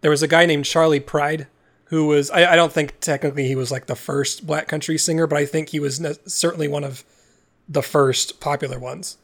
there 0.00 0.10
was 0.10 0.22
a 0.22 0.28
guy 0.28 0.46
named 0.46 0.66
charley 0.66 1.00
pride 1.00 1.46
who 1.86 2.06
was 2.06 2.30
I, 2.30 2.52
I 2.52 2.56
don't 2.56 2.72
think 2.72 2.98
technically 3.00 3.46
he 3.46 3.54
was 3.54 3.70
like 3.70 3.86
the 3.86 3.96
first 3.96 4.46
black 4.46 4.68
country 4.68 4.98
singer 4.98 5.26
but 5.26 5.38
i 5.38 5.46
think 5.46 5.70
he 5.70 5.80
was 5.80 6.00
ne- 6.00 6.14
certainly 6.26 6.68
one 6.68 6.84
of 6.84 7.04
the 7.68 7.82
first 7.82 8.40
popular 8.40 8.78
ones 8.78 9.16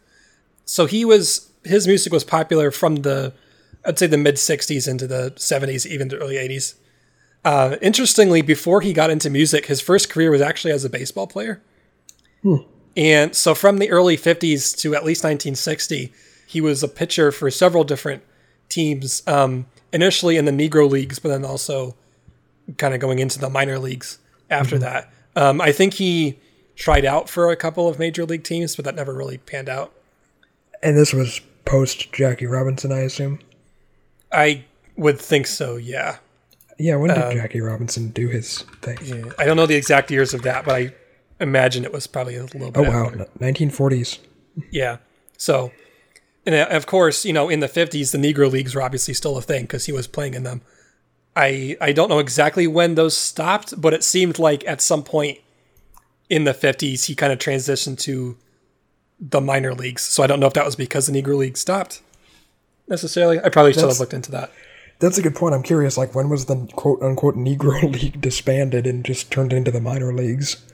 so 0.64 0.86
he 0.86 1.04
was 1.04 1.50
his 1.64 1.86
music 1.86 2.12
was 2.12 2.24
popular 2.24 2.70
from 2.70 2.96
the 2.96 3.32
I'd 3.84 3.98
say 3.98 4.06
the 4.06 4.18
mid 4.18 4.36
'60s 4.36 4.88
into 4.88 5.06
the 5.06 5.32
'70s, 5.36 5.86
even 5.86 6.08
the 6.08 6.18
early 6.18 6.36
'80s. 6.36 6.74
Uh, 7.44 7.76
interestingly, 7.82 8.40
before 8.42 8.80
he 8.80 8.92
got 8.92 9.10
into 9.10 9.28
music, 9.28 9.66
his 9.66 9.80
first 9.80 10.08
career 10.08 10.30
was 10.30 10.40
actually 10.40 10.72
as 10.72 10.84
a 10.84 10.90
baseball 10.90 11.26
player. 11.26 11.60
And 12.96 13.34
so, 13.34 13.54
from 13.54 13.78
the 13.78 13.90
early 13.90 14.16
'50s 14.16 14.76
to 14.78 14.94
at 14.94 15.04
least 15.04 15.24
1960, 15.24 16.12
he 16.46 16.60
was 16.60 16.82
a 16.82 16.88
pitcher 16.88 17.32
for 17.32 17.50
several 17.50 17.84
different 17.84 18.22
teams. 18.68 19.22
Um, 19.26 19.66
initially 19.92 20.36
in 20.38 20.46
the 20.46 20.52
Negro 20.52 20.90
leagues, 20.90 21.18
but 21.18 21.28
then 21.28 21.44
also 21.44 21.94
kind 22.78 22.94
of 22.94 23.00
going 23.00 23.18
into 23.18 23.38
the 23.38 23.50
minor 23.50 23.78
leagues 23.78 24.18
after 24.48 24.78
that. 24.78 25.12
Um, 25.36 25.60
I 25.60 25.70
think 25.72 25.94
he 25.94 26.38
tried 26.76 27.04
out 27.04 27.28
for 27.28 27.50
a 27.50 27.56
couple 27.56 27.88
of 27.88 27.98
major 27.98 28.24
league 28.24 28.42
teams, 28.44 28.74
but 28.76 28.86
that 28.86 28.94
never 28.94 29.12
really 29.12 29.36
panned 29.38 29.68
out. 29.68 29.92
and 30.82 30.96
this 30.96 31.12
was 31.12 31.40
post 31.66 32.12
Jackie 32.12 32.46
Robinson, 32.46 32.90
I 32.90 33.00
assume. 33.00 33.38
I 34.32 34.64
would 34.96 35.20
think 35.20 35.46
so, 35.46 35.76
yeah. 35.76 36.16
Yeah, 36.78 36.96
when 36.96 37.10
did 37.10 37.22
Um, 37.22 37.34
Jackie 37.34 37.60
Robinson 37.60 38.08
do 38.08 38.28
his 38.28 38.62
thing? 38.80 39.30
I 39.38 39.44
don't 39.44 39.56
know 39.58 39.66
the 39.66 39.76
exact 39.76 40.10
years 40.10 40.32
of 40.34 40.42
that, 40.42 40.64
but 40.64 40.74
I 40.74 40.94
imagine 41.40 41.84
it 41.84 41.92
was 41.92 42.06
probably 42.06 42.36
a 42.36 42.44
little 42.44 42.70
bit. 42.70 42.76
Oh 42.76 42.82
wow, 42.82 43.10
1940s. 43.38 44.18
Yeah. 44.70 44.98
So, 45.36 45.72
and 46.46 46.54
uh, 46.54 46.66
of 46.70 46.86
course, 46.86 47.24
you 47.24 47.32
know, 47.32 47.48
in 47.48 47.60
the 47.60 47.68
50s, 47.68 48.12
the 48.12 48.18
Negro 48.18 48.50
Leagues 48.50 48.74
were 48.74 48.82
obviously 48.82 49.14
still 49.14 49.36
a 49.36 49.42
thing 49.42 49.62
because 49.62 49.86
he 49.86 49.92
was 49.92 50.06
playing 50.06 50.34
in 50.34 50.42
them. 50.42 50.62
I 51.34 51.76
I 51.80 51.92
don't 51.92 52.08
know 52.08 52.18
exactly 52.18 52.66
when 52.66 52.94
those 52.94 53.16
stopped, 53.16 53.80
but 53.80 53.94
it 53.94 54.04
seemed 54.04 54.38
like 54.38 54.66
at 54.66 54.80
some 54.80 55.02
point 55.02 55.38
in 56.28 56.44
the 56.44 56.54
50s 56.54 57.06
he 57.06 57.14
kind 57.14 57.32
of 57.32 57.38
transitioned 57.38 57.98
to 58.00 58.36
the 59.18 59.40
minor 59.40 59.74
leagues. 59.74 60.02
So 60.02 60.22
I 60.22 60.26
don't 60.26 60.40
know 60.40 60.46
if 60.46 60.54
that 60.54 60.64
was 60.64 60.76
because 60.76 61.06
the 61.06 61.22
Negro 61.22 61.36
League 61.36 61.56
stopped 61.56 62.02
necessarily. 62.88 63.38
I 63.40 63.48
probably 63.48 63.72
should 63.72 63.84
have 63.84 64.00
looked 64.00 64.14
into 64.14 64.30
that. 64.32 64.50
That's 64.98 65.18
a 65.18 65.22
good 65.22 65.34
point. 65.34 65.54
I'm 65.54 65.62
curious, 65.62 65.98
like 65.98 66.14
when 66.14 66.28
was 66.28 66.46
the 66.46 66.68
quote 66.76 67.02
unquote 67.02 67.36
Negro 67.36 67.82
League 67.92 68.20
disbanded 68.20 68.86
and 68.86 69.04
just 69.04 69.30
turned 69.30 69.52
into 69.52 69.70
the 69.70 69.80
minor 69.80 70.12
leagues? 70.12 70.64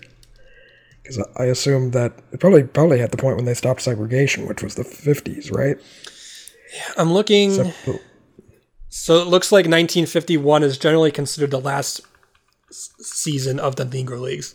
Because 1.09 1.27
I 1.37 1.45
assume 1.45 1.93
that 1.93 2.13
it 2.33 2.41
probably 2.41 2.65
probably 2.65 3.01
at 3.01 3.11
the 3.13 3.17
point 3.17 3.37
when 3.37 3.47
they 3.47 3.55
stopped 3.55 3.81
segregation, 3.81 4.47
which 4.47 4.63
was 4.63 4.75
the 4.75 4.83
50s, 4.85 5.51
right? 5.51 5.79
Yeah, 6.75 6.93
I'm 6.99 7.13
looking. 7.13 7.53
So, 7.53 7.73
So 8.91 9.23
it 9.23 9.27
looks 9.29 9.51
like 9.51 9.61
1951 9.65 10.63
is 10.63 10.77
generally 10.77 11.11
considered 11.11 11.51
the 11.51 11.61
last 11.61 12.03
s- 12.71 12.91
season 13.01 13.59
of 13.59 13.77
the 13.77 13.85
Negro 13.85 14.21
Leagues. 14.21 14.55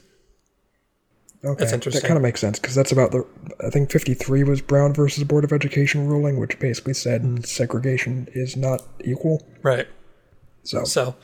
okay, 1.44 1.72
interesting. 1.74 2.02
That 2.02 2.08
kind 2.08 2.18
of 2.18 2.24
makes 2.24 2.40
sense 2.40 2.60
because 2.60 2.76
that's 2.76 2.92
about 2.92 3.12
the. 3.12 3.26
I 3.66 3.70
think 3.70 3.92
53 3.92 4.44
was 4.44 4.62
Brown 4.62 4.94
versus 4.94 5.24
Board 5.24 5.44
of 5.44 5.52
Education 5.52 6.08
ruling, 6.08 6.40
which 6.40 6.60
basically 6.60 6.94
said 6.94 7.46
segregation 7.48 8.28
is 8.34 8.56
not 8.56 8.82
equal. 9.04 9.46
Right. 9.64 9.88
So, 10.64 10.84
So, 10.86 11.16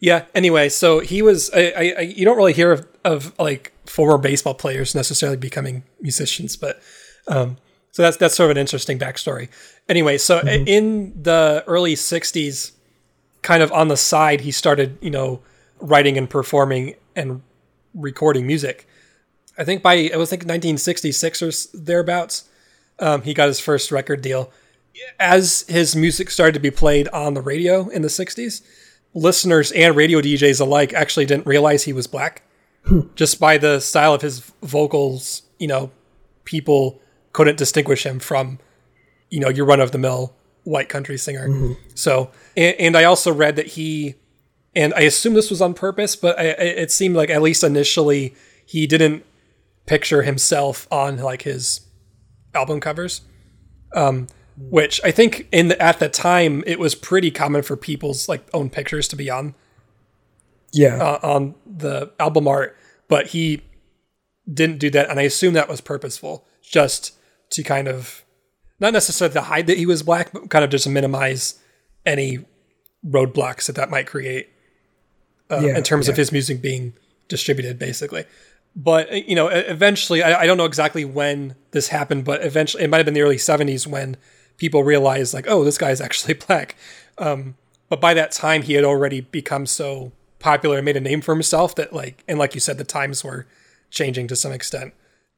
Yeah. 0.00 0.24
Anyway, 0.34 0.68
so 0.70 1.00
he 1.00 1.22
was. 1.22 1.50
I, 1.54 1.60
I, 1.76 1.94
I 1.98 2.00
you 2.02 2.24
don't 2.24 2.36
really 2.36 2.52
hear 2.54 2.72
of, 2.72 2.86
of 3.04 3.38
like 3.38 3.72
former 3.88 4.18
baseball 4.18 4.54
players 4.54 4.94
necessarily 4.94 5.36
becoming 5.36 5.84
musicians, 6.00 6.56
but 6.56 6.80
um, 7.26 7.56
so 7.90 8.02
that's 8.02 8.16
that's 8.16 8.34
sort 8.34 8.50
of 8.50 8.56
an 8.56 8.60
interesting 8.60 8.98
backstory. 8.98 9.48
Anyway, 9.88 10.18
so 10.18 10.40
in 10.40 11.20
the 11.20 11.64
early 11.66 11.94
'60s, 11.94 12.72
kind 13.42 13.62
of 13.62 13.72
on 13.72 13.88
the 13.88 13.96
side, 13.96 14.42
he 14.42 14.50
started 14.50 14.98
you 15.00 15.10
know 15.10 15.40
writing 15.80 16.16
and 16.18 16.28
performing 16.28 16.94
and 17.16 17.42
recording 17.94 18.46
music. 18.46 18.86
I 19.56 19.64
think 19.64 19.82
by 19.82 19.94
it 19.94 20.16
was 20.16 20.30
like 20.30 20.40
1966 20.40 21.42
or 21.42 21.50
thereabouts, 21.74 22.48
um, 23.00 23.22
he 23.22 23.34
got 23.34 23.48
his 23.48 23.60
first 23.60 23.90
record 23.90 24.22
deal. 24.22 24.52
As 25.18 25.64
his 25.68 25.94
music 25.94 26.30
started 26.30 26.54
to 26.54 26.60
be 26.60 26.70
played 26.70 27.08
on 27.08 27.34
the 27.34 27.40
radio 27.40 27.88
in 27.88 28.02
the 28.02 28.08
60s, 28.08 28.62
listeners 29.14 29.70
and 29.72 29.94
radio 29.96 30.20
DJs 30.20 30.60
alike 30.60 30.92
actually 30.92 31.26
didn't 31.26 31.46
realize 31.46 31.84
he 31.84 31.92
was 31.92 32.06
black. 32.06 32.42
Just 33.14 33.38
by 33.40 33.58
the 33.58 33.80
style 33.80 34.14
of 34.14 34.22
his 34.22 34.40
vocals, 34.62 35.42
you 35.58 35.68
know, 35.68 35.90
people 36.44 37.00
couldn't 37.32 37.58
distinguish 37.58 38.04
him 38.06 38.18
from, 38.18 38.58
you 39.30 39.40
know, 39.40 39.48
your 39.48 39.66
run 39.66 39.80
of 39.80 39.92
the 39.92 39.98
mill 39.98 40.34
white 40.64 40.88
country 40.88 41.18
singer. 41.18 41.74
So, 41.94 42.30
and, 42.56 42.74
and 42.78 42.96
I 42.96 43.04
also 43.04 43.32
read 43.32 43.56
that 43.56 43.66
he, 43.68 44.14
and 44.74 44.92
I 44.94 45.00
assume 45.00 45.34
this 45.34 45.50
was 45.50 45.60
on 45.60 45.74
purpose, 45.74 46.16
but 46.16 46.38
I- 46.38 46.42
it 46.44 46.90
seemed 46.90 47.16
like 47.16 47.30
at 47.30 47.42
least 47.42 47.62
initially 47.64 48.34
he 48.66 48.86
didn't 48.86 49.24
picture 49.86 50.22
himself 50.22 50.86
on 50.90 51.16
like 51.18 51.42
his 51.42 51.80
album 52.54 52.80
covers 52.80 53.22
um, 53.94 54.26
which 54.58 55.00
I 55.02 55.10
think 55.10 55.48
in 55.52 55.68
the, 55.68 55.80
at 55.82 55.98
the 55.98 56.08
time 56.10 56.62
it 56.66 56.78
was 56.78 56.94
pretty 56.94 57.30
common 57.30 57.62
for 57.62 57.74
people's 57.76 58.28
like 58.28 58.46
own 58.52 58.68
pictures 58.68 59.08
to 59.08 59.16
be 59.16 59.30
on 59.30 59.54
Yeah. 60.72 60.96
uh, 61.02 61.18
on 61.22 61.54
the 61.66 62.10
album 62.20 62.46
art, 62.46 62.76
but 63.08 63.28
he 63.28 63.62
didn't 64.52 64.78
do 64.78 64.90
that, 64.90 65.10
and 65.10 65.18
I 65.18 65.22
assume 65.22 65.54
that 65.54 65.68
was 65.68 65.80
purposeful, 65.80 66.46
just 66.62 67.14
to 67.50 67.62
kind 67.62 67.88
of 67.88 68.24
not 68.80 68.92
necessarily 68.92 69.32
to 69.34 69.40
hide 69.42 69.66
that 69.66 69.78
he 69.78 69.86
was 69.86 70.02
black, 70.02 70.32
but 70.32 70.50
kind 70.50 70.64
of 70.64 70.70
just 70.70 70.88
minimize 70.88 71.60
any 72.06 72.44
roadblocks 73.04 73.66
that 73.66 73.76
that 73.76 73.90
might 73.90 74.06
create 74.06 74.48
uh, 75.50 75.60
Yeah, 75.62 75.76
in 75.76 75.82
terms 75.82 76.08
of 76.08 76.16
his 76.16 76.32
music 76.32 76.60
being 76.60 76.94
distributed, 77.28 77.78
basically. 77.78 78.24
But 78.76 79.10
uh, 79.12 79.16
you 79.16 79.34
know, 79.34 79.48
eventually, 79.48 80.22
I, 80.22 80.42
I 80.42 80.46
don't 80.46 80.56
know 80.56 80.64
exactly 80.64 81.04
when 81.04 81.56
this 81.72 81.88
happened, 81.88 82.24
but 82.24 82.44
eventually, 82.44 82.84
it 82.84 82.90
might 82.90 82.98
have 82.98 83.06
been 83.06 83.14
the 83.14 83.22
early 83.22 83.36
'70s 83.36 83.86
when 83.86 84.16
people 84.56 84.82
realized, 84.82 85.34
like, 85.34 85.46
oh, 85.48 85.64
this 85.64 85.78
guy's 85.78 86.00
actually 86.00 86.34
black. 86.46 86.76
Um, 87.16 87.56
but 87.88 88.00
by 88.00 88.14
that 88.14 88.32
time, 88.32 88.62
he 88.62 88.74
had 88.74 88.84
already 88.84 89.20
become 89.20 89.66
so 89.66 90.12
popular 90.38 90.76
and 90.78 90.84
made 90.84 90.96
a 90.96 91.00
name 91.00 91.20
for 91.20 91.34
himself 91.34 91.74
that, 91.76 91.92
like, 91.92 92.22
and 92.28 92.38
like 92.38 92.54
you 92.54 92.60
said, 92.60 92.78
the 92.78 92.84
times 92.84 93.24
were 93.24 93.46
changing 93.90 94.28
to 94.28 94.36
some 94.36 94.52
extent 94.52 94.92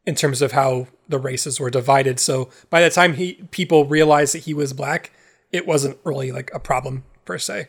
in 0.07 0.15
terms 0.15 0.43
of 0.43 0.53
how 0.53 0.87
the 1.09 1.19
races 1.19 1.61
were 1.61 1.71
divided. 1.71 2.19
So 2.19 2.49
by 2.71 2.81
the 2.81 2.91
time 2.91 3.15
he 3.15 3.35
people 3.51 3.85
realized 3.85 4.35
that 4.35 4.45
he 4.45 4.55
was 4.55 4.73
black, 4.73 5.13
it 5.53 5.67
wasn't 5.67 5.99
really 6.05 6.33
like 6.33 6.51
a 6.55 6.59
problem 6.61 7.05
per 7.25 7.39
se. 7.39 7.69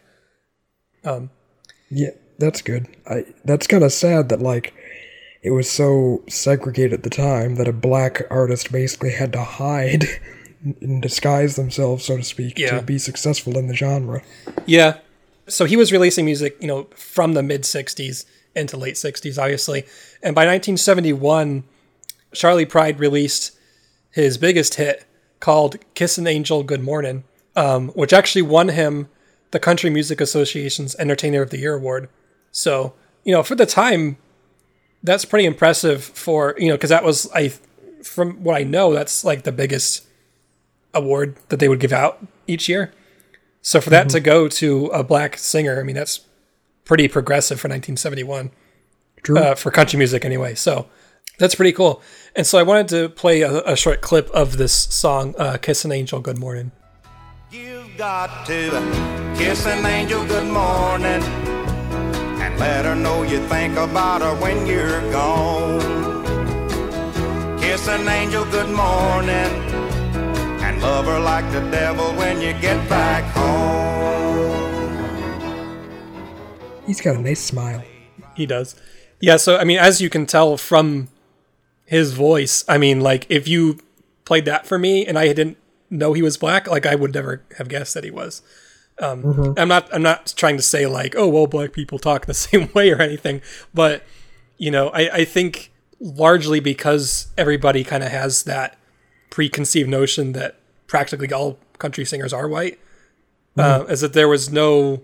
Um, 1.03 1.29
yeah, 1.89 2.11
that's 2.39 2.61
good. 2.61 2.87
I 3.09 3.25
that's 3.45 3.67
kind 3.67 3.83
of 3.83 3.91
sad 3.91 4.29
that 4.29 4.41
like 4.41 4.73
it 5.43 5.51
was 5.51 5.69
so 5.69 6.23
segregated 6.29 6.93
at 6.93 7.03
the 7.03 7.09
time 7.09 7.55
that 7.55 7.67
a 7.67 7.73
black 7.73 8.21
artist 8.29 8.71
basically 8.71 9.11
had 9.11 9.33
to 9.33 9.43
hide 9.43 10.05
and 10.81 11.01
disguise 11.01 11.55
themselves, 11.55 12.05
so 12.05 12.17
to 12.17 12.23
speak, 12.23 12.59
Yeah. 12.59 12.77
to 12.79 12.81
be 12.85 12.99
successful 12.99 13.57
in 13.57 13.67
the 13.67 13.73
genre. 13.75 14.21
Yeah. 14.67 14.99
So 15.51 15.65
he 15.65 15.75
was 15.77 15.91
releasing 15.91 16.25
music, 16.25 16.57
you 16.59 16.67
know, 16.67 16.83
from 16.95 17.33
the 17.33 17.43
mid 17.43 17.63
60s 17.63 18.25
into 18.55 18.77
late 18.77 18.95
60s, 18.95 19.41
obviously. 19.41 19.81
And 20.21 20.35
by 20.35 20.41
1971, 20.41 21.63
Charley 22.33 22.65
Pride 22.65 22.99
released 22.99 23.57
his 24.11 24.37
biggest 24.37 24.75
hit 24.75 25.05
called 25.39 25.77
Kiss 25.95 26.17
an 26.17 26.27
Angel 26.27 26.63
Good 26.63 26.83
Morning, 26.83 27.23
um, 27.55 27.89
which 27.89 28.13
actually 28.13 28.43
won 28.43 28.69
him 28.69 29.09
the 29.51 29.59
Country 29.59 29.89
Music 29.89 30.21
Association's 30.21 30.95
Entertainer 30.95 31.41
of 31.41 31.49
the 31.49 31.59
Year 31.59 31.75
award. 31.75 32.09
So, 32.51 32.93
you 33.23 33.33
know, 33.33 33.43
for 33.43 33.55
the 33.55 33.65
time, 33.65 34.17
that's 35.03 35.25
pretty 35.25 35.45
impressive 35.45 36.03
for, 36.03 36.55
you 36.57 36.67
know, 36.67 36.75
because 36.75 36.89
that 36.89 37.03
was, 37.03 37.29
I, 37.33 37.49
from 38.03 38.43
what 38.43 38.55
I 38.55 38.63
know, 38.63 38.93
that's 38.93 39.23
like 39.23 39.43
the 39.43 39.51
biggest 39.51 40.05
award 40.93 41.35
that 41.49 41.59
they 41.59 41.67
would 41.67 41.79
give 41.79 41.93
out 41.93 42.25
each 42.47 42.69
year. 42.69 42.93
So 43.61 43.79
for 43.79 43.89
that 43.91 44.09
to 44.09 44.19
go 44.19 44.47
to 44.47 44.87
a 44.87 45.03
black 45.03 45.37
singer, 45.37 45.79
I 45.79 45.83
mean, 45.83 45.95
that's 45.95 46.21
pretty 46.83 47.07
progressive 47.07 47.59
for 47.59 47.67
1971 47.67 48.51
True. 49.23 49.37
uh, 49.37 49.55
for 49.55 49.71
country 49.71 49.97
music, 49.97 50.25
anyway. 50.25 50.55
So 50.55 50.87
that's 51.37 51.55
pretty 51.55 51.71
cool. 51.71 52.01
And 52.35 52.45
so 52.47 52.57
I 52.57 52.63
wanted 52.63 52.87
to 52.89 53.09
play 53.09 53.41
a, 53.41 53.61
a 53.61 53.75
short 53.75 54.01
clip 54.01 54.29
of 54.31 54.57
this 54.57 54.73
song, 54.73 55.35
uh, 55.37 55.57
"Kiss 55.57 55.85
an 55.85 55.91
Angel, 55.91 56.19
Good 56.19 56.37
Morning." 56.37 56.71
You've 57.51 57.97
got 57.97 58.45
to 58.47 59.33
kiss 59.37 59.65
an 59.65 59.85
angel 59.85 60.25
good 60.25 60.47
morning 60.47 61.21
and 62.41 62.59
let 62.59 62.85
her 62.85 62.95
know 62.95 63.23
you 63.23 63.45
think 63.47 63.75
about 63.77 64.21
her 64.21 64.33
when 64.35 64.65
you're 64.65 65.01
gone. 65.11 65.81
Kiss 67.59 67.87
an 67.89 68.07
angel 68.07 68.45
good 68.45 68.69
morning 68.69 69.29
and 69.29 69.70
love 70.81 71.05
her 71.05 71.19
like 71.19 71.49
the 71.51 71.61
devil 71.69 72.11
when 72.15 72.41
you 72.41 72.53
get 72.59 72.89
back 72.89 73.23
home. 73.35 73.51
He's 76.85 76.99
got 76.99 77.15
a 77.15 77.19
nice 77.19 77.39
smile. 77.39 77.83
He 78.35 78.45
does. 78.45 78.75
Yeah. 79.19 79.37
So 79.37 79.57
I 79.57 79.63
mean, 79.63 79.77
as 79.77 80.01
you 80.01 80.09
can 80.09 80.25
tell 80.25 80.57
from 80.57 81.09
his 81.85 82.13
voice, 82.13 82.65
I 82.67 82.77
mean, 82.77 82.99
like 83.01 83.27
if 83.29 83.47
you 83.47 83.79
played 84.25 84.45
that 84.45 84.65
for 84.65 84.79
me 84.79 85.05
and 85.05 85.17
I 85.17 85.27
didn't 85.27 85.57
know 85.89 86.13
he 86.13 86.21
was 86.21 86.37
black, 86.37 86.67
like 86.67 86.85
I 86.85 86.95
would 86.95 87.13
never 87.13 87.43
have 87.57 87.69
guessed 87.69 87.93
that 87.93 88.03
he 88.03 88.11
was. 88.11 88.41
Um, 88.99 89.55
I'm 89.57 89.67
not. 89.67 89.93
I'm 89.93 90.01
not 90.01 90.33
trying 90.35 90.57
to 90.57 90.63
say 90.63 90.85
like, 90.85 91.15
oh 91.15 91.27
well, 91.27 91.47
black 91.47 91.73
people 91.73 91.99
talk 91.99 92.25
the 92.25 92.33
same 92.47 92.69
way 92.73 92.91
or 92.91 93.01
anything, 93.01 93.41
but 93.73 94.03
you 94.57 94.71
know, 94.71 94.89
I, 94.89 95.09
I 95.09 95.25
think 95.25 95.71
largely 95.99 96.59
because 96.59 97.27
everybody 97.37 97.83
kind 97.83 98.03
of 98.03 98.11
has 98.11 98.43
that 98.43 98.77
preconceived 99.29 99.89
notion 99.89 100.33
that 100.33 100.60
practically 100.95 101.31
all 101.31 101.57
country 101.79 102.03
singers 102.03 102.33
are 102.33 102.49
white, 102.49 102.77
uh, 103.57 103.85
as 103.87 104.01
that 104.01 104.11
there 104.11 104.27
was 104.27 104.51
no 104.51 105.01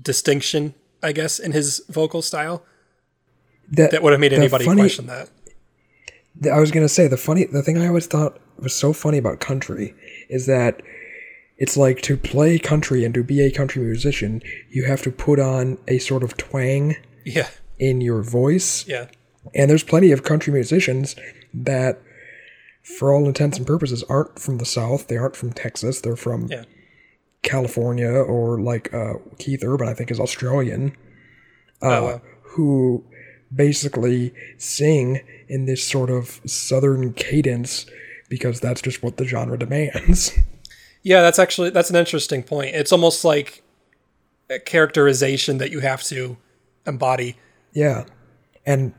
distinction, 0.00 0.74
I 1.02 1.12
guess, 1.12 1.38
in 1.38 1.52
his 1.52 1.82
vocal 1.88 2.20
style 2.20 2.62
that 3.72 4.02
would 4.02 4.12
have 4.12 4.20
made 4.20 4.34
anybody 4.34 4.66
funny- 4.66 4.82
question 4.82 5.06
that. 5.06 5.30
the- 6.38 6.50
I 6.50 6.60
was 6.60 6.70
gonna 6.70 6.88
say 6.90 7.08
the 7.08 7.16
funny, 7.16 7.44
the 7.46 7.62
thing 7.62 7.78
I 7.78 7.86
always 7.88 8.06
thought 8.06 8.38
was 8.58 8.74
so 8.74 8.92
funny 8.92 9.16
about 9.18 9.40
country 9.40 9.94
is 10.28 10.44
that 10.46 10.82
it's 11.56 11.76
like 11.76 12.02
to 12.02 12.16
play 12.18 12.58
country 12.58 13.04
and 13.04 13.14
to 13.14 13.22
be 13.24 13.40
a 13.40 13.50
country 13.50 13.82
musician, 13.82 14.42
you 14.70 14.84
have 14.84 15.00
to 15.02 15.10
put 15.10 15.38
on 15.40 15.78
a 15.88 15.98
sort 15.98 16.22
of 16.22 16.36
twang 16.36 16.96
Yeah, 17.24 17.48
in 17.78 18.00
your 18.02 18.20
voice. 18.22 18.84
yeah, 18.86 19.06
And 19.54 19.70
there's 19.70 19.82
plenty 19.84 20.12
of 20.12 20.22
country 20.22 20.52
musicians 20.52 21.16
that, 21.54 21.98
for 22.98 23.12
all 23.14 23.26
intents 23.26 23.58
and 23.58 23.66
purposes, 23.66 24.02
aren't 24.08 24.38
from 24.38 24.58
the 24.58 24.64
South. 24.64 25.08
They 25.08 25.16
aren't 25.16 25.36
from 25.36 25.52
Texas. 25.52 26.00
They're 26.00 26.16
from 26.16 26.46
yeah, 26.48 26.64
California 27.42 28.10
or 28.10 28.60
like 28.60 28.92
uh, 28.92 29.14
Keith 29.38 29.62
Urban, 29.64 29.88
I 29.88 29.94
think, 29.94 30.10
is 30.10 30.20
Australian, 30.20 30.96
Oh, 31.82 32.04
wow. 32.04 32.22
who 32.42 33.04
basically 33.54 34.32
sing 34.58 35.20
in 35.48 35.66
this 35.66 35.82
sort 35.86 36.10
of 36.10 36.40
southern 36.46 37.12
cadence 37.14 37.86
because 38.28 38.60
that's 38.60 38.80
just 38.80 39.02
what 39.02 39.16
the 39.16 39.24
genre 39.24 39.58
demands. 39.58 40.32
yeah. 41.02 41.20
That's 41.22 41.38
actually 41.38 41.70
that's 41.70 41.90
an 41.90 41.96
interesting 41.96 42.42
point. 42.42 42.74
It's 42.76 42.92
almost 42.92 43.24
like 43.24 43.62
a 44.48 44.58
characterization 44.58 45.58
that 45.58 45.70
you 45.70 45.80
have 45.80 46.02
to 46.04 46.36
embody. 46.86 47.36
yeah. 47.72 48.04
And 48.66 48.92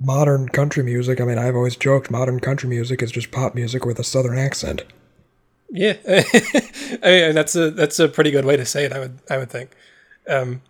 modern 0.00 0.48
country 0.48 0.82
music, 0.82 1.20
I 1.20 1.24
mean, 1.24 1.38
I've 1.38 1.56
always 1.56 1.76
joked 1.76 2.10
modern 2.10 2.40
country 2.40 2.68
music 2.68 3.02
is 3.02 3.10
just 3.10 3.30
pop 3.30 3.54
music 3.54 3.84
with 3.84 3.98
a 3.98 4.04
southern 4.04 4.38
accent. 4.38 4.84
Yeah, 5.70 5.96
I 6.08 6.98
mean, 7.02 7.34
that's 7.34 7.54
a 7.54 7.70
that's 7.70 7.98
a 7.98 8.08
pretty 8.08 8.30
good 8.30 8.44
way 8.44 8.56
to 8.56 8.64
say 8.64 8.84
it. 8.84 8.92
I 8.92 9.00
would 9.00 9.18
I 9.28 9.36
would 9.36 9.50
think. 9.50 9.70
Um, 10.26 10.62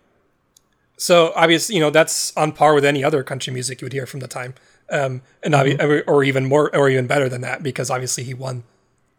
so 0.97 1.31
obviously, 1.35 1.75
you 1.75 1.81
know, 1.81 1.89
that's 1.89 2.35
on 2.35 2.51
par 2.51 2.73
with 2.73 2.83
any 2.83 3.03
other 3.03 3.23
country 3.23 3.53
music 3.53 3.79
you 3.79 3.85
would 3.85 3.93
hear 3.93 4.05
from 4.05 4.19
the 4.19 4.27
time, 4.27 4.55
um, 4.89 5.21
and 5.41 5.53
obvi- 5.53 6.03
or 6.05 6.23
even 6.25 6.45
more, 6.45 6.75
or 6.75 6.89
even 6.89 7.07
better 7.07 7.29
than 7.29 7.41
that, 7.41 7.63
because 7.63 7.89
obviously 7.89 8.25
he 8.25 8.33
won 8.33 8.63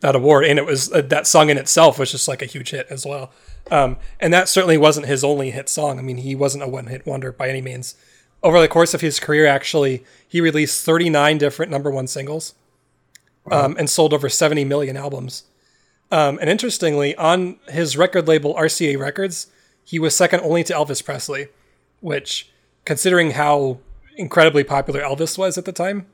that 0.01 0.15
award, 0.15 0.45
and 0.45 0.59
it 0.59 0.67
was 0.67 0.93
uh, 0.93 1.01
that 1.01 1.27
song 1.27 1.49
in 1.49 1.57
itself 1.57 1.99
was 1.99 2.11
just 2.11 2.29
like 2.29 2.43
a 2.43 2.47
huge 2.47 2.71
hit 2.71 2.87
as 2.91 3.07
well. 3.07 3.33
Um, 3.71 3.97
and 4.19 4.33
that 4.35 4.49
certainly 4.49 4.77
wasn't 4.77 5.07
his 5.07 5.25
only 5.25 5.51
hit 5.51 5.71
song. 5.71 5.99
I 5.99 6.03
mean, 6.03 6.19
he 6.19 6.35
wasn't 6.35 6.65
a 6.65 6.69
one 6.69 6.89
hit 6.89 7.07
wonder 7.07 7.33
by 7.33 7.49
any 7.49 7.63
means. 7.63 7.95
Over 8.43 8.61
the 8.61 8.69
course 8.69 8.95
of 8.95 9.01
his 9.03 9.21
career, 9.21 9.47
actually, 9.47 10.05
he 10.27 10.41
released 10.41 10.85
39 10.85 11.39
different 11.39 11.71
number 11.71 11.91
one 11.91 12.07
singles 12.07 12.55
um, 13.51 13.77
and 13.79 13.89
sold 13.91 14.15
over 14.15 14.29
70 14.29 14.65
million 14.65 14.97
albums. 14.97 15.45
Um, 16.11 16.39
and 16.41 16.49
interestingly, 16.51 17.15
on 17.17 17.59
his 17.69 17.97
record 17.97 18.27
label 18.27 18.55
RCA 18.55 18.99
Records, 18.99 19.49
he 19.85 19.99
was 19.99 20.15
second 20.17 20.41
only 20.41 20.65
to 20.65 20.73
Elvis 20.73 21.05
Presley. 21.05 21.49
which, 22.01 22.51
considering 22.87 23.33
how 23.33 23.79
incredibly 24.17 24.65
popular 24.65 25.03
Elvis 25.03 25.37
was 25.37 25.59
at 25.59 25.67
the 25.67 25.73
time, 25.73 26.07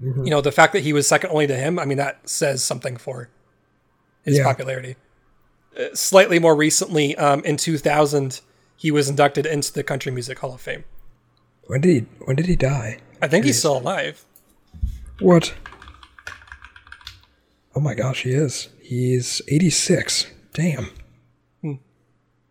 you 0.00 0.30
know, 0.30 0.40
the 0.40 0.50
fact 0.52 0.72
that 0.72 0.80
he 0.82 0.92
was 0.92 1.06
second 1.06 1.30
only 1.30 1.46
to 1.46 1.54
him, 1.56 1.78
I 1.78 1.84
mean, 1.84 1.98
that 1.98 2.28
says 2.28 2.64
something 2.64 2.96
for 2.96 3.28
his 4.24 4.38
Yeah. 4.38 4.44
popularity. 4.44 4.96
Uh, 5.78 5.94
slightly 5.94 6.38
more 6.40 6.56
recently, 6.56 7.14
um, 7.16 7.42
in 7.44 7.56
2000, 7.56 8.40
he 8.76 8.90
was 8.90 9.08
inducted 9.08 9.46
into 9.46 9.72
the 9.72 9.84
Country 9.84 10.10
Music 10.10 10.38
Hall 10.40 10.52
of 10.54 10.60
Fame. 10.60 10.82
When 11.68 11.82
did 11.82 11.90
he 11.90 12.06
when 12.24 12.34
did 12.34 12.46
he 12.46 12.56
die? 12.56 12.98
I 13.22 13.28
think 13.28 13.44
he's 13.44 13.58
still 13.58 13.76
alive. 13.76 14.24
What? 15.20 15.54
Oh 17.76 17.80
my 17.80 17.94
gosh, 17.94 18.22
he 18.22 18.30
is. 18.30 18.68
He's 18.80 19.42
86. 19.48 20.26
Damn. 20.54 20.90
Hmm. 21.60 21.74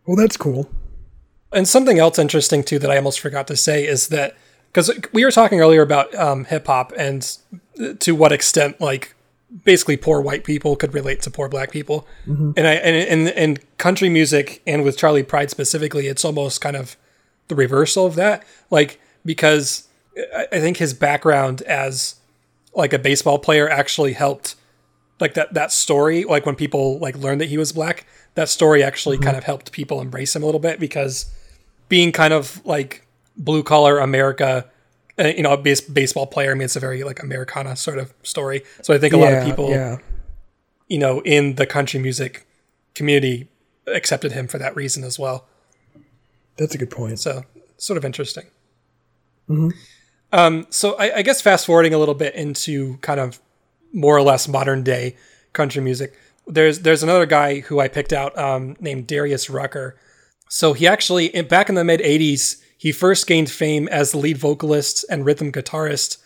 Well, 0.06 0.16
that's 0.16 0.36
cool. 0.36 0.70
And 1.52 1.66
something 1.66 1.98
else 1.98 2.18
interesting 2.18 2.62
too 2.62 2.78
that 2.78 2.90
I 2.90 2.96
almost 2.96 3.20
forgot 3.20 3.48
to 3.48 3.56
say 3.56 3.86
is 3.86 4.08
that 4.08 4.36
because 4.70 4.90
we 5.12 5.24
were 5.24 5.32
talking 5.32 5.60
earlier 5.60 5.82
about 5.82 6.14
um, 6.14 6.44
hip 6.44 6.68
hop 6.68 6.92
and 6.96 7.36
uh, 7.80 7.94
to 7.98 8.14
what 8.14 8.30
extent 8.30 8.80
like 8.80 9.16
basically 9.64 9.96
poor 9.96 10.20
white 10.20 10.44
people 10.44 10.76
could 10.76 10.94
relate 10.94 11.22
to 11.22 11.30
poor 11.30 11.48
black 11.48 11.72
people, 11.72 12.06
mm-hmm. 12.24 12.52
and 12.56 12.66
I 12.68 12.74
and 12.74 12.96
in 12.96 13.28
and 13.28 13.78
country 13.78 14.10
music 14.10 14.62
and 14.66 14.84
with 14.84 14.96
Charley 14.96 15.24
Pride 15.24 15.50
specifically, 15.50 16.06
it's 16.06 16.24
almost 16.24 16.60
kind 16.60 16.76
of 16.76 16.96
the 17.48 17.56
reversal 17.56 18.06
of 18.06 18.14
that. 18.14 18.44
Like 18.70 19.00
because 19.28 19.86
I, 20.34 20.46
think 20.58 20.78
his 20.78 20.94
background 20.94 21.60
as 21.62 22.14
like 22.74 22.94
a 22.94 22.98
baseball 22.98 23.38
player 23.38 23.68
actually 23.68 24.14
helped 24.14 24.54
like 25.20 25.34
that 25.34 25.52
that 25.52 25.70
story 25.70 26.24
like 26.24 26.46
when 26.46 26.56
people 26.56 26.98
like 26.98 27.14
learned 27.18 27.42
that 27.42 27.50
he 27.50 27.58
was 27.58 27.72
black 27.72 28.06
that 28.36 28.48
story 28.48 28.82
actually 28.82 29.18
kind 29.18 29.36
of 29.36 29.44
helped 29.44 29.70
people 29.70 30.00
embrace 30.00 30.34
him 30.34 30.42
a 30.42 30.46
little 30.46 30.60
bit 30.60 30.80
because 30.80 31.26
being 31.90 32.10
kind 32.10 32.32
of 32.32 32.64
like 32.64 33.06
blue 33.36 33.62
collar 33.62 33.98
america 33.98 34.64
uh, 35.18 35.26
you 35.36 35.42
know 35.42 35.52
a 35.52 35.56
base, 35.58 35.82
baseball 35.82 36.26
player 36.26 36.52
i 36.52 36.54
mean 36.54 36.62
it's 36.62 36.76
a 36.76 36.80
very 36.80 37.04
like 37.04 37.22
americana 37.22 37.76
sort 37.76 37.98
of 37.98 38.14
story 38.22 38.62
so 38.82 38.94
i 38.94 38.98
think 38.98 39.12
a 39.12 39.16
lot 39.18 39.34
of 39.34 39.44
people 39.44 39.68
Yeah. 39.70 39.98
you 40.88 40.98
know 40.98 41.20
in 41.22 41.56
the 41.56 41.66
country 41.66 42.00
music 42.00 42.46
community 42.94 43.48
accepted 43.86 44.32
him 44.32 44.48
for 44.48 44.58
that 44.58 44.74
reason 44.74 45.04
as 45.04 45.18
well 45.18 45.46
That's 46.56 46.74
a 46.74 46.78
good 46.78 46.90
point. 46.90 47.18
so 47.20 47.42
sort 47.76 47.96
of 47.98 48.04
interesting. 48.04 48.46
Um, 50.32 50.66
so 50.70 50.94
I, 50.96 51.16
I 51.16 51.22
guess 51.22 51.40
fast 51.40 51.66
forwarding 51.66 51.94
a 51.94 51.98
little 51.98 52.14
bit 52.14 52.34
into 52.34 52.98
kind 52.98 53.20
of 53.20 53.40
more 53.92 54.16
or 54.16 54.22
less 54.22 54.46
modern 54.46 54.82
day 54.82 55.16
country 55.52 55.82
music. 55.82 56.18
There's 56.46 56.80
there's 56.80 57.02
another 57.02 57.26
guy 57.26 57.60
who 57.60 57.80
I 57.80 57.88
picked 57.88 58.12
out 58.12 58.36
um, 58.38 58.76
named 58.80 59.06
Darius 59.06 59.50
Rucker. 59.50 59.98
So 60.48 60.72
he 60.72 60.86
actually 60.86 61.28
back 61.42 61.68
in 61.68 61.74
the 61.74 61.84
mid 61.84 62.00
'80s 62.00 62.62
he 62.78 62.92
first 62.92 63.26
gained 63.26 63.50
fame 63.50 63.88
as 63.88 64.12
the 64.12 64.18
lead 64.18 64.38
vocalist 64.38 65.04
and 65.10 65.26
rhythm 65.26 65.50
guitarist 65.50 66.18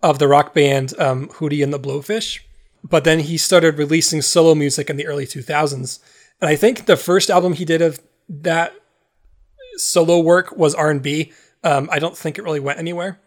of 0.00 0.20
the 0.20 0.28
rock 0.28 0.54
band 0.54 0.98
um, 0.98 1.28
Hootie 1.28 1.62
and 1.62 1.72
the 1.72 1.80
Blowfish. 1.80 2.40
But 2.84 3.02
then 3.02 3.18
he 3.18 3.36
started 3.36 3.76
releasing 3.76 4.22
solo 4.22 4.54
music 4.54 4.88
in 4.88 4.96
the 4.96 5.06
early 5.06 5.26
2000s, 5.26 5.98
and 6.40 6.48
I 6.48 6.54
think 6.54 6.86
the 6.86 6.96
first 6.96 7.28
album 7.28 7.54
he 7.54 7.64
did 7.64 7.82
of 7.82 8.00
that 8.28 8.72
solo 9.76 10.20
work 10.20 10.56
was 10.56 10.74
R&B. 10.76 11.32
Um, 11.64 11.88
I 11.92 11.98
don't 11.98 12.16
think 12.16 12.38
it 12.38 12.42
really 12.42 12.60
went 12.60 12.78
anywhere 12.78 13.20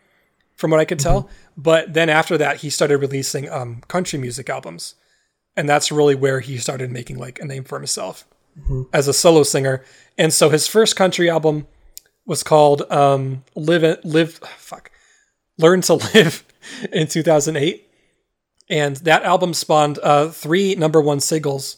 from 0.56 0.72
what 0.72 0.80
I 0.80 0.86
could 0.86 1.00
tell. 1.00 1.30
But 1.58 1.94
then 1.94 2.10
after 2.10 2.38
that, 2.38 2.58
he 2.58 2.70
started 2.70 2.98
releasing 2.98 3.50
um, 3.50 3.82
country 3.88 4.20
music 4.20 4.50
albums. 4.50 4.96
And 5.56 5.68
that's 5.68 5.92
really 5.92 6.16
where 6.16 6.40
he 6.40 6.58
started 6.58 6.92
making 6.92 7.18
like 7.18 7.40
a 7.40 7.46
name 7.46 7.64
for 7.64 7.78
himself 7.78 8.26
as 8.94 9.08
a 9.08 9.14
solo 9.14 9.44
singer. 9.44 9.84
And 10.18 10.34
so 10.34 10.50
his 10.50 10.68
first 10.68 10.96
country 10.96 11.30
album 11.30 11.68
was 12.26 12.44
called 12.44 12.84
um, 12.92 13.44
Live, 13.56 14.00
Live, 14.04 14.36
fuck, 14.36 14.92
Learn 15.58 15.82
to 15.82 15.96
Live 15.96 16.46
in 16.92 17.08
2008. 17.08 17.88
And 18.70 18.96
that 18.98 19.24
album 19.24 19.54
spawned 19.54 20.00
uh, 20.02 20.30
three 20.30 20.76
number 20.76 21.02
one 21.02 21.20
singles 21.20 21.78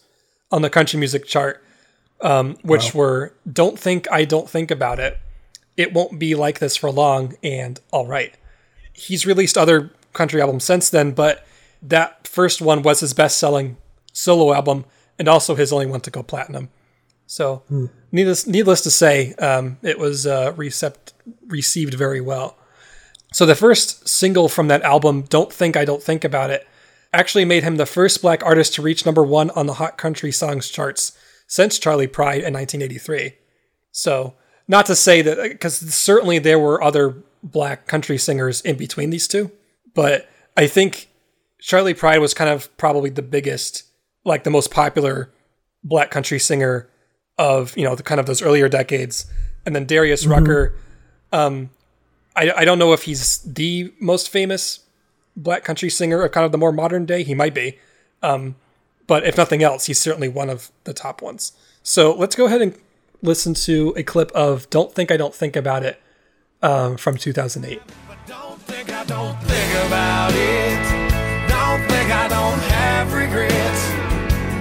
on 0.51 0.62
the 0.62 0.70
country 0.70 0.99
music 0.99 1.26
chart 1.26 1.64
um, 2.24 2.58
which 2.64 2.95
were 2.95 3.34
"Don't 3.51 3.78
Think 3.78 4.08
I 4.12 4.26
Don't 4.26 4.49
Think 4.49 4.72
About 4.72 4.99
It," 4.99 5.20
"It 5.78 5.94
Won't 5.94 6.20
Be 6.20 6.36
Like 6.36 6.60
This 6.60 6.76
for 6.76 6.92
Long," 6.92 7.36
and 7.44 7.80
"All 7.92 8.08
Right." 8.08 8.36
He's 8.94 9.26
released 9.26 9.58
other 9.58 9.92
country 10.14 10.42
albums 10.42 10.64
since 10.64 10.90
then, 10.90 11.12
but 11.12 11.46
that 11.82 12.28
first 12.28 12.62
one 12.62 12.82
was 12.84 13.00
his 13.00 13.14
best-selling 13.14 13.78
solo 14.12 14.54
album, 14.54 14.86
and 15.18 15.28
also 15.28 15.56
his 15.56 15.74
only 15.74 15.86
one 15.88 16.02
to 16.02 16.12
go 16.12 16.24
platinum. 16.24 16.70
So, 17.26 17.64
needless 18.12 18.46
needless 18.46 18.82
to 18.82 18.92
say, 18.92 19.34
um, 19.36 19.78
it 19.82 19.98
was 19.98 20.28
uh, 20.28 20.54
recept- 20.54 21.14
received 21.48 21.94
very 21.94 22.22
well. 22.22 22.58
So 23.32 23.48
the 23.48 23.56
first 23.56 24.08
single 24.08 24.48
from 24.48 24.68
that 24.68 24.84
album, 24.84 25.24
"Don't 25.24 25.52
Think 25.52 25.76
I 25.76 25.86
Don't 25.86 26.04
Think 26.04 26.24
About 26.24 26.52
It," 26.52 26.68
actually 27.12 27.46
made 27.46 27.64
him 27.64 27.78
the 27.78 27.86
first 27.86 28.22
black 28.22 28.44
artist 28.44 28.76
to 28.76 28.82
reach 28.82 29.06
number 29.06 29.24
one 29.24 29.50
on 29.52 29.66
the 29.66 29.76
Hot 29.76 29.98
Country 29.98 30.32
Songs 30.32 30.70
charts 30.70 31.14
since 31.48 31.80
Charley 31.80 32.08
Pride 32.08 32.44
in 32.44 32.54
1983. 32.54 33.36
So, 33.92 34.36
not 34.68 34.86
to 34.86 34.95
say 34.95 35.22
that, 35.22 35.38
because 35.41 35.78
certainly 35.93 36.39
there 36.39 36.59
were 36.59 36.82
other 36.82 37.16
black 37.43 37.88
country 37.88 38.18
singers 38.18 38.61
in 38.61 38.78
between 38.78 39.09
these 39.09 39.28
two, 39.28 39.51
but 39.93 40.30
I 40.55 40.68
think 40.68 41.09
Charley 41.59 41.93
Pride 41.93 42.20
was 42.20 42.34
kind 42.34 42.49
of 42.49 42.76
probably 42.78 43.09
the 43.09 43.22
biggest, 43.22 43.84
like 44.24 44.43
the 44.43 44.49
most 44.49 44.72
popular 44.72 45.32
black 45.84 46.11
country 46.11 46.39
singer 46.39 46.89
of, 47.38 47.76
you 47.78 47.84
know, 47.84 47.95
the 47.95 48.03
kind 48.03 48.20
of 48.20 48.26
those 48.26 48.41
earlier 48.41 48.70
decades. 48.70 49.26
And 49.66 49.76
then 49.76 49.86
Darius 49.86 50.26
Rucker, 50.26 50.76
um, 51.32 51.70
I, 52.36 52.51
I 52.51 52.66
don't 52.66 52.80
know 52.80 52.93
if 52.93 53.03
he's 53.03 53.39
the 53.39 53.93
most 53.99 54.30
famous 54.30 54.80
black 55.36 55.64
country 55.64 55.89
singer 55.89 56.22
of 56.22 56.32
kind 56.32 56.45
of 56.45 56.51
the 56.51 56.57
more 56.57 56.72
modern 56.72 57.05
day. 57.05 57.24
He 57.24 57.34
might 57.34 57.53
be. 57.53 57.80
Um, 58.22 58.55
but 59.07 59.26
if 59.26 59.38
nothing 59.38 59.64
else, 59.64 59.86
he's 59.86 59.99
certainly 59.99 60.30
one 60.30 60.49
of 60.49 60.72
the 60.84 60.93
top 60.93 61.22
ones. 61.22 61.53
So 61.82 62.14
let's 62.14 62.36
go 62.36 62.45
ahead 62.45 62.61
and 62.61 62.78
listen 63.24 63.54
to 63.54 63.94
a 63.96 64.04
clip 64.04 64.32
of 64.34 64.70
Don't 64.70 64.94
Think 64.94 65.10
I 65.10 65.18
Don't 65.18 65.34
Think 65.34 65.56
About 65.56 65.84
It 65.84 66.00
um, 66.62 66.98
from 66.98 67.18
2008. 67.18 67.82
Don't 68.28 68.62
think 68.62 68.92
I 68.92 69.06
don't 69.06 69.40
think 69.44 69.88
about 69.88 70.32
it. 70.36 70.80
Don't 71.48 71.82
think 71.88 72.12
I 72.12 72.28
don't 72.28 72.60
have 72.76 73.14
regrets. 73.14 73.84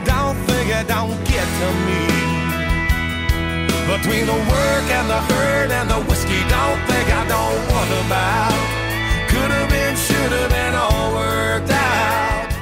Don't 0.07 0.39
think 0.47 0.71
it 0.71 0.87
don't 0.87 1.19
get 1.27 1.47
to 1.59 1.69
me. 1.87 2.07
Between 3.91 4.27
the 4.27 4.33
work 4.33 4.87
and 4.95 5.11
the 5.11 5.21
hurt 5.21 5.71
and 5.71 5.91
the 5.91 6.01
whiskey, 6.09 6.41
don't 6.49 6.81
think 6.87 7.07
I 7.11 7.27
don't 7.29 7.61
wonder 7.71 8.01
about. 8.07 8.55
Could 9.29 9.51
have 9.51 9.69
been, 9.69 9.97
should 9.97 10.33
have 10.33 10.51
been 10.51 10.75
all 10.75 11.15
worked 11.15 11.71
out. 11.71 12.53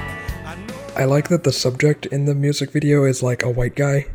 I 0.45 0.57
know 0.67 0.75
I 0.97 1.05
like 1.05 1.29
that 1.29 1.45
the 1.45 1.53
subject 1.53 2.07
in 2.07 2.25
the 2.25 2.35
music 2.35 2.71
video 2.71 3.05
is 3.05 3.23
like 3.23 3.43
a 3.43 3.51
white 3.51 3.77
guy 3.77 4.07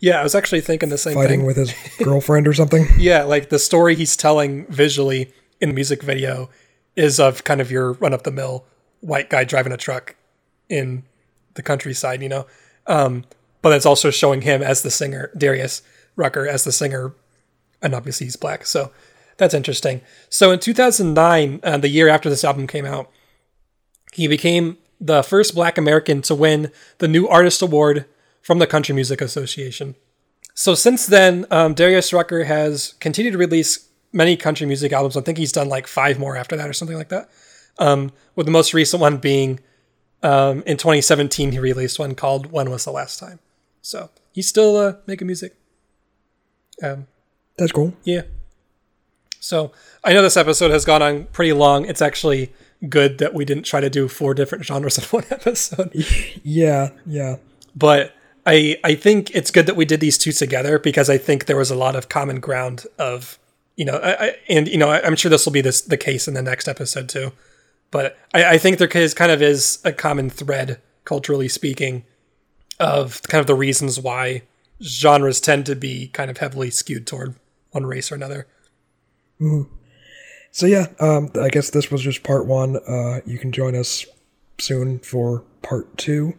Yeah, 0.00 0.20
I 0.20 0.22
was 0.22 0.34
actually 0.34 0.60
thinking 0.60 0.88
the 0.88 0.98
same 0.98 1.14
thing. 1.14 1.22
fighting 1.22 1.40
thing. 1.40 1.46
with 1.46 1.56
his 1.56 1.74
girlfriend 1.98 2.46
or 2.46 2.54
something. 2.54 2.86
yeah, 2.98 3.24
like 3.24 3.48
the 3.48 3.58
story 3.58 3.94
he's 3.94 4.16
telling 4.16 4.66
visually 4.66 5.32
in 5.60 5.70
the 5.70 5.74
music 5.74 6.02
video 6.02 6.50
is 6.96 7.18
of 7.18 7.44
kind 7.44 7.60
of 7.60 7.70
your 7.70 7.92
run 7.94 8.12
of 8.12 8.22
the 8.22 8.30
mill 8.30 8.64
white 9.00 9.30
guy 9.30 9.44
driving 9.44 9.72
a 9.72 9.76
truck 9.76 10.16
in 10.68 11.04
the 11.54 11.62
countryside, 11.62 12.22
you 12.22 12.28
know. 12.28 12.46
Um, 12.86 13.24
but 13.62 13.72
it's 13.72 13.86
also 13.86 14.10
showing 14.10 14.42
him 14.42 14.62
as 14.62 14.82
the 14.82 14.90
singer, 14.90 15.30
Darius 15.36 15.82
Rucker 16.16 16.46
as 16.46 16.64
the 16.64 16.72
singer, 16.72 17.14
and 17.82 17.94
obviously 17.94 18.26
he's 18.26 18.36
black. 18.36 18.66
So 18.66 18.92
that's 19.36 19.54
interesting. 19.54 20.00
So 20.28 20.50
in 20.50 20.58
2009, 20.58 21.60
uh, 21.62 21.76
the 21.78 21.88
year 21.88 22.08
after 22.08 22.28
this 22.28 22.44
album 22.44 22.66
came 22.66 22.86
out, 22.86 23.10
he 24.12 24.26
became 24.26 24.78
the 25.00 25.22
first 25.22 25.54
black 25.54 25.78
American 25.78 26.22
to 26.22 26.34
win 26.34 26.72
the 26.98 27.08
New 27.08 27.28
Artist 27.28 27.62
Award 27.62 28.04
from 28.42 28.58
the 28.58 28.66
Country 28.66 28.94
Music 28.94 29.20
Association. 29.20 29.94
So 30.54 30.74
since 30.74 31.06
then, 31.06 31.46
um, 31.50 31.74
Darius 31.74 32.12
Rucker 32.12 32.44
has 32.44 32.94
continued 33.00 33.32
to 33.32 33.38
release 33.38 33.88
many 34.12 34.36
country 34.36 34.66
music 34.66 34.92
albums. 34.92 35.16
I 35.16 35.20
think 35.20 35.38
he's 35.38 35.52
done 35.52 35.68
like 35.68 35.86
five 35.86 36.18
more 36.18 36.36
after 36.36 36.56
that 36.56 36.68
or 36.68 36.72
something 36.72 36.96
like 36.96 37.10
that. 37.10 37.28
Um, 37.78 38.10
with 38.34 38.46
the 38.46 38.52
most 38.52 38.74
recent 38.74 39.00
one 39.00 39.18
being 39.18 39.60
um, 40.22 40.62
in 40.66 40.76
2017, 40.76 41.52
he 41.52 41.58
released 41.60 41.98
one 41.98 42.14
called 42.16 42.50
"When 42.50 42.70
Was 42.70 42.84
the 42.84 42.90
Last 42.90 43.20
Time." 43.20 43.38
So 43.82 44.10
he's 44.32 44.48
still 44.48 44.76
uh, 44.76 44.94
making 45.06 45.26
music. 45.28 45.54
Um, 46.82 47.06
That's 47.56 47.70
cool. 47.72 47.94
yeah. 48.04 48.22
So 49.40 49.72
I 50.02 50.12
know 50.12 50.22
this 50.22 50.36
episode 50.36 50.70
has 50.72 50.84
gone 50.84 51.02
on 51.02 51.24
pretty 51.26 51.52
long. 51.52 51.84
It's 51.84 52.02
actually 52.02 52.52
good 52.88 53.18
that 53.18 53.34
we 53.34 53.44
didn't 53.44 53.64
try 53.64 53.80
to 53.80 53.88
do 53.90 54.08
four 54.08 54.34
different 54.34 54.64
genres 54.64 54.98
in 54.98 55.04
one 55.10 55.24
episode 55.30 55.92
Yeah, 56.42 56.90
yeah. 57.06 57.36
but 57.76 58.12
I 58.48 58.80
I 58.82 58.94
think 58.94 59.34
it's 59.34 59.50
good 59.50 59.66
that 59.66 59.76
we 59.76 59.84
did 59.84 60.00
these 60.00 60.16
two 60.16 60.32
together 60.32 60.78
because 60.78 61.10
I 61.10 61.18
think 61.18 61.44
there 61.44 61.56
was 61.56 61.70
a 61.70 61.76
lot 61.76 61.94
of 61.94 62.08
common 62.08 62.40
ground 62.40 62.86
of 62.98 63.38
you 63.76 63.84
know 63.84 63.98
I, 63.98 64.26
I, 64.26 64.36
and 64.48 64.66
you 64.66 64.78
know 64.78 64.88
I, 64.88 65.04
I'm 65.04 65.16
sure 65.16 65.30
this 65.30 65.44
will 65.44 65.52
be 65.52 65.60
this 65.60 65.82
the 65.82 65.98
case 65.98 66.26
in 66.26 66.34
the 66.34 66.42
next 66.42 66.66
episode 66.66 67.08
too, 67.08 67.32
but 67.90 68.18
I, 68.32 68.54
I 68.54 68.58
think 68.58 68.78
there 68.78 68.88
is 68.88 69.12
kind 69.12 69.30
of 69.30 69.42
is 69.42 69.78
a 69.84 69.92
common 69.92 70.30
thread 70.30 70.80
culturally 71.04 71.48
speaking 71.48 72.04
of 72.80 73.22
kind 73.24 73.40
of 73.40 73.46
the 73.46 73.54
reasons 73.54 74.00
why 74.00 74.42
genres 74.82 75.40
tend 75.40 75.66
to 75.66 75.76
be 75.76 76.08
kind 76.08 76.30
of 76.30 76.38
heavily 76.38 76.70
skewed 76.70 77.06
toward 77.06 77.34
one 77.72 77.84
race 77.84 78.10
or 78.10 78.14
another. 78.14 78.46
So 80.50 80.66
yeah, 80.66 80.86
um, 81.00 81.30
I 81.40 81.48
guess 81.48 81.70
this 81.70 81.90
was 81.90 82.02
just 82.02 82.22
part 82.22 82.46
one. 82.46 82.76
Uh, 82.76 83.20
you 83.26 83.38
can 83.38 83.52
join 83.52 83.76
us 83.76 84.06
soon 84.58 85.00
for 85.00 85.44
part 85.62 85.98
two, 85.98 86.34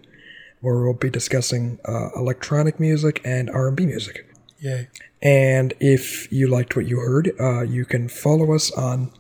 where 0.62 0.82
we'll 0.82 0.94
be 0.94 1.10
discussing 1.10 1.80
uh, 1.86 2.10
electronic 2.16 2.80
music 2.80 3.22
and 3.24 3.50
R 3.50 3.68
and 3.68 3.78
B 3.78 3.86
music. 3.86 4.26
Yay. 4.60 4.90
And 5.22 5.74
if 5.80 6.32
you 6.32 6.48
liked 6.48 6.76
what 6.76 6.88
you 6.88 7.00
heard, 7.00 7.32
uh, 7.40 7.62
you 7.62 7.86
can 7.86 8.08
follow 8.10 8.54
us 8.54 8.72
on 8.72 9.12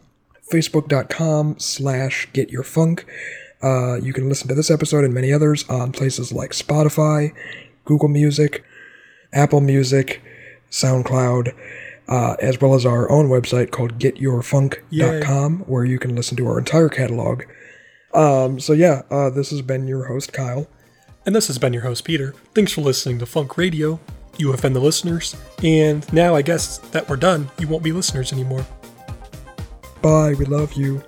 facebook.com 0.51 1.59
slash 1.59 2.27
getyourfunk. 2.33 3.03
Uh, 3.61 3.95
you 3.95 4.13
can 4.13 4.29
listen 4.29 4.47
to 4.47 4.55
this 4.55 4.71
episode 4.71 5.03
and 5.03 5.13
many 5.13 5.33
others 5.33 5.67
on 5.69 5.91
places 5.91 6.31
like 6.31 6.51
Spotify, 6.51 7.33
Google 7.85 8.07
Music, 8.07 8.63
Apple 9.33 9.61
Music, 9.61 10.21
SoundCloud, 10.71 11.53
uh, 12.07 12.35
as 12.39 12.59
well 12.59 12.73
as 12.73 12.85
our 12.85 13.11
own 13.11 13.27
website 13.27 13.71
called 13.71 13.99
getyourfunk.com, 13.99 15.59
where 15.67 15.83
you 15.83 15.99
can 15.99 16.15
listen 16.15 16.37
to 16.37 16.47
our 16.47 16.59
entire 16.59 16.89
catalog. 16.89 17.43
Um, 18.13 18.59
so 18.59 18.73
yeah, 18.73 19.03
uh, 19.11 19.29
this 19.29 19.51
has 19.51 19.61
been 19.61 19.87
your 19.87 20.05
host, 20.05 20.33
Kyle. 20.33 20.67
And 21.29 21.35
this 21.35 21.45
has 21.45 21.59
been 21.59 21.73
your 21.73 21.83
host, 21.83 22.05
Peter. 22.05 22.33
Thanks 22.55 22.71
for 22.71 22.81
listening 22.81 23.19
to 23.19 23.25
Funk 23.27 23.55
Radio. 23.55 23.99
You 24.39 24.51
offend 24.51 24.75
the 24.75 24.79
listeners. 24.79 25.35
And 25.63 26.11
now 26.11 26.33
I 26.33 26.41
guess 26.41 26.79
that 26.89 27.07
we're 27.07 27.17
done. 27.17 27.51
You 27.59 27.67
won't 27.67 27.83
be 27.83 27.91
listeners 27.91 28.33
anymore. 28.33 28.65
Bye, 30.01 30.33
we 30.33 30.45
love 30.45 30.73
you. 30.73 31.03